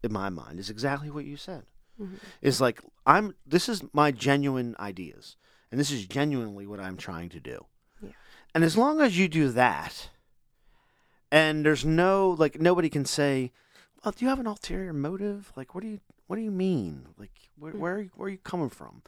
in 0.00 0.12
my 0.12 0.28
mind, 0.28 0.60
is 0.60 0.70
exactly 0.70 1.10
what 1.10 1.24
you 1.24 1.36
said. 1.36 1.64
Mm-hmm. 2.00 2.14
Is 2.40 2.60
like 2.60 2.80
I'm. 3.04 3.34
This 3.44 3.68
is 3.68 3.82
my 3.92 4.12
genuine 4.12 4.76
ideas, 4.78 5.34
and 5.72 5.80
this 5.80 5.90
is 5.90 6.06
genuinely 6.06 6.68
what 6.68 6.78
I'm 6.78 6.96
trying 6.96 7.30
to 7.30 7.40
do. 7.40 7.66
Yeah. 8.58 8.64
And 8.64 8.64
as 8.64 8.76
long 8.76 9.00
as 9.00 9.18
you 9.18 9.28
do 9.28 9.50
that, 9.50 10.10
and 11.30 11.64
there's 11.64 11.84
no 11.84 12.30
like 12.38 12.60
nobody 12.60 12.88
can 12.88 13.04
say, 13.04 13.52
"Well, 14.04 14.12
do 14.12 14.24
you 14.24 14.28
have 14.28 14.40
an 14.40 14.46
ulterior 14.46 14.92
motive? 14.92 15.52
Like, 15.56 15.74
what 15.74 15.82
do 15.82 15.88
you 15.88 16.00
what 16.26 16.36
do 16.36 16.42
you 16.42 16.50
mean? 16.50 17.08
Like, 17.18 17.32
where 17.58 17.72
where 17.72 17.94
are 17.96 18.00
you, 18.02 18.10
where 18.16 18.26
are 18.26 18.30
you 18.30 18.38
coming 18.38 18.70
from?" 18.70 19.02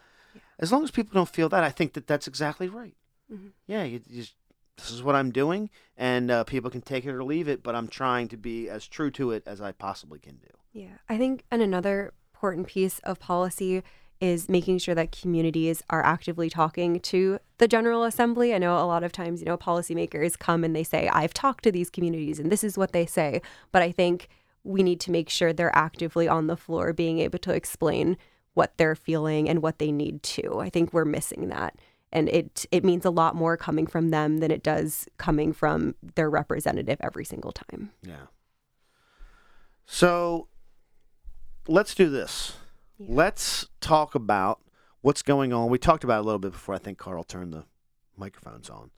As 0.59 0.71
long 0.71 0.85
as 0.85 0.91
people 0.91 1.15
don't 1.15 1.29
feel 1.29 1.49
that, 1.49 1.65
I 1.65 1.71
think 1.71 1.95
that 1.95 2.07
that's 2.07 2.29
exactly 2.29 2.69
right. 2.69 2.95
Mhm. 3.33 3.53
Yeah, 3.67 3.83
you, 3.85 4.01
you 4.07 4.23
just, 4.23 4.35
this 4.77 4.91
is 4.91 5.03
what 5.03 5.15
I'm 5.15 5.31
doing, 5.31 5.71
and 5.97 6.31
uh, 6.31 6.45
people 6.45 6.71
can 6.71 6.83
take 6.83 7.05
it 7.07 7.13
or 7.15 7.25
leave 7.25 7.49
it, 7.49 7.63
but 7.63 7.75
I'm 7.75 7.89
trying 7.89 8.29
to 8.29 8.37
be 8.37 8.69
as 8.69 8.87
true 8.87 9.11
to 9.13 9.31
it 9.33 9.43
as 9.47 9.61
I 9.61 9.73
possibly 9.73 10.19
can 10.19 10.37
do. 10.37 10.49
Yeah, 10.73 10.99
I 11.09 11.17
think 11.17 11.45
and 11.51 11.63
another 11.63 12.13
important 12.35 12.67
piece 12.67 12.99
of 13.01 13.19
policy 13.19 13.83
is 14.21 14.49
making 14.49 14.79
sure 14.79 14.95
that 14.95 15.13
communities 15.13 15.83
are 15.89 16.05
actively 16.05 16.51
talking 16.51 17.01
to 17.01 17.39
the 17.59 17.67
General 17.67 18.05
Assembly. 18.05 18.55
I 18.55 18.59
know 18.59 18.77
a 18.77 18.85
lot 18.85 19.03
of 19.03 19.13
times, 19.13 19.41
you 19.41 19.47
know, 19.47 19.57
policymakers 19.57 20.39
come 20.39 20.63
and 20.63 20.77
they 20.77 20.85
say, 20.85 21.09
I've 21.09 21.33
talked 21.33 21.65
to 21.65 21.73
these 21.73 21.89
communities 21.89 22.39
and 22.39 22.53
this 22.53 22.63
is 22.63 22.77
what 22.77 22.93
they 22.93 23.07
say. 23.07 23.41
But 23.73 23.83
I 23.83 23.93
think 23.93 24.29
we 24.63 24.83
need 24.83 25.01
to 25.01 25.11
make 25.11 25.31
sure 25.31 25.53
they're 25.53 25.75
actively 25.75 26.29
on 26.29 26.47
the 26.47 26.57
floor 26.57 26.93
being 26.93 27.19
able 27.19 27.39
to 27.39 27.55
explain 27.55 28.19
what 28.53 28.77
they're 28.77 28.95
feeling 28.95 29.49
and 29.49 29.63
what 29.63 29.79
they 29.79 29.91
need 29.91 30.23
to. 30.23 30.61
I 30.61 30.69
think 30.69 30.93
we're 30.93 31.05
missing 31.07 31.49
that. 31.49 31.77
And 32.13 32.29
it 32.29 32.67
it 32.71 32.85
means 32.85 33.05
a 33.05 33.11
lot 33.11 33.37
more 33.37 33.57
coming 33.57 33.87
from 33.87 34.11
them 34.11 34.39
than 34.39 34.51
it 34.51 34.63
does 34.63 35.09
coming 35.17 35.53
from 35.53 35.95
their 36.17 36.29
representative 36.29 36.99
every 37.01 37.25
single 37.25 37.53
time. 37.53 37.93
Yeah. 38.03 38.27
So 39.87 40.49
let's 41.69 41.95
do 41.95 42.11
this. 42.11 42.55
Yeah. 43.01 43.07
Let's 43.09 43.67
talk 43.81 44.15
about 44.15 44.61
what's 45.01 45.23
going 45.23 45.53
on. 45.53 45.71
We 45.71 45.79
talked 45.79 46.05
about 46.05 46.21
a 46.21 46.25
little 46.25 46.39
bit 46.39 46.53
before 46.53 46.75
I 46.75 46.79
think 46.79 46.99
Carl 46.99 47.25
turned 47.25 47.53
the 47.53 47.65
microphones 48.17 48.69
on. 48.69 48.91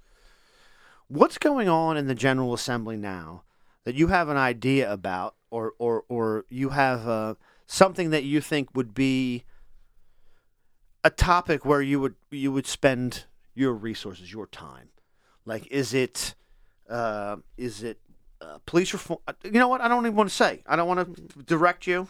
What's 1.09 1.39
going 1.39 1.69
on 1.69 1.97
in 1.97 2.07
the 2.09 2.15
General 2.15 2.53
Assembly 2.53 2.97
now 2.97 3.45
that 3.85 3.95
you 3.95 4.09
have 4.09 4.29
an 4.29 4.37
idea 4.37 4.91
about, 4.91 5.35
or 5.51 5.75
or 5.79 6.05
or 6.09 6.47
you 6.49 6.71
have 6.71 7.07
uh, 7.07 7.35
something 7.67 8.11
that 8.11 8.25
you 8.25 8.41
think 8.41 8.75
would 8.75 8.95
be 8.95 9.45
a 11.05 11.11
topic 11.11 11.65
where 11.65 11.83
you 11.83 12.01
would 12.01 12.15
you 12.31 12.51
would 12.51 12.67
spend 12.67 13.25
your 13.55 13.73
resources, 13.73 14.33
your 14.33 14.47
time? 14.47 14.89
Like, 15.45 15.67
is 15.67 15.93
it 15.93 16.35
uh, 16.89 17.37
is 17.59 17.83
it 17.83 17.99
uh, 18.41 18.59
police 18.65 18.93
reform? 18.93 19.21
uh, 19.29 19.35
You 19.45 19.53
know 19.53 19.69
what? 19.69 19.81
I 19.81 19.89
don't 19.89 20.07
even 20.07 20.17
want 20.17 20.31
to 20.31 20.35
say. 20.35 20.63
I 20.67 20.77
don't 20.77 20.89
want 20.89 21.15
to 21.17 21.43
direct 21.43 21.87
you 21.87 22.09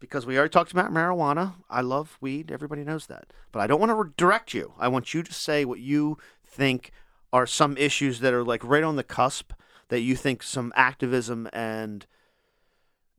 because 0.00 0.26
we 0.26 0.36
already 0.36 0.50
talked 0.50 0.72
about 0.72 0.92
marijuana. 0.92 1.54
I 1.70 1.80
love 1.80 2.18
weed. 2.20 2.50
Everybody 2.52 2.84
knows 2.84 3.06
that. 3.06 3.32
But 3.52 3.60
I 3.60 3.66
don't 3.66 3.80
want 3.80 3.90
to 3.92 4.12
direct 4.16 4.54
you. 4.54 4.72
I 4.78 4.88
want 4.88 5.14
you 5.14 5.22
to 5.22 5.32
say 5.32 5.64
what 5.64 5.80
you 5.80 6.18
think 6.44 6.90
are 7.32 7.46
some 7.46 7.76
issues 7.76 8.20
that 8.20 8.32
are 8.32 8.44
like 8.44 8.62
right 8.64 8.84
on 8.84 8.96
the 8.96 9.02
cusp 9.02 9.52
that 9.88 10.00
you 10.00 10.16
think 10.16 10.42
some 10.42 10.72
activism 10.76 11.48
and 11.52 12.06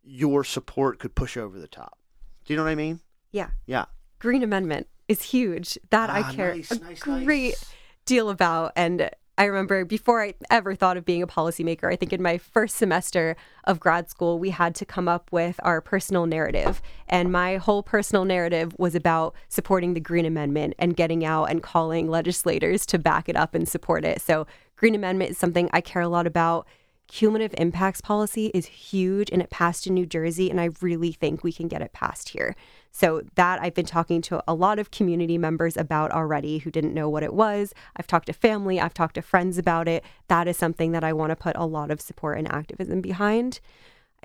your 0.03 0.43
support 0.43 0.99
could 0.99 1.15
push 1.15 1.35
over 1.37 1.59
the 1.59 1.67
top. 1.67 1.97
Do 2.45 2.53
you 2.53 2.57
know 2.57 2.63
what 2.63 2.69
I 2.71 2.75
mean? 2.75 3.01
Yeah. 3.31 3.49
Yeah. 3.65 3.85
Green 4.19 4.43
Amendment 4.43 4.87
is 5.07 5.21
huge. 5.21 5.77
That 5.89 6.09
Ah, 6.09 6.27
I 6.29 6.33
care 6.33 6.55
nice, 6.55 6.71
a 6.71 6.79
nice, 6.79 6.99
great 6.99 7.23
nice. 7.25 7.65
deal 8.05 8.29
about. 8.29 8.71
And 8.75 9.09
I 9.39 9.45
remember 9.45 9.85
before 9.85 10.23
I 10.23 10.33
ever 10.49 10.73
thought 10.73 10.97
of 10.97 11.05
being 11.05 11.21
a 11.21 11.27
policymaker, 11.27 11.91
I 11.91 11.95
think 11.95 12.11
in 12.11 12.23
my 12.23 12.39
first 12.39 12.75
semester 12.75 13.35
of 13.65 13.79
grad 13.79 14.09
school, 14.09 14.39
we 14.39 14.49
had 14.49 14.73
to 14.75 14.85
come 14.85 15.07
up 15.07 15.31
with 15.31 15.59
our 15.63 15.79
personal 15.79 16.25
narrative. 16.25 16.81
And 17.07 17.31
my 17.31 17.57
whole 17.57 17.83
personal 17.83 18.25
narrative 18.25 18.73
was 18.79 18.95
about 18.95 19.35
supporting 19.47 19.93
the 19.93 19.99
Green 19.99 20.25
Amendment 20.25 20.73
and 20.79 20.95
getting 20.95 21.23
out 21.23 21.45
and 21.45 21.61
calling 21.61 22.09
legislators 22.09 22.85
to 22.87 22.97
back 22.97 23.29
it 23.29 23.35
up 23.35 23.53
and 23.53 23.67
support 23.67 24.03
it. 24.03 24.21
So, 24.21 24.47
Green 24.75 24.95
Amendment 24.95 25.31
is 25.31 25.37
something 25.37 25.69
I 25.71 25.81
care 25.81 26.01
a 26.01 26.07
lot 26.07 26.27
about. 26.27 26.67
Cumulative 27.07 27.55
impacts 27.57 28.01
policy 28.01 28.47
is 28.53 28.65
huge 28.65 29.29
and 29.31 29.41
it 29.41 29.49
passed 29.49 29.87
in 29.87 29.93
New 29.93 30.05
Jersey, 30.05 30.49
and 30.49 30.59
I 30.59 30.69
really 30.81 31.13
think 31.13 31.43
we 31.43 31.53
can 31.53 31.67
get 31.69 31.81
it 31.81 31.93
passed 31.93 32.29
here. 32.29 32.53
So, 32.91 33.21
that 33.35 33.61
I've 33.61 33.73
been 33.75 33.85
talking 33.85 34.21
to 34.23 34.43
a 34.47 34.53
lot 34.53 34.77
of 34.79 34.91
community 34.91 35.37
members 35.37 35.77
about 35.77 36.11
already 36.11 36.57
who 36.59 36.71
didn't 36.71 36.93
know 36.93 37.07
what 37.09 37.23
it 37.23 37.33
was. 37.33 37.73
I've 37.95 38.07
talked 38.07 38.25
to 38.25 38.33
family, 38.33 38.79
I've 38.79 38.93
talked 38.93 39.15
to 39.15 39.21
friends 39.21 39.57
about 39.57 39.87
it. 39.87 40.03
That 40.27 40.47
is 40.47 40.57
something 40.57 40.91
that 40.91 41.03
I 41.03 41.13
want 41.13 41.29
to 41.29 41.35
put 41.35 41.55
a 41.55 41.65
lot 41.65 41.91
of 41.91 42.01
support 42.01 42.37
and 42.37 42.51
activism 42.51 42.99
behind. 43.01 43.59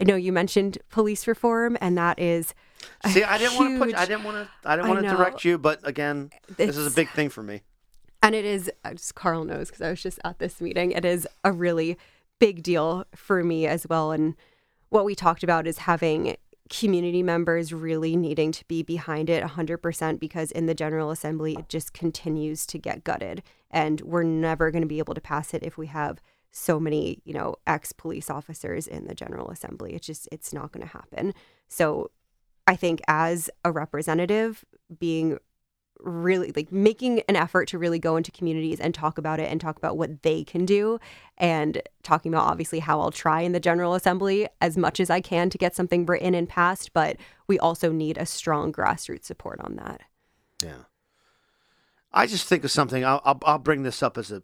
I 0.01 0.05
know 0.05 0.17
you 0.17 0.33
mentioned 0.33 0.79
police 0.91 1.27
reform, 1.29 1.77
and 1.81 1.97
that 1.99 2.19
is 2.19 2.55
See, 3.07 3.23
I 3.23 3.39
didn't 3.39 3.57
want 3.59 3.75
to 3.75 3.79
put. 3.79 3.89
huge- 3.91 3.97
I 3.99 4.07
didn't 4.07 4.25
want 4.25 4.37
to. 4.39 4.69
I 4.69 4.75
didn't 4.77 4.89
want 4.91 5.03
to 5.05 5.09
direct 5.11 5.45
you, 5.45 5.57
but 5.59 5.79
again, 5.87 6.31
this 6.57 6.77
is 6.77 6.87
a 6.93 6.97
big 6.97 7.11
thing 7.11 7.29
for 7.29 7.43
me. 7.45 7.63
and 8.25 8.35
it 8.35 8.45
is 8.45 8.71
as 8.85 9.11
carl 9.13 9.45
knows 9.45 9.67
because 9.69 9.83
i 9.83 9.91
was 9.91 10.01
just 10.01 10.21
at 10.25 10.39
this 10.39 10.61
meeting 10.61 10.93
it 10.93 11.05
is 11.05 11.27
a 11.43 11.51
really 11.51 11.99
big 12.43 12.61
deal 12.65 13.05
for 13.15 13.45
me 13.45 13.69
as 13.69 13.87
well. 13.89 14.11
And 14.11 14.35
what 14.89 15.05
we 15.05 15.15
talked 15.15 15.45
about 15.45 15.69
is 15.69 15.79
having 15.79 16.37
community 16.69 17.23
members 17.23 17.73
really 17.73 18.17
needing 18.17 18.51
to 18.51 18.65
be 18.65 18.83
behind 18.83 19.31
it 19.31 19.45
100% 19.45 20.19
because 20.19 20.51
in 20.51 20.67
the 20.67 20.75
general 20.75 21.13
assembly 21.13 21.55
it 21.57 21.69
just 21.69 21.93
continues 21.93 22.67
to 22.67 22.79
get 22.79 23.05
gutted. 23.05 23.45
And 23.71 24.01
we're 24.01 24.25
never 24.25 24.73
going 24.73 24.83
to 24.83 24.89
be 24.89 24.99
able 24.99 25.15
to 25.15 25.21
pass 25.21 25.55
it 25.55 25.63
if 25.63 25.79
we 25.79 25.87
have 25.87 26.21
so 26.51 26.81
many 26.81 27.23
you 27.25 27.33
know 27.33 27.55
ex 27.67 27.93
police 27.93 28.29
officers 28.29 28.89
in 28.89 29.07
the 29.07 29.15
general 29.15 29.49
assembly. 29.51 29.95
It's 29.95 30.07
just 30.09 30.29
it's 30.33 30.53
not 30.53 30.73
going 30.73 30.85
to 30.85 30.93
happen. 30.93 31.35
So 31.69 32.11
i 32.67 32.77
think 32.77 33.01
as 33.09 33.51
a 33.65 33.73
representative 33.73 34.65
being 34.99 35.37
really 36.03 36.53
like 36.55 36.73
making 36.73 37.21
an 37.29 37.37
effort 37.37 37.69
to 37.69 37.79
really 37.79 37.99
go 37.99 38.17
into 38.17 38.31
communities 38.31 38.81
and 38.81 38.95
talk 38.95 39.19
about 39.19 39.41
it 39.41 39.51
and 39.51 39.61
talk 39.61 39.77
about 39.77 39.97
what 39.97 40.23
they 40.23 40.45
can 40.45 40.65
do 40.65 40.99
and 41.39 41.83
talking 42.03 42.33
about 42.33 42.49
obviously 42.49 42.81
how 42.81 43.01
I'll 43.01 43.11
try 43.11 43.41
in 43.41 43.53
the 43.53 43.61
general 43.61 43.95
assembly 43.95 44.49
as 44.61 44.77
much 44.77 45.01
as 45.01 45.11
I 45.11 45.21
can 45.21 45.51
to 45.51 45.59
get 45.59 45.75
something 45.77 46.05
written 46.07 46.35
and 46.35 46.49
passed 46.49 46.93
but 46.93 47.17
we 47.47 47.59
also 47.59 47.93
need 47.93 48.19
a 48.19 48.27
strong 48.27 48.73
grassroots 48.73 49.25
support 49.25 49.61
on 49.61 49.77
that. 49.77 50.03
Yeah. 50.63 50.85
I 52.13 52.27
just 52.27 52.47
think 52.47 52.65
of 52.65 52.71
something. 52.71 53.05
I'll 53.05 53.21
I'll, 53.25 53.39
I'll 53.45 53.59
bring 53.59 53.83
this 53.83 54.03
up 54.03 54.19
as 54.19 54.31
a, 54.31 54.43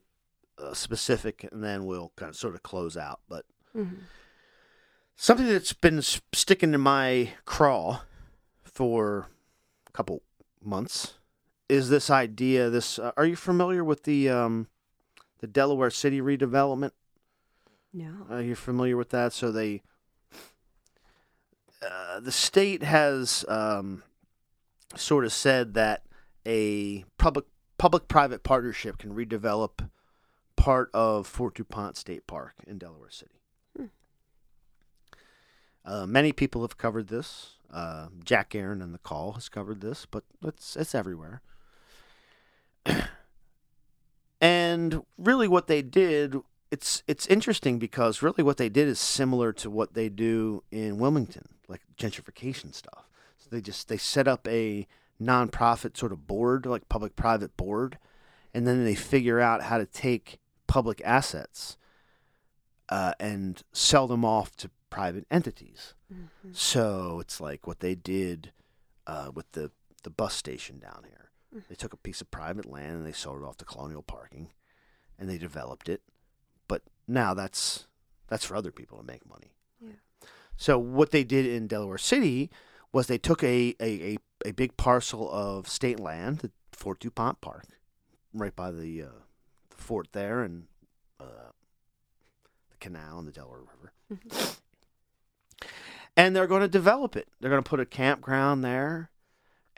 a 0.59 0.75
specific, 0.75 1.47
and 1.51 1.63
then 1.63 1.85
we'll 1.85 2.13
kind 2.17 2.31
of 2.31 2.37
sort 2.37 2.55
of 2.55 2.63
close 2.63 2.97
out. 2.97 3.21
But 3.29 3.45
mm-hmm. 3.77 4.03
something 5.17 5.47
that's 5.47 5.75
been 5.75 6.01
sticking 6.03 6.73
to 6.73 6.79
my 6.79 7.31
craw 7.45 8.01
for 8.65 9.29
a 9.87 9.91
couple 9.93 10.23
months 10.63 11.15
is 11.69 11.89
this 11.89 12.11
idea. 12.11 12.71
This 12.71 12.99
uh, 12.99 13.13
are 13.17 13.27
you 13.27 13.37
familiar 13.37 13.85
with 13.85 14.05
the 14.05 14.29
um, 14.29 14.69
the 15.41 15.47
Delaware 15.47 15.91
City 15.91 16.21
redevelopment? 16.21 16.93
No. 17.93 18.27
Are 18.31 18.43
you 18.43 18.55
familiar 18.55 18.97
with 18.97 19.11
that? 19.11 19.33
So 19.33 19.51
they, 19.51 19.83
uh, 21.83 22.21
the 22.21 22.33
state 22.33 22.83
has 22.83 23.45
um, 23.49 24.03
sort 24.95 25.25
of 25.25 25.33
said 25.33 25.75
that 25.75 26.03
a 26.47 27.05
public 27.17 27.47
public 27.79 28.09
private 28.09 28.43
partnership 28.43 28.99
can 28.99 29.15
redevelop 29.15 29.89
part 30.57 30.91
of 30.93 31.27
Fort 31.27 31.55
Dupont 31.55 31.97
State 31.97 32.27
Park 32.27 32.55
in 32.67 32.79
Delaware 32.79 33.11
City. 33.11 33.33
Uh, 35.85 36.05
many 36.05 36.33
people 36.33 36.61
have 36.61 36.77
covered 36.77 37.09
this. 37.09 37.55
Uh, 37.73 38.09
Jack 38.23 38.55
Aaron 38.55 38.83
and 38.83 38.93
the 38.93 38.99
Call 38.99 39.33
has 39.33 39.49
covered 39.49 39.81
this, 39.81 40.07
but 40.11 40.25
it's 40.45 40.77
it's 40.77 40.95
everywhere. 40.95 41.41
and 44.41 45.03
really, 45.17 45.49
what 45.49 45.67
they 45.67 45.83
did 45.83 46.37
it's 46.71 47.03
it's 47.07 47.27
interesting 47.27 47.79
because 47.79 48.23
really 48.23 48.43
what 48.43 48.59
they 48.59 48.69
did 48.69 48.89
is 48.89 48.99
similar 48.99 49.53
to 49.55 49.71
what 49.71 49.95
they 49.95 50.09
do 50.09 50.63
in 50.71 50.99
Wilmington, 50.99 51.49
like 51.67 51.81
gentrification 51.97 52.75
stuff. 52.75 53.09
So 53.39 53.49
they 53.51 53.61
just 53.61 53.89
they 53.89 53.97
set 53.97 54.29
up 54.29 54.47
a 54.47 54.87
nonprofit 55.21 55.97
sort 55.97 56.13
of 56.13 56.27
board, 56.27 56.67
like 56.67 56.89
public 56.89 57.17
private 57.17 57.57
board, 57.57 57.99
and 58.53 58.67
then 58.67 58.85
they 58.85 58.95
figure 58.95 59.41
out 59.41 59.63
how 59.63 59.79
to 59.79 59.87
take 59.87 60.39
public 60.67 61.01
assets 61.05 61.77
uh, 62.89 63.13
and 63.19 63.63
sell 63.73 64.07
them 64.07 64.25
off 64.25 64.55
to 64.57 64.71
private 64.91 65.27
entities. 65.31 65.95
So 66.53 67.21
it's 67.21 67.41
like 67.41 67.67
what 67.67 67.81
they 67.81 67.95
did 67.95 68.53
uh, 69.07 69.31
with 69.35 69.51
the, 69.53 69.71
the 70.03 70.11
bus 70.11 70.35
station 70.35 70.79
down 70.79 71.05
here. 71.07 71.28
They 71.69 71.75
took 71.75 71.93
a 71.93 71.97
piece 71.97 72.21
of 72.21 72.31
private 72.31 72.67
land 72.67 72.97
and 72.97 73.07
they 73.07 73.13
sold 73.13 73.43
it 73.43 73.47
off 73.47 73.57
to 73.59 73.65
Colonial 73.65 74.03
Parking, 74.03 74.53
and 75.19 75.29
they 75.29 75.39
developed 75.39 75.89
it. 75.89 76.03
But 76.67 76.83
now 77.07 77.35
that's 77.35 77.87
that's 78.29 78.45
for 78.45 78.55
other 78.55 78.71
people 78.71 78.99
to 78.99 79.05
make 79.05 79.29
money. 79.29 79.55
Yeah. 79.81 79.93
So 80.57 80.79
what 80.79 81.11
they 81.11 81.25
did 81.25 81.47
in 81.47 81.67
Delaware 81.67 81.99
City 81.99 82.51
was 82.93 83.07
they 83.07 83.19
took 83.19 83.43
a, 83.43 83.75
a, 83.81 84.15
a, 84.15 84.19
a 84.47 84.53
big 84.53 84.77
parcel 84.77 85.31
of 85.31 85.69
state 85.69 86.01
land, 86.01 86.39
the 86.39 86.51
Fort 86.73 87.01
DuPont 87.01 87.41
Park, 87.41 87.67
right 88.33 88.55
by 88.55 88.71
the, 88.71 89.03
uh, 89.03 89.21
the 89.71 89.77
fort 89.77 90.09
there 90.13 90.43
and 90.43 90.65
uh, 91.21 91.53
the 92.71 92.77
canal 92.79 93.19
and 93.19 93.29
the 93.29 93.33
Delaware 93.33 93.61
River. 93.61 93.93
And 96.17 96.35
they're 96.35 96.47
going 96.47 96.63
to 96.63 96.69
develop 96.69 97.15
it. 97.15 97.29
They're 97.41 97.51
going 97.51 97.63
to 97.63 97.69
put 97.69 97.81
a 97.81 97.87
campground 97.87 98.65
there, 98.65 99.11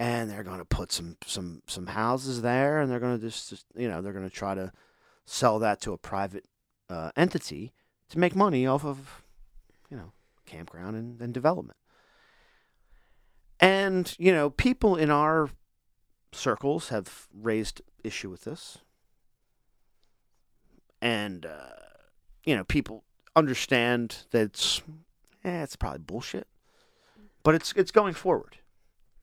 and 0.00 0.30
they're 0.30 0.42
going 0.42 0.58
to 0.58 0.64
put 0.64 0.90
some 0.90 1.18
some 1.26 1.62
some 1.66 1.86
houses 1.86 2.40
there, 2.40 2.80
and 2.80 2.90
they're 2.90 2.98
going 2.98 3.20
to 3.20 3.24
just, 3.24 3.50
just 3.50 3.66
you 3.76 3.86
know 3.86 4.00
they're 4.00 4.14
going 4.14 4.28
to 4.28 4.34
try 4.34 4.54
to 4.54 4.72
sell 5.26 5.58
that 5.58 5.80
to 5.82 5.92
a 5.92 5.98
private 5.98 6.46
uh, 6.88 7.10
entity 7.16 7.72
to 8.08 8.18
make 8.18 8.34
money 8.34 8.66
off 8.66 8.84
of 8.84 9.22
you 9.90 9.96
know 9.98 10.12
campground 10.46 10.96
and, 10.96 11.20
and 11.20 11.34
development. 11.34 11.76
And 13.60 14.16
you 14.18 14.32
know 14.32 14.48
people 14.48 14.96
in 14.96 15.10
our 15.10 15.50
circles 16.32 16.88
have 16.88 17.28
raised 17.38 17.82
issue 18.02 18.30
with 18.30 18.44
this, 18.44 18.78
and 21.02 21.44
uh, 21.44 21.76
you 22.42 22.56
know 22.56 22.64
people 22.64 23.04
understand 23.36 24.24
that 24.30 24.44
it's 24.44 24.80
eh, 25.44 25.62
it's 25.62 25.76
probably 25.76 25.98
bullshit, 25.98 26.46
but 27.42 27.54
it's 27.54 27.74
it's 27.76 27.90
going 27.90 28.14
forward 28.14 28.59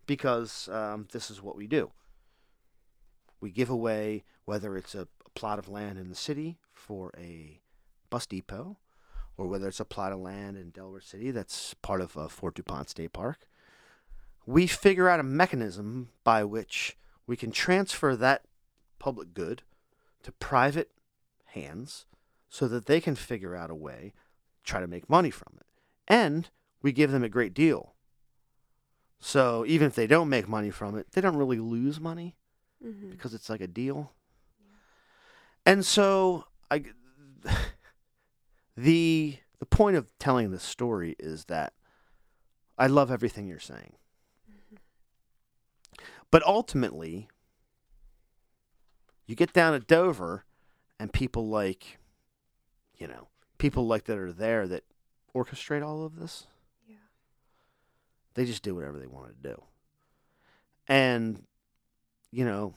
because 0.07 0.67
um, 0.69 1.07
this 1.11 1.29
is 1.29 1.41
what 1.41 1.55
we 1.55 1.67
do. 1.67 1.91
We 3.39 3.51
give 3.51 3.69
away 3.69 4.23
whether 4.45 4.75
it's 4.75 4.95
a, 4.95 5.07
a 5.25 5.29
plot 5.35 5.59
of 5.59 5.69
land 5.69 5.99
in 5.99 6.09
the 6.09 6.15
city 6.15 6.57
for 6.73 7.13
a 7.17 7.61
bus 8.09 8.25
depot, 8.25 8.77
or 9.37 9.47
whether 9.47 9.67
it's 9.67 9.79
a 9.79 9.85
plot 9.85 10.11
of 10.11 10.19
land 10.19 10.57
in 10.57 10.71
Delaware 10.71 11.01
City 11.01 11.29
that's 11.29 11.75
part 11.75 12.01
of 12.01 12.17
uh, 12.17 12.27
Fort 12.27 12.55
DuPont 12.55 12.89
State 12.89 13.13
Park. 13.13 13.47
We 14.47 14.65
figure 14.65 15.09
out 15.09 15.19
a 15.19 15.23
mechanism 15.23 16.09
by 16.23 16.43
which 16.43 16.97
we 17.27 17.35
can 17.35 17.51
transfer 17.51 18.15
that 18.15 18.43
public 18.97 19.33
good 19.33 19.61
to 20.23 20.31
private 20.31 20.89
hands 21.47 22.05
so 22.49 22.67
that 22.67 22.85
they 22.85 23.01
can 23.01 23.15
figure 23.15 23.55
out 23.55 23.69
a 23.69 23.75
way 23.75 24.13
to 24.57 24.63
try 24.63 24.79
to 24.79 24.87
make 24.87 25.09
money 25.09 25.29
from 25.29 25.53
it 25.57 25.67
and 26.07 26.49
we 26.81 26.91
give 26.91 27.11
them 27.11 27.23
a 27.23 27.29
great 27.29 27.53
deal 27.53 27.93
so 29.19 29.65
even 29.67 29.87
if 29.87 29.95
they 29.95 30.07
don't 30.07 30.29
make 30.29 30.47
money 30.47 30.69
from 30.69 30.97
it 30.97 31.07
they 31.11 31.21
don't 31.21 31.35
really 31.37 31.59
lose 31.59 31.99
money 31.99 32.35
Mhm. 32.85 33.09
because 33.11 33.33
it's 33.33 33.49
like 33.49 33.61
a 33.61 33.67
deal 33.67 34.11
and 35.65 35.83
so 35.85 36.45
i 36.69 36.83
the 38.77 39.37
the 39.59 39.65
point 39.65 39.97
of 39.97 40.11
telling 40.19 40.51
this 40.51 40.63
story 40.63 41.15
is 41.19 41.45
that 41.45 41.73
i 42.77 42.85
love 42.87 43.09
everything 43.11 43.47
you're 43.47 43.59
saying 43.59 43.93
but 46.29 46.45
ultimately 46.45 47.27
you 49.25 49.35
get 49.35 49.53
down 49.53 49.73
to 49.73 49.79
dover 49.79 50.45
and 50.99 51.11
people 51.11 51.47
like 51.47 51.97
you 52.97 53.07
know 53.07 53.27
people 53.57 53.87
like 53.87 54.03
that 54.05 54.17
are 54.17 54.31
there 54.31 54.67
that 54.67 54.83
orchestrate 55.35 55.85
all 55.85 56.03
of 56.03 56.15
this. 56.15 56.47
They 58.37 58.45
just 58.45 58.63
do 58.63 58.73
whatever 58.73 58.97
they 58.99 59.07
wanted 59.07 59.41
to 59.41 59.49
do 59.49 59.63
and 60.87 61.43
you 62.31 62.45
know 62.45 62.73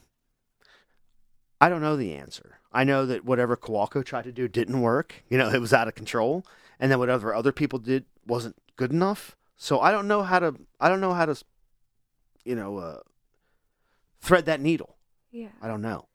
i 1.60 1.68
don't 1.68 1.82
know 1.82 1.96
the 1.96 2.14
answer 2.14 2.58
i 2.72 2.82
know 2.82 3.06
that 3.06 3.24
whatever 3.24 3.56
Kowalko 3.56 4.04
tried 4.04 4.24
to 4.24 4.32
do 4.32 4.48
didn't 4.48 4.80
work 4.80 5.22
you 5.28 5.38
know 5.38 5.48
it 5.54 5.60
was 5.60 5.72
out 5.72 5.86
of 5.86 5.94
control 5.94 6.44
and 6.80 6.90
then 6.90 6.98
whatever 6.98 7.34
other 7.34 7.52
people 7.52 7.78
did 7.78 8.04
wasn't 8.26 8.56
good 8.76 8.90
enough 8.90 9.36
so 9.56 9.80
i 9.80 9.92
don't 9.92 10.08
know 10.08 10.22
how 10.22 10.38
to 10.38 10.56
i 10.80 10.88
don't 10.88 11.00
know 11.00 11.12
how 11.14 11.26
to 11.26 11.36
you 12.44 12.56
know 12.56 12.78
uh, 12.78 12.98
thread 14.20 14.46
that 14.46 14.60
needle 14.60 14.96
Yeah. 15.30 15.48
I 15.62 15.68
don't 15.68 15.82
know. 15.82 16.06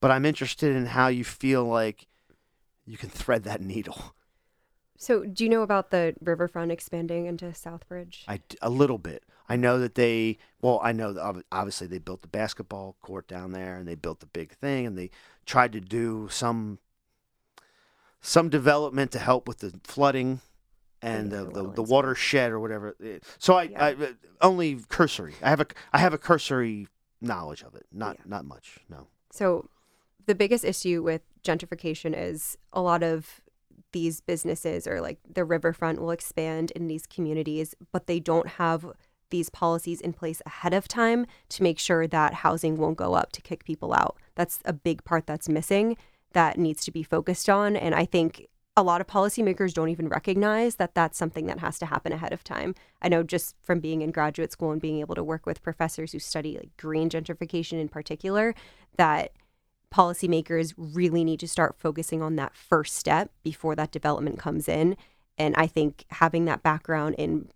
But 0.00 0.10
I'm 0.10 0.24
interested 0.24 0.74
in 0.74 0.86
how 0.86 1.08
you 1.08 1.24
feel 1.24 1.64
like 1.64 2.06
you 2.86 2.96
can 2.96 3.08
thread 3.08 3.44
that 3.44 3.60
needle. 3.60 4.14
So, 5.00 5.24
do 5.24 5.44
you 5.44 5.48
know 5.48 5.62
about 5.62 5.90
the 5.90 6.16
riverfront 6.20 6.72
expanding 6.72 7.26
into 7.26 7.46
Southbridge? 7.46 8.24
I 8.26 8.40
a 8.60 8.68
little 8.68 8.98
bit. 8.98 9.22
I 9.48 9.54
know 9.54 9.78
that 9.78 9.94
they 9.94 10.38
well, 10.60 10.80
I 10.82 10.90
know 10.90 11.12
that 11.12 11.44
obviously 11.52 11.86
they 11.86 11.98
built 11.98 12.22
the 12.22 12.28
basketball 12.28 12.96
court 13.00 13.28
down 13.28 13.52
there 13.52 13.76
and 13.76 13.86
they 13.86 13.94
built 13.94 14.18
the 14.18 14.26
big 14.26 14.52
thing 14.52 14.86
and 14.86 14.98
they 14.98 15.10
tried 15.46 15.72
to 15.72 15.80
do 15.80 16.28
some 16.30 16.80
some 18.20 18.48
development 18.48 19.12
to 19.12 19.20
help 19.20 19.46
with 19.46 19.58
the 19.58 19.72
flooding 19.84 20.40
and 21.00 21.30
the, 21.30 21.44
the 21.44 21.70
the, 21.70 21.82
watershed 21.82 22.50
or 22.50 22.58
whatever. 22.58 22.96
Eh, 23.02 23.20
So 23.38 23.54
I, 23.54 23.62
Yeah. 23.62 23.84
I 23.84 23.92
uh, 23.92 24.06
only 24.40 24.80
cursory. 24.88 25.34
I 25.40 25.48
have 25.48 25.60
a 25.60 25.66
I 25.92 25.98
have 25.98 26.12
a 26.12 26.18
cursory 26.18 26.88
knowledge 27.20 27.62
of 27.62 27.76
it. 27.76 27.86
Not 27.92 28.16
Yeah. 28.16 28.22
not 28.26 28.44
much. 28.44 28.80
No. 28.88 29.06
So, 29.30 29.68
the 30.26 30.34
biggest 30.34 30.64
issue 30.64 31.02
with 31.04 31.22
gentrification 31.44 32.14
is 32.16 32.58
a 32.72 32.80
lot 32.82 33.04
of 33.04 33.40
these 33.92 34.20
businesses 34.20 34.86
or 34.86 35.00
like 35.00 35.18
the 35.28 35.44
riverfront 35.44 36.00
will 36.00 36.10
expand 36.10 36.70
in 36.72 36.88
these 36.88 37.06
communities, 37.06 37.74
but 37.92 38.06
they 38.06 38.20
don't 38.20 38.48
have 38.48 38.86
these 39.30 39.50
policies 39.50 40.00
in 40.00 40.12
place 40.12 40.40
ahead 40.46 40.72
of 40.72 40.88
time 40.88 41.26
to 41.50 41.62
make 41.62 41.78
sure 41.78 42.06
that 42.06 42.34
housing 42.34 42.76
won't 42.76 42.96
go 42.96 43.14
up 43.14 43.32
to 43.32 43.42
kick 43.42 43.64
people 43.64 43.92
out. 43.92 44.16
That's 44.34 44.60
a 44.64 44.72
big 44.72 45.04
part 45.04 45.26
that's 45.26 45.48
missing 45.48 45.96
that 46.32 46.58
needs 46.58 46.84
to 46.84 46.90
be 46.90 47.02
focused 47.02 47.48
on. 47.48 47.76
And 47.76 47.94
I 47.94 48.04
think 48.04 48.46
a 48.76 48.82
lot 48.82 49.00
of 49.00 49.06
policymakers 49.06 49.74
don't 49.74 49.88
even 49.88 50.08
recognize 50.08 50.76
that 50.76 50.94
that's 50.94 51.18
something 51.18 51.46
that 51.46 51.58
has 51.58 51.78
to 51.80 51.86
happen 51.86 52.12
ahead 52.12 52.32
of 52.32 52.44
time. 52.44 52.74
I 53.02 53.08
know 53.08 53.22
just 53.22 53.56
from 53.60 53.80
being 53.80 54.02
in 54.02 54.12
graduate 54.12 54.52
school 54.52 54.70
and 54.70 54.80
being 54.80 55.00
able 55.00 55.16
to 55.16 55.24
work 55.24 55.46
with 55.46 55.62
professors 55.62 56.12
who 56.12 56.20
study 56.20 56.56
like 56.56 56.76
green 56.76 57.10
gentrification 57.10 57.80
in 57.80 57.88
particular, 57.88 58.54
that 58.96 59.32
policymakers 59.92 60.74
really 60.76 61.24
need 61.24 61.40
to 61.40 61.48
start 61.48 61.76
focusing 61.78 62.22
on 62.22 62.36
that 62.36 62.54
first 62.54 62.96
step 62.96 63.30
before 63.42 63.74
that 63.74 63.90
development 63.90 64.38
comes 64.38 64.68
in. 64.68 64.96
And 65.38 65.54
I 65.56 65.66
think 65.66 66.04
having 66.10 66.44
that 66.46 66.62
background 66.62 67.14
in, 67.16 67.48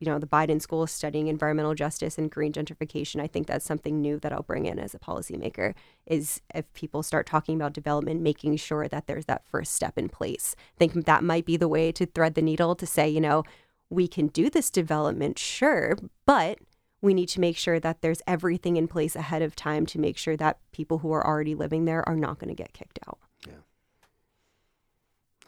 you 0.00 0.06
know, 0.06 0.18
the 0.18 0.26
Biden 0.26 0.60
School 0.60 0.86
studying 0.86 1.28
environmental 1.28 1.74
justice 1.74 2.18
and 2.18 2.30
green 2.30 2.52
gentrification, 2.52 3.20
I 3.20 3.26
think 3.26 3.46
that's 3.46 3.64
something 3.64 4.00
new 4.00 4.18
that 4.20 4.32
I'll 4.32 4.42
bring 4.42 4.66
in 4.66 4.78
as 4.78 4.94
a 4.94 4.98
policymaker 4.98 5.74
is 6.06 6.40
if 6.54 6.72
people 6.74 7.02
start 7.02 7.26
talking 7.26 7.54
about 7.56 7.72
development, 7.72 8.20
making 8.20 8.56
sure 8.56 8.88
that 8.88 9.06
there's 9.06 9.26
that 9.26 9.46
first 9.46 9.74
step 9.74 9.96
in 9.96 10.08
place. 10.08 10.54
I 10.58 10.78
think 10.78 11.06
that 11.06 11.24
might 11.24 11.46
be 11.46 11.56
the 11.56 11.68
way 11.68 11.92
to 11.92 12.06
thread 12.06 12.34
the 12.34 12.42
needle 12.42 12.74
to 12.74 12.86
say, 12.86 13.08
you 13.08 13.20
know, 13.20 13.44
we 13.90 14.06
can 14.06 14.26
do 14.26 14.50
this 14.50 14.70
development, 14.70 15.38
sure, 15.38 15.96
but 16.26 16.58
we 17.00 17.14
need 17.14 17.28
to 17.30 17.40
make 17.40 17.56
sure 17.56 17.78
that 17.78 18.02
there's 18.02 18.22
everything 18.26 18.76
in 18.76 18.88
place 18.88 19.14
ahead 19.14 19.42
of 19.42 19.54
time 19.54 19.86
to 19.86 19.98
make 19.98 20.18
sure 20.18 20.36
that 20.36 20.58
people 20.72 20.98
who 20.98 21.12
are 21.12 21.24
already 21.24 21.54
living 21.54 21.84
there 21.84 22.06
are 22.08 22.16
not 22.16 22.38
going 22.38 22.48
to 22.48 22.54
get 22.54 22.72
kicked 22.72 22.98
out. 23.06 23.18
Yeah. 23.46 23.54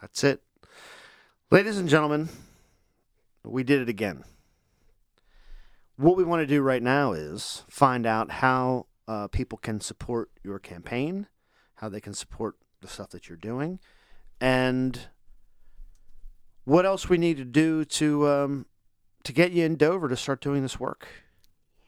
That's 0.01 0.23
it. 0.23 0.43
Ladies 1.51 1.79
and 1.79 1.89
gentlemen, 1.89 2.29
we 3.45 3.65
did 3.65 3.81
it 3.81 3.89
again. 3.89 4.25
What 5.97 6.17
we 6.17 6.25
want 6.25 6.41
to 6.41 6.47
do 6.47 6.63
right 6.63 6.83
now 6.83 7.13
is 7.13 7.65
find 7.69 8.07
out 8.07 8.31
how 8.31 8.87
uh, 9.09 9.27
people 9.29 9.59
can 9.59 9.81
support 9.81 10.31
your 10.45 10.59
campaign, 10.59 11.27
how 11.75 11.89
they 11.89 12.01
can 12.01 12.15
support 12.15 12.57
the 12.81 12.89
stuff 12.89 13.11
that 13.11 13.29
you're 13.29 13.37
doing, 13.37 13.81
and 14.41 15.09
what 16.65 16.87
else 16.87 17.09
we 17.09 17.19
need 17.19 17.37
to 17.37 17.45
do 17.45 17.85
to 17.85 18.29
um, 18.29 18.67
to 19.25 19.33
get 19.33 19.51
you 19.51 19.65
in 19.65 19.77
Dover 19.77 20.09
to 20.09 20.17
start 20.17 20.41
doing 20.41 20.63
this 20.63 20.79
work. 20.79 21.09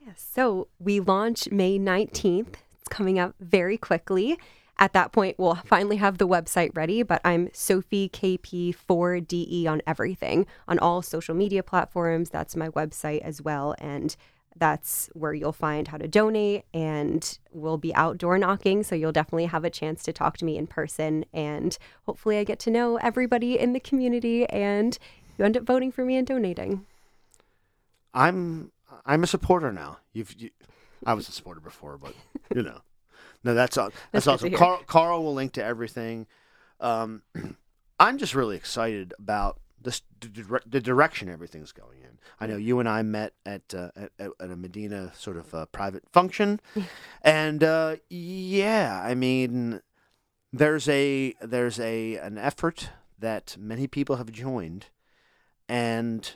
Yes. 0.05 0.27
So 0.35 0.69
we 0.79 1.01
launch 1.01 1.51
May 1.51 1.79
19th. 1.79 2.55
It's 2.81 2.89
coming 2.89 3.19
up 3.19 3.35
very 3.41 3.77
quickly. 3.77 4.39
At 4.79 4.95
that 4.95 5.13
point, 5.13 5.39
we'll 5.39 5.55
finally 5.55 5.97
have 5.97 6.19
the 6.19 6.27
website 6.27 6.77
ready, 6.77 7.03
but 7.05 7.21
I'm 7.25 7.51
Sophie 7.53 8.09
KP4DE 8.09 9.47
E 9.49 9.67
on 9.67 9.81
everything, 9.87 10.47
on 10.67 10.79
all 10.81 11.03
social 11.03 11.37
media 11.37 11.63
platforms. 11.63 12.31
That's 12.31 12.57
my 12.57 12.69
website 12.71 13.21
as 13.21 13.41
well. 13.41 13.77
And 13.79 14.17
that's 14.57 15.09
where 15.13 15.35
you'll 15.35 15.53
find 15.53 15.87
how 15.89 15.99
to 15.99 16.09
donate. 16.09 16.65
And 16.75 17.39
we'll 17.53 17.79
be 17.79 17.95
outdoor 17.95 18.39
knocking. 18.39 18.83
So 18.83 18.97
you'll 18.97 19.13
definitely 19.13 19.47
have 19.47 19.65
a 19.65 19.71
chance 19.71 20.03
to 20.05 20.13
talk 20.13 20.37
to 20.39 20.45
me 20.45 20.57
in 20.59 20.67
person. 20.67 21.27
And 21.33 21.79
hopefully, 22.07 22.39
I 22.39 22.45
get 22.45 22.59
to 22.61 22.71
know 22.71 22.97
everybody 22.97 23.59
in 23.59 23.75
the 23.75 23.81
community 23.81 24.47
and 24.47 24.99
you 25.39 25.45
end 25.45 25.57
up 25.57 25.63
voting 25.63 25.93
for 25.93 26.05
me 26.05 26.17
and 26.17 26.27
donating. 26.27 26.87
I'm 28.15 28.72
I'm 29.05 29.23
a 29.23 29.27
supporter 29.27 29.73
now. 29.73 29.99
You've 30.13 30.35
you, 30.41 30.51
I 31.05 31.15
was 31.15 31.29
a 31.29 31.33
supporter 31.33 31.61
before, 31.61 31.99
but 31.99 32.15
you 32.55 32.63
know, 32.63 32.81
no, 33.45 33.55
that's 33.55 33.77
all. 33.77 33.91
That's, 34.13 34.27
That's 34.27 34.29
awesome. 34.29 34.53
Carl, 34.53 34.83
Carl 34.87 35.25
will 35.25 35.35
link 35.35 35.53
to 35.53 35.65
everything. 35.65 36.27
Um, 36.81 37.23
I'm 38.01 38.19
just 38.19 38.35
really 38.35 38.57
excited 38.57 39.15
about 39.19 39.59
this 39.81 40.03
the, 40.21 40.61
the 40.67 40.81
direction 40.81 41.29
everything's 41.29 41.73
going 41.73 42.01
in. 42.03 42.19
I 42.41 42.47
know 42.47 42.57
you 42.57 42.79
and 42.79 42.89
I 42.89 43.03
met 43.03 43.35
at 43.45 43.75
uh, 43.75 43.91
at, 43.97 44.13
at 44.19 44.31
at 44.41 44.51
a 44.51 44.57
Madinah 44.57 45.13
sort 45.17 45.37
of 45.37 45.55
uh, 45.55 45.67
private 45.67 46.09
function, 46.11 46.61
and 47.23 47.63
uh, 47.63 47.97
yeah, 48.09 49.01
I 49.05 49.15
mean, 49.15 49.81
there's 50.53 50.89
a 50.89 51.35
there's 51.41 51.81
a 51.81 52.17
an 52.17 52.39
effort 52.39 52.91
that 53.19 53.57
many 53.59 53.87
people 53.87 54.17
have 54.17 54.31
joined, 54.31 54.87
and 55.69 56.35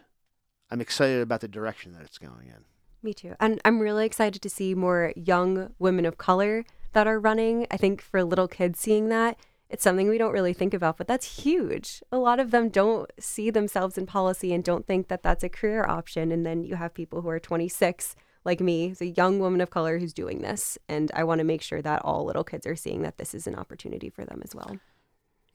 I'm 0.70 0.80
excited 0.80 1.20
about 1.20 1.40
the 1.40 1.48
direction 1.48 1.92
that 1.92 2.02
it's 2.02 2.18
going 2.18 2.48
in. 2.48 2.64
Me 3.02 3.14
too. 3.14 3.34
And 3.38 3.60
I'm 3.64 3.80
really 3.80 4.04
excited 4.04 4.42
to 4.42 4.50
see 4.50 4.74
more 4.74 5.12
young 5.14 5.72
women 5.78 6.04
of 6.04 6.18
color 6.18 6.64
that 6.92 7.06
are 7.06 7.20
running. 7.20 7.66
I 7.70 7.76
think 7.76 8.00
for 8.02 8.24
little 8.24 8.48
kids 8.48 8.80
seeing 8.80 9.08
that, 9.10 9.38
it's 9.68 9.82
something 9.82 10.08
we 10.08 10.18
don't 10.18 10.32
really 10.32 10.52
think 10.52 10.74
about, 10.74 10.96
but 10.96 11.08
that's 11.08 11.42
huge. 11.42 12.02
A 12.12 12.18
lot 12.18 12.38
of 12.38 12.52
them 12.52 12.68
don't 12.68 13.10
see 13.18 13.50
themselves 13.50 13.98
in 13.98 14.06
policy 14.06 14.52
and 14.52 14.62
don't 14.62 14.86
think 14.86 15.08
that 15.08 15.22
that's 15.22 15.44
a 15.44 15.48
career 15.48 15.84
option. 15.86 16.30
And 16.30 16.46
then 16.46 16.62
you 16.62 16.76
have 16.76 16.94
people 16.94 17.22
who 17.22 17.28
are 17.28 17.40
26, 17.40 18.14
like 18.44 18.60
me, 18.60 18.88
who's 18.88 19.00
a 19.00 19.06
young 19.06 19.40
woman 19.40 19.60
of 19.60 19.70
color 19.70 19.98
who's 19.98 20.12
doing 20.12 20.40
this. 20.40 20.78
And 20.88 21.10
I 21.14 21.24
want 21.24 21.40
to 21.40 21.44
make 21.44 21.62
sure 21.62 21.82
that 21.82 22.02
all 22.04 22.24
little 22.24 22.44
kids 22.44 22.66
are 22.66 22.76
seeing 22.76 23.02
that 23.02 23.18
this 23.18 23.34
is 23.34 23.46
an 23.46 23.56
opportunity 23.56 24.08
for 24.08 24.24
them 24.24 24.40
as 24.44 24.54
well. 24.54 24.78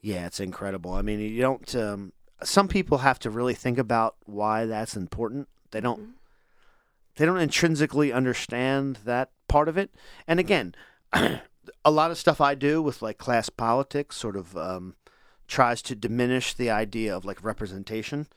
Yeah, 0.02 0.26
it's 0.26 0.40
incredible. 0.40 0.94
I 0.94 1.02
mean, 1.02 1.20
you 1.20 1.42
don't. 1.42 1.76
Um, 1.76 2.12
some 2.44 2.68
people 2.68 3.00
have 3.00 3.20
to 3.20 3.30
really 3.30 3.54
think 3.54 3.78
about 3.78 4.16
why 4.26 4.66
that's 4.66 4.96
important. 4.96 5.48
They 5.72 5.82
don't. 5.82 6.16
They 7.18 7.26
don't 7.26 7.40
intrinsically 7.40 8.14
understand 8.14 9.00
that 9.06 9.32
part 9.48 9.68
of 9.68 9.78
it. 9.78 9.92
And 10.28 10.40
again, 10.40 10.74
a 11.14 11.92
lot 11.92 12.10
of 12.10 12.18
stuff 12.18 12.40
I 12.40 12.56
do 12.56 12.82
with 12.82 13.02
like 13.02 13.18
class 13.18 13.50
politics 13.50 14.16
sort 14.16 14.38
of 14.38 14.56
um, 14.56 14.96
tries 15.48 15.82
to 15.84 15.96
diminish 15.96 16.54
the 16.54 16.70
idea 16.70 17.16
of 17.16 17.26
like 17.26 17.44
representation 17.44 18.28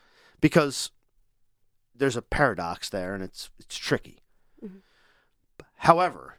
because 0.41 0.91
there's 1.95 2.17
a 2.17 2.23
paradox 2.23 2.89
there, 2.91 3.15
and 3.15 3.23
it's 3.23 3.51
it's 3.59 3.77
tricky. 3.77 4.25
However, 5.85 6.39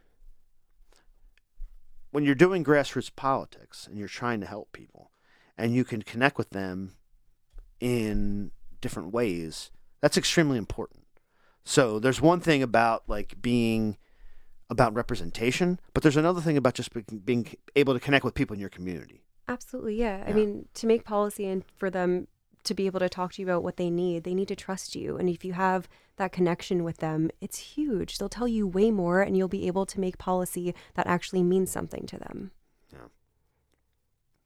when 2.10 2.24
you're 2.24 2.34
doing 2.34 2.64
grassroots 2.64 3.14
politics 3.14 3.86
and 3.86 3.96
you're 3.96 4.08
trying 4.08 4.40
to 4.40 4.46
help 4.46 4.72
people 4.72 5.12
and 5.56 5.72
you 5.72 5.84
can 5.84 6.02
connect 6.02 6.36
with 6.36 6.50
them 6.50 6.96
in 7.80 8.50
different 8.80 9.12
ways, 9.12 9.70
that's 10.00 10.16
extremely 10.16 10.58
important. 10.58 11.04
So 11.64 11.98
there's 11.98 12.20
one 12.20 12.40
thing 12.40 12.62
about 12.62 13.04
like 13.08 13.42
being 13.42 13.98
about 14.70 14.94
representation, 14.94 15.80
but 15.94 16.02
there's 16.02 16.16
another 16.16 16.40
thing 16.40 16.56
about 16.56 16.74
just 16.74 16.90
being, 17.24 17.48
able 17.74 17.94
to 17.94 18.00
connect 18.00 18.24
with 18.24 18.34
people 18.34 18.54
in 18.54 18.60
your 18.60 18.70
community. 18.70 19.22
Absolutely, 19.48 19.96
yeah. 19.96 20.24
I 20.26 20.32
mean, 20.32 20.68
to 20.74 20.86
make 20.86 21.04
policy 21.04 21.46
and 21.46 21.64
for 21.76 21.88
them 21.88 22.26
to 22.64 22.74
be 22.74 22.86
able 22.86 22.98
to 22.98 23.08
talk 23.08 23.32
to 23.32 23.42
you 23.42 23.46
about 23.46 23.62
what 23.62 23.76
they 23.76 23.90
need, 23.90 24.24
they 24.24 24.34
need 24.34 24.48
to 24.48 24.56
trust 24.56 24.96
you. 24.96 25.16
And 25.16 25.28
if 25.28 25.44
you 25.44 25.52
have 25.52 25.88
that 26.16 26.32
connection 26.32 26.82
with 26.82 26.98
them, 26.98 27.30
it's 27.40 27.58
huge. 27.58 28.18
They'll 28.18 28.28
tell 28.28 28.48
you 28.48 28.66
way 28.66 28.90
more, 28.90 29.20
and 29.22 29.36
you'll 29.36 29.46
be 29.46 29.68
able 29.68 29.86
to 29.86 30.00
make 30.00 30.18
policy 30.18 30.74
that 30.94 31.06
actually 31.06 31.44
means 31.44 31.70
something 31.70 32.06
to 32.06 32.18
them. 32.18 32.50
Yeah. 32.92 33.08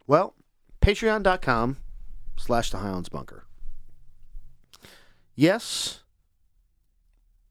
Well, 0.07 0.35
patreon.com 0.83 1.79
slash 2.41 2.71
the 2.71 2.79
Highlands 2.79 3.09
Bunker. 3.09 3.45
Yes, 5.35 6.01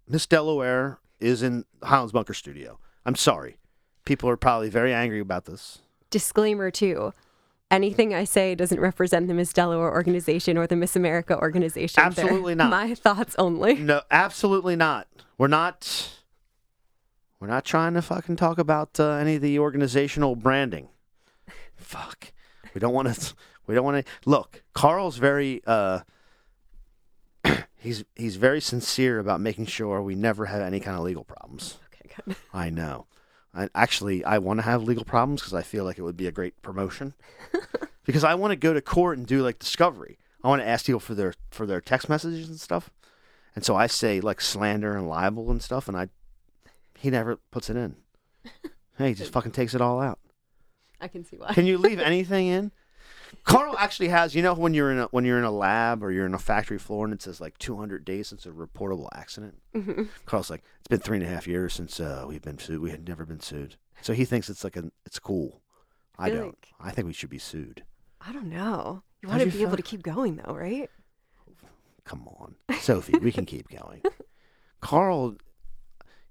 Miss 0.07 0.25
Delaware 0.25 0.99
is 1.19 1.41
in 1.43 1.65
the 1.79 1.87
Highlands 1.87 2.11
Bunker 2.11 2.33
studio. 2.33 2.79
I'm 3.05 3.15
sorry. 3.15 3.57
People 4.05 4.29
are 4.29 4.37
probably 4.37 4.69
very 4.69 4.93
angry 4.93 5.19
about 5.19 5.45
this. 5.45 5.79
Disclaimer 6.09 6.71
too. 6.71 7.13
Anything 7.71 8.15
I 8.15 8.23
say 8.23 8.55
doesn't 8.55 8.79
represent 8.79 9.27
the 9.27 9.33
Miss 9.35 9.53
Delaware 9.53 9.91
organization 9.91 10.57
or 10.57 10.65
the 10.65 10.75
Miss 10.75 10.95
America 10.95 11.37
organization. 11.37 11.95
They're 11.97 12.05
Absolutely 12.07 12.55
not. 12.55 12.71
My 12.71 12.95
thoughts 12.95 13.35
only. 13.37 13.75
No, 13.75 14.01
absolutely 14.09 14.75
not. 14.75 15.07
We're 15.37 15.47
not. 15.47 16.09
We're 17.39 17.47
not 17.47 17.63
trying 17.65 17.93
to 17.93 18.01
fucking 18.01 18.37
talk 18.37 18.57
about 18.57 18.99
uh, 18.99 19.11
any 19.11 19.35
of 19.35 19.41
the 19.41 19.59
organizational 19.59 20.35
branding. 20.35 20.89
Fuck. 21.75 22.33
We 22.73 22.79
don't 22.79 22.93
want 22.93 23.13
to. 23.13 23.33
We 23.69 23.75
don't 23.75 23.85
want 23.85 24.03
to. 24.03 24.11
Look, 24.25 24.63
Carl's 24.73 25.17
very. 25.17 25.61
Uh, 25.63 25.99
he's 27.77 28.03
he's 28.15 28.35
very 28.35 28.61
sincere 28.61 29.19
about 29.19 29.41
making 29.41 29.67
sure 29.67 30.01
we 30.01 30.15
never 30.15 30.47
have 30.47 30.59
any 30.59 30.79
kind 30.79 30.97
of 30.97 31.03
legal 31.03 31.23
problems. 31.23 31.77
Okay, 31.93 32.09
good. 32.25 32.35
I 32.51 32.71
know. 32.71 33.05
I 33.53 33.69
actually 33.75 34.25
I 34.25 34.39
want 34.39 34.57
to 34.57 34.63
have 34.63 34.81
legal 34.81 35.05
problems 35.05 35.41
because 35.41 35.53
I 35.53 35.61
feel 35.61 35.83
like 35.83 35.99
it 35.99 36.01
would 36.01 36.17
be 36.17 36.25
a 36.25 36.31
great 36.31 36.59
promotion. 36.63 37.13
because 38.07 38.23
I 38.23 38.33
want 38.33 38.53
to 38.53 38.55
go 38.55 38.73
to 38.73 38.81
court 38.81 39.19
and 39.19 39.27
do 39.27 39.43
like 39.43 39.59
discovery. 39.59 40.17
I 40.43 40.47
want 40.47 40.63
to 40.63 40.67
ask 40.67 40.87
people 40.87 40.99
for 40.99 41.13
their 41.13 41.35
for 41.51 41.67
their 41.67 41.79
text 41.79 42.09
messages 42.09 42.49
and 42.49 42.59
stuff. 42.59 42.89
And 43.55 43.63
so 43.63 43.75
I 43.75 43.85
say 43.85 44.19
like 44.19 44.41
slander 44.41 44.97
and 44.97 45.07
libel 45.07 45.51
and 45.51 45.61
stuff, 45.61 45.87
and 45.87 45.95
I 45.95 46.07
he 46.97 47.11
never 47.11 47.37
puts 47.51 47.69
it 47.69 47.77
in. 47.77 47.97
Hey, 48.97 49.09
he 49.09 49.13
just 49.13 49.31
fucking 49.31 49.53
takes 49.53 49.73
it 49.73 49.79
all 49.79 50.01
out. 50.01 50.19
I 50.99 51.07
can 51.07 51.23
see 51.23 51.37
why. 51.37 51.53
Can 51.53 51.65
you 51.65 51.77
leave 51.77 51.99
anything 52.01 52.47
in? 52.47 52.73
Carl 53.43 53.75
actually 53.77 54.09
has, 54.09 54.33
you 54.35 54.41
know, 54.41 54.53
when 54.53 54.73
you're 54.73 54.91
in 54.91 54.99
a 54.99 55.05
when 55.07 55.25
you're 55.25 55.37
in 55.37 55.43
a 55.43 55.51
lab 55.51 56.03
or 56.03 56.11
you're 56.11 56.25
in 56.25 56.33
a 56.33 56.39
factory 56.39 56.77
floor 56.77 57.05
and 57.05 57.13
it 57.13 57.21
says 57.21 57.39
like 57.41 57.57
200 57.57 58.03
days 58.05 58.27
since 58.27 58.45
a 58.45 58.49
reportable 58.49 59.07
accident. 59.13 59.61
Mm-hmm. 59.75 60.03
Carl's 60.25 60.49
like, 60.49 60.63
it's 60.79 60.87
been 60.87 60.99
three 60.99 61.17
and 61.17 61.25
a 61.25 61.29
half 61.29 61.47
years 61.47 61.73
since 61.73 61.99
uh, 61.99 62.25
we've 62.27 62.41
been 62.41 62.57
sued. 62.57 62.79
We 62.81 62.91
had 62.91 63.07
never 63.07 63.25
been 63.25 63.39
sued, 63.39 63.75
so 64.01 64.13
he 64.13 64.25
thinks 64.25 64.49
it's 64.49 64.63
like 64.63 64.75
a 64.75 64.91
it's 65.05 65.19
cool. 65.19 65.61
I 66.17 66.29
feel 66.29 66.37
don't. 66.37 66.45
like- 66.47 66.67
I 66.81 66.91
think 66.91 67.07
we 67.07 67.13
should 67.13 67.29
be 67.29 67.37
sued. 67.39 67.83
I 68.21 68.31
don't 68.33 68.49
know. 68.49 69.03
You 69.21 69.29
want 69.29 69.39
to 69.41 69.45
be 69.45 69.51
feel? 69.51 69.67
able 69.67 69.77
to 69.77 69.83
keep 69.83 70.01
going 70.03 70.35
though, 70.37 70.53
right? 70.53 70.89
Come 72.05 72.27
on, 72.27 72.55
Sophie, 72.79 73.17
we 73.19 73.31
can 73.31 73.45
keep 73.45 73.69
going. 73.69 74.01
Carl, 74.81 75.35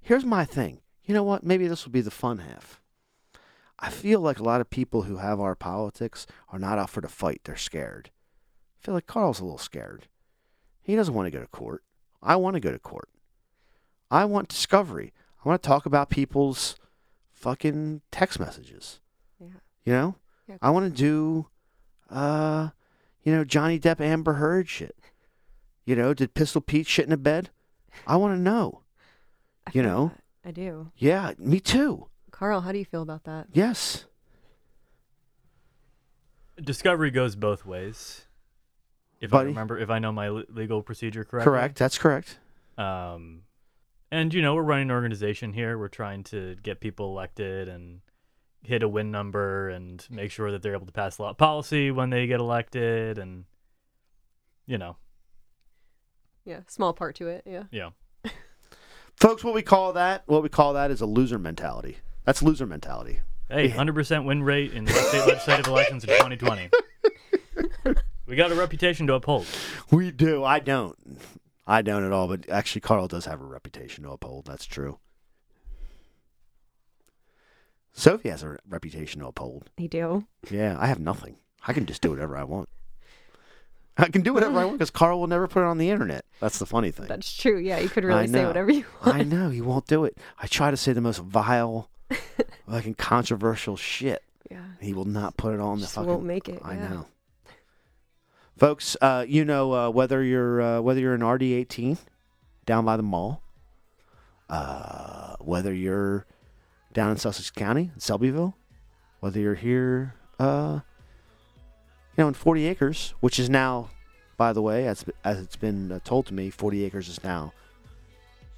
here's 0.01 0.25
my 0.25 0.45
thing. 0.45 0.81
You 1.05 1.15
know 1.15 1.23
what? 1.23 1.45
Maybe 1.45 1.69
this 1.69 1.85
will 1.85 1.93
be 1.93 2.01
the 2.01 2.11
fun 2.11 2.39
half. 2.39 2.81
I 3.79 3.91
feel 3.91 4.21
like 4.21 4.39
a 4.39 4.45
lot 4.45 4.61
of 4.61 4.71
people 4.71 5.03
who 5.03 5.19
have 5.19 5.41
our 5.41 5.55
politics 5.55 6.27
are 6.51 6.59
not 6.59 6.79
out 6.79 6.91
for 6.91 7.01
the 7.01 7.09
fight. 7.09 7.43
They're 7.45 7.57
scared. 7.57 8.11
I 8.81 8.85
feel 8.85 8.95
like 8.95 9.07
Carl's 9.07 9.41
a 9.41 9.45
little 9.45 9.59
scared. 9.59 10.09
He 10.83 10.97
doesn't 10.97 11.15
want 11.15 11.27
to 11.27 11.31
go 11.31 11.41
to 11.41 11.47
court. 11.49 11.85
I 12.23 12.37
want 12.37 12.55
to 12.55 12.61
go 12.61 12.73
to 12.73 12.79
court. 12.79 13.09
I 14.11 14.25
want 14.25 14.49
discovery. 14.49 15.13
I 15.45 15.49
want 15.49 15.63
to 15.63 15.67
talk 15.67 15.87
about 15.87 16.11
people's 16.11 16.77
fucking 17.33 18.01
text 18.11 18.41
messages. 18.41 19.01
Yeah. 19.39 19.47
You 19.85 19.93
know? 19.93 20.15
Yeah. 20.49 20.57
I 20.61 20.71
want 20.71 20.87
to 20.93 20.99
do, 21.03 21.47
uh, 22.11 22.71
you 23.23 23.33
know, 23.33 23.45
Johnny 23.45 23.79
Depp 23.79 24.01
Amber 24.01 24.35
Heard 24.35 24.69
shit. 24.69 24.97
You 25.85 25.95
know, 25.95 26.15
did 26.15 26.35
Pistol 26.35 26.61
Pete 26.61 26.87
shit 26.87 27.07
in 27.07 27.13
a 27.13 27.17
bed? 27.17 27.51
I 28.07 28.17
want 28.17 28.35
to 28.35 28.41
know. 28.41 28.83
I 29.67 29.71
You 29.75 29.83
know? 29.83 30.13
that. 30.43 30.49
I 30.49 30.53
do. 30.53 30.91
Yeah, 30.97 31.35
me 31.39 31.61
too. 31.61 32.09
Carl, 32.39 32.61
how 32.61 32.71
do 32.71 32.79
you 32.79 32.85
feel 32.85 33.03
about 33.03 33.25
that? 33.25 33.49
Yes. 33.53 34.05
Discovery 36.61 37.11
goes 37.11 37.35
both 37.35 37.67
ways. 37.67 38.27
If 39.21 39.31
Buddy? 39.33 39.47
I 39.47 39.49
remember, 39.49 39.79
if 39.79 39.91
I 39.91 39.99
know 39.99 40.13
my 40.13 40.29
le- 40.29 40.45
legal 40.49 40.83
procedure 40.83 41.25
correctly. 41.25 41.51
Correct. 41.51 41.79
That's 41.79 41.99
correct. 41.99 42.39
Um, 42.77 43.43
and 44.13 44.33
you 44.33 44.41
know, 44.41 44.55
we're 44.55 44.63
running 44.63 44.89
an 44.89 44.91
organization 44.93 45.53
here. 45.53 45.77
We're 45.77 45.89
trying 45.89 46.23
to 46.25 46.55
get 46.63 46.81
people 46.81 47.11
elected 47.11 47.69
and 47.69 48.01
hit 48.63 48.85
a 48.85 48.89
win 48.89 49.11
number 49.11 49.69
and 49.71 50.07
make 50.09 50.31
sure 50.31 50.53
that 50.53 50.63
they're 50.63 50.75
able 50.75 50.87
to 50.87 50.93
pass 50.93 51.19
law 51.19 51.33
policy 51.33 51.91
when 51.91 52.11
they 52.11 52.27
get 52.29 52.39
elected, 52.39 53.19
and 53.19 53.45
you 54.67 54.79
know, 54.79 54.97
Yeah, 56.45 56.61
small 56.69 56.93
part 56.93 57.17
to 57.17 57.27
it. 57.27 57.43
Yeah. 57.47 57.65
yeah. 57.73 57.91
Folks, 59.17 59.43
what 59.43 59.55
we 59.55 59.63
call 59.63 59.93
that, 59.95 60.23
what 60.27 60.45
we 60.45 60.49
call 60.49 60.75
that 60.75 60.93
is 60.93 61.01
a 61.01 61.07
loser 61.07 61.39
mentality. 61.39 61.99
That's 62.29 62.43
loser 62.43 62.67
mentality. 62.67 63.21
Hey, 63.49 63.69
hundred 63.69 63.95
percent 63.95 64.27
win 64.27 64.43
rate 64.43 64.75
in 64.75 64.87
state 64.87 65.27
legislative 65.27 65.67
elections 65.67 66.05
in 66.05 66.11
2020. 66.11 66.69
we 68.27 68.37
got 68.37 68.53
a 68.53 68.55
reputation 68.55 69.07
to 69.07 69.15
uphold. 69.15 69.47
We 69.91 70.11
do. 70.11 70.45
I 70.45 70.59
don't. 70.59 70.95
I 71.67 71.81
don't 71.81 72.05
at 72.05 72.13
all, 72.13 72.29
but 72.29 72.47
actually 72.51 72.83
Carl 72.83 73.09
does 73.09 73.25
have 73.25 73.41
a 73.41 73.47
reputation 73.47 74.05
to 74.05 74.11
uphold. 74.11 74.45
That's 74.45 74.67
true. 74.67 74.99
Sophie 77.95 78.29
has 78.29 78.43
a 78.43 78.59
reputation 78.69 79.23
to 79.23 79.29
uphold. 79.29 79.71
You 79.79 79.89
do. 79.89 80.27
Yeah, 80.51 80.77
I 80.79 80.89
have 80.89 81.01
nothing. 81.01 81.37
I 81.67 81.73
can 81.73 81.87
just 81.87 82.03
do 82.03 82.11
whatever 82.11 82.37
I 82.37 82.45
want. 82.45 82.69
I 83.97 84.11
can 84.11 84.21
do 84.21 84.35
whatever 84.35 84.59
I 84.59 84.67
want 84.67 84.77
because 84.77 84.91
Carl 84.91 85.19
will 85.19 85.29
never 85.29 85.49
put 85.49 85.61
it 85.61 85.67
on 85.67 85.79
the 85.79 85.89
internet. 85.89 86.27
That's 86.41 86.59
the 86.59 86.67
funny 86.67 86.91
thing. 86.91 87.07
That's 87.07 87.35
true. 87.35 87.57
Yeah, 87.57 87.79
you 87.79 87.89
could 87.89 88.05
really 88.05 88.29
say 88.29 88.45
whatever 88.45 88.71
you 88.71 88.85
want. 89.03 89.17
I 89.17 89.23
know 89.23 89.49
he 89.49 89.63
won't 89.63 89.87
do 89.87 90.05
it. 90.05 90.19
I 90.39 90.47
try 90.47 90.71
to 90.71 90.77
say 90.77 90.93
the 90.93 91.01
most 91.01 91.21
vile, 91.23 91.89
fucking 92.71 92.95
controversial 92.95 93.77
shit. 93.77 94.23
Yeah. 94.51 94.63
He 94.81 94.95
will 94.95 95.05
not 95.05 95.37
put 95.37 95.55
it 95.55 95.61
on 95.61 95.77
the 95.79 95.83
Just 95.83 95.95
fucking. 95.95 96.09
won't 96.09 96.25
make 96.25 96.49
it. 96.49 96.61
I 96.65 96.75
yeah. 96.75 96.89
know. 96.89 97.07
Folks, 98.57 98.97
uh, 99.01 99.25
you 99.29 99.45
know 99.45 99.73
uh, 99.73 99.91
whether 99.91 100.23
you're 100.23 100.61
uh, 100.61 100.81
whether 100.81 101.01
you're 101.01 101.15
in 101.15 101.25
RD 101.25 101.43
eighteen 101.45 101.97
down 102.67 102.85
by 102.85 102.97
the 102.97 103.03
mall, 103.05 103.41
uh, 104.51 105.37
whether 105.39 105.73
you're 105.73 106.27
down 106.93 107.11
in 107.13 107.17
Sussex 107.19 107.51
County, 107.51 107.91
in 107.95 108.01
Selbyville, 108.01 108.55
whether 109.21 109.39
you're 109.39 109.55
here, 109.55 110.15
uh, 110.41 110.81
You 112.17 112.25
know, 112.25 112.29
in 112.29 112.35
40 112.35 112.67
acres, 112.67 113.15
which 113.21 113.39
is 113.39 113.49
now, 113.49 113.91
by 114.37 114.53
the 114.53 114.61
way, 114.63 114.87
as, 114.89 115.05
as 115.25 115.39
it's 115.39 115.57
been 115.57 115.93
uh, 115.93 116.01
told 116.03 116.27
to 116.27 116.35
me, 116.35 116.51
40 116.51 116.85
acres 116.85 117.09
is 117.09 117.23
now 117.23 117.53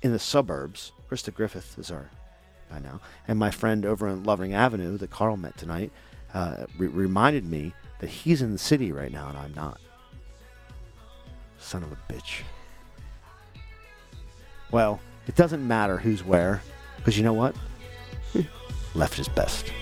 in 0.00 0.12
the 0.12 0.18
suburbs. 0.18 0.92
Krista 1.10 1.32
Griffith 1.34 1.78
is 1.78 1.90
our 1.90 2.08
by 2.70 2.78
now. 2.78 3.00
And 3.28 3.38
my 3.38 3.50
friend 3.50 3.84
over 3.84 4.08
on 4.08 4.24
Lovering 4.24 4.54
Avenue 4.54 4.96
that 4.98 5.10
Carl 5.10 5.36
met 5.36 5.56
tonight 5.56 5.90
uh, 6.32 6.66
re- 6.78 6.88
reminded 6.88 7.44
me 7.44 7.74
that 7.98 8.08
he's 8.08 8.40
in 8.40 8.52
the 8.52 8.58
city 8.58 8.92
right 8.92 9.12
now 9.12 9.28
and 9.28 9.36
I'm 9.36 9.54
not. 9.54 9.80
Son 11.58 11.82
of 11.82 11.92
a 11.92 12.12
bitch. 12.12 12.42
Well, 14.70 15.00
it 15.26 15.34
doesn't 15.34 15.66
matter 15.66 15.98
who's 15.98 16.24
where, 16.24 16.62
because 16.96 17.18
you 17.18 17.24
know 17.24 17.32
what? 17.32 17.54
Left 18.94 19.18
is 19.18 19.28
best. 19.28 19.72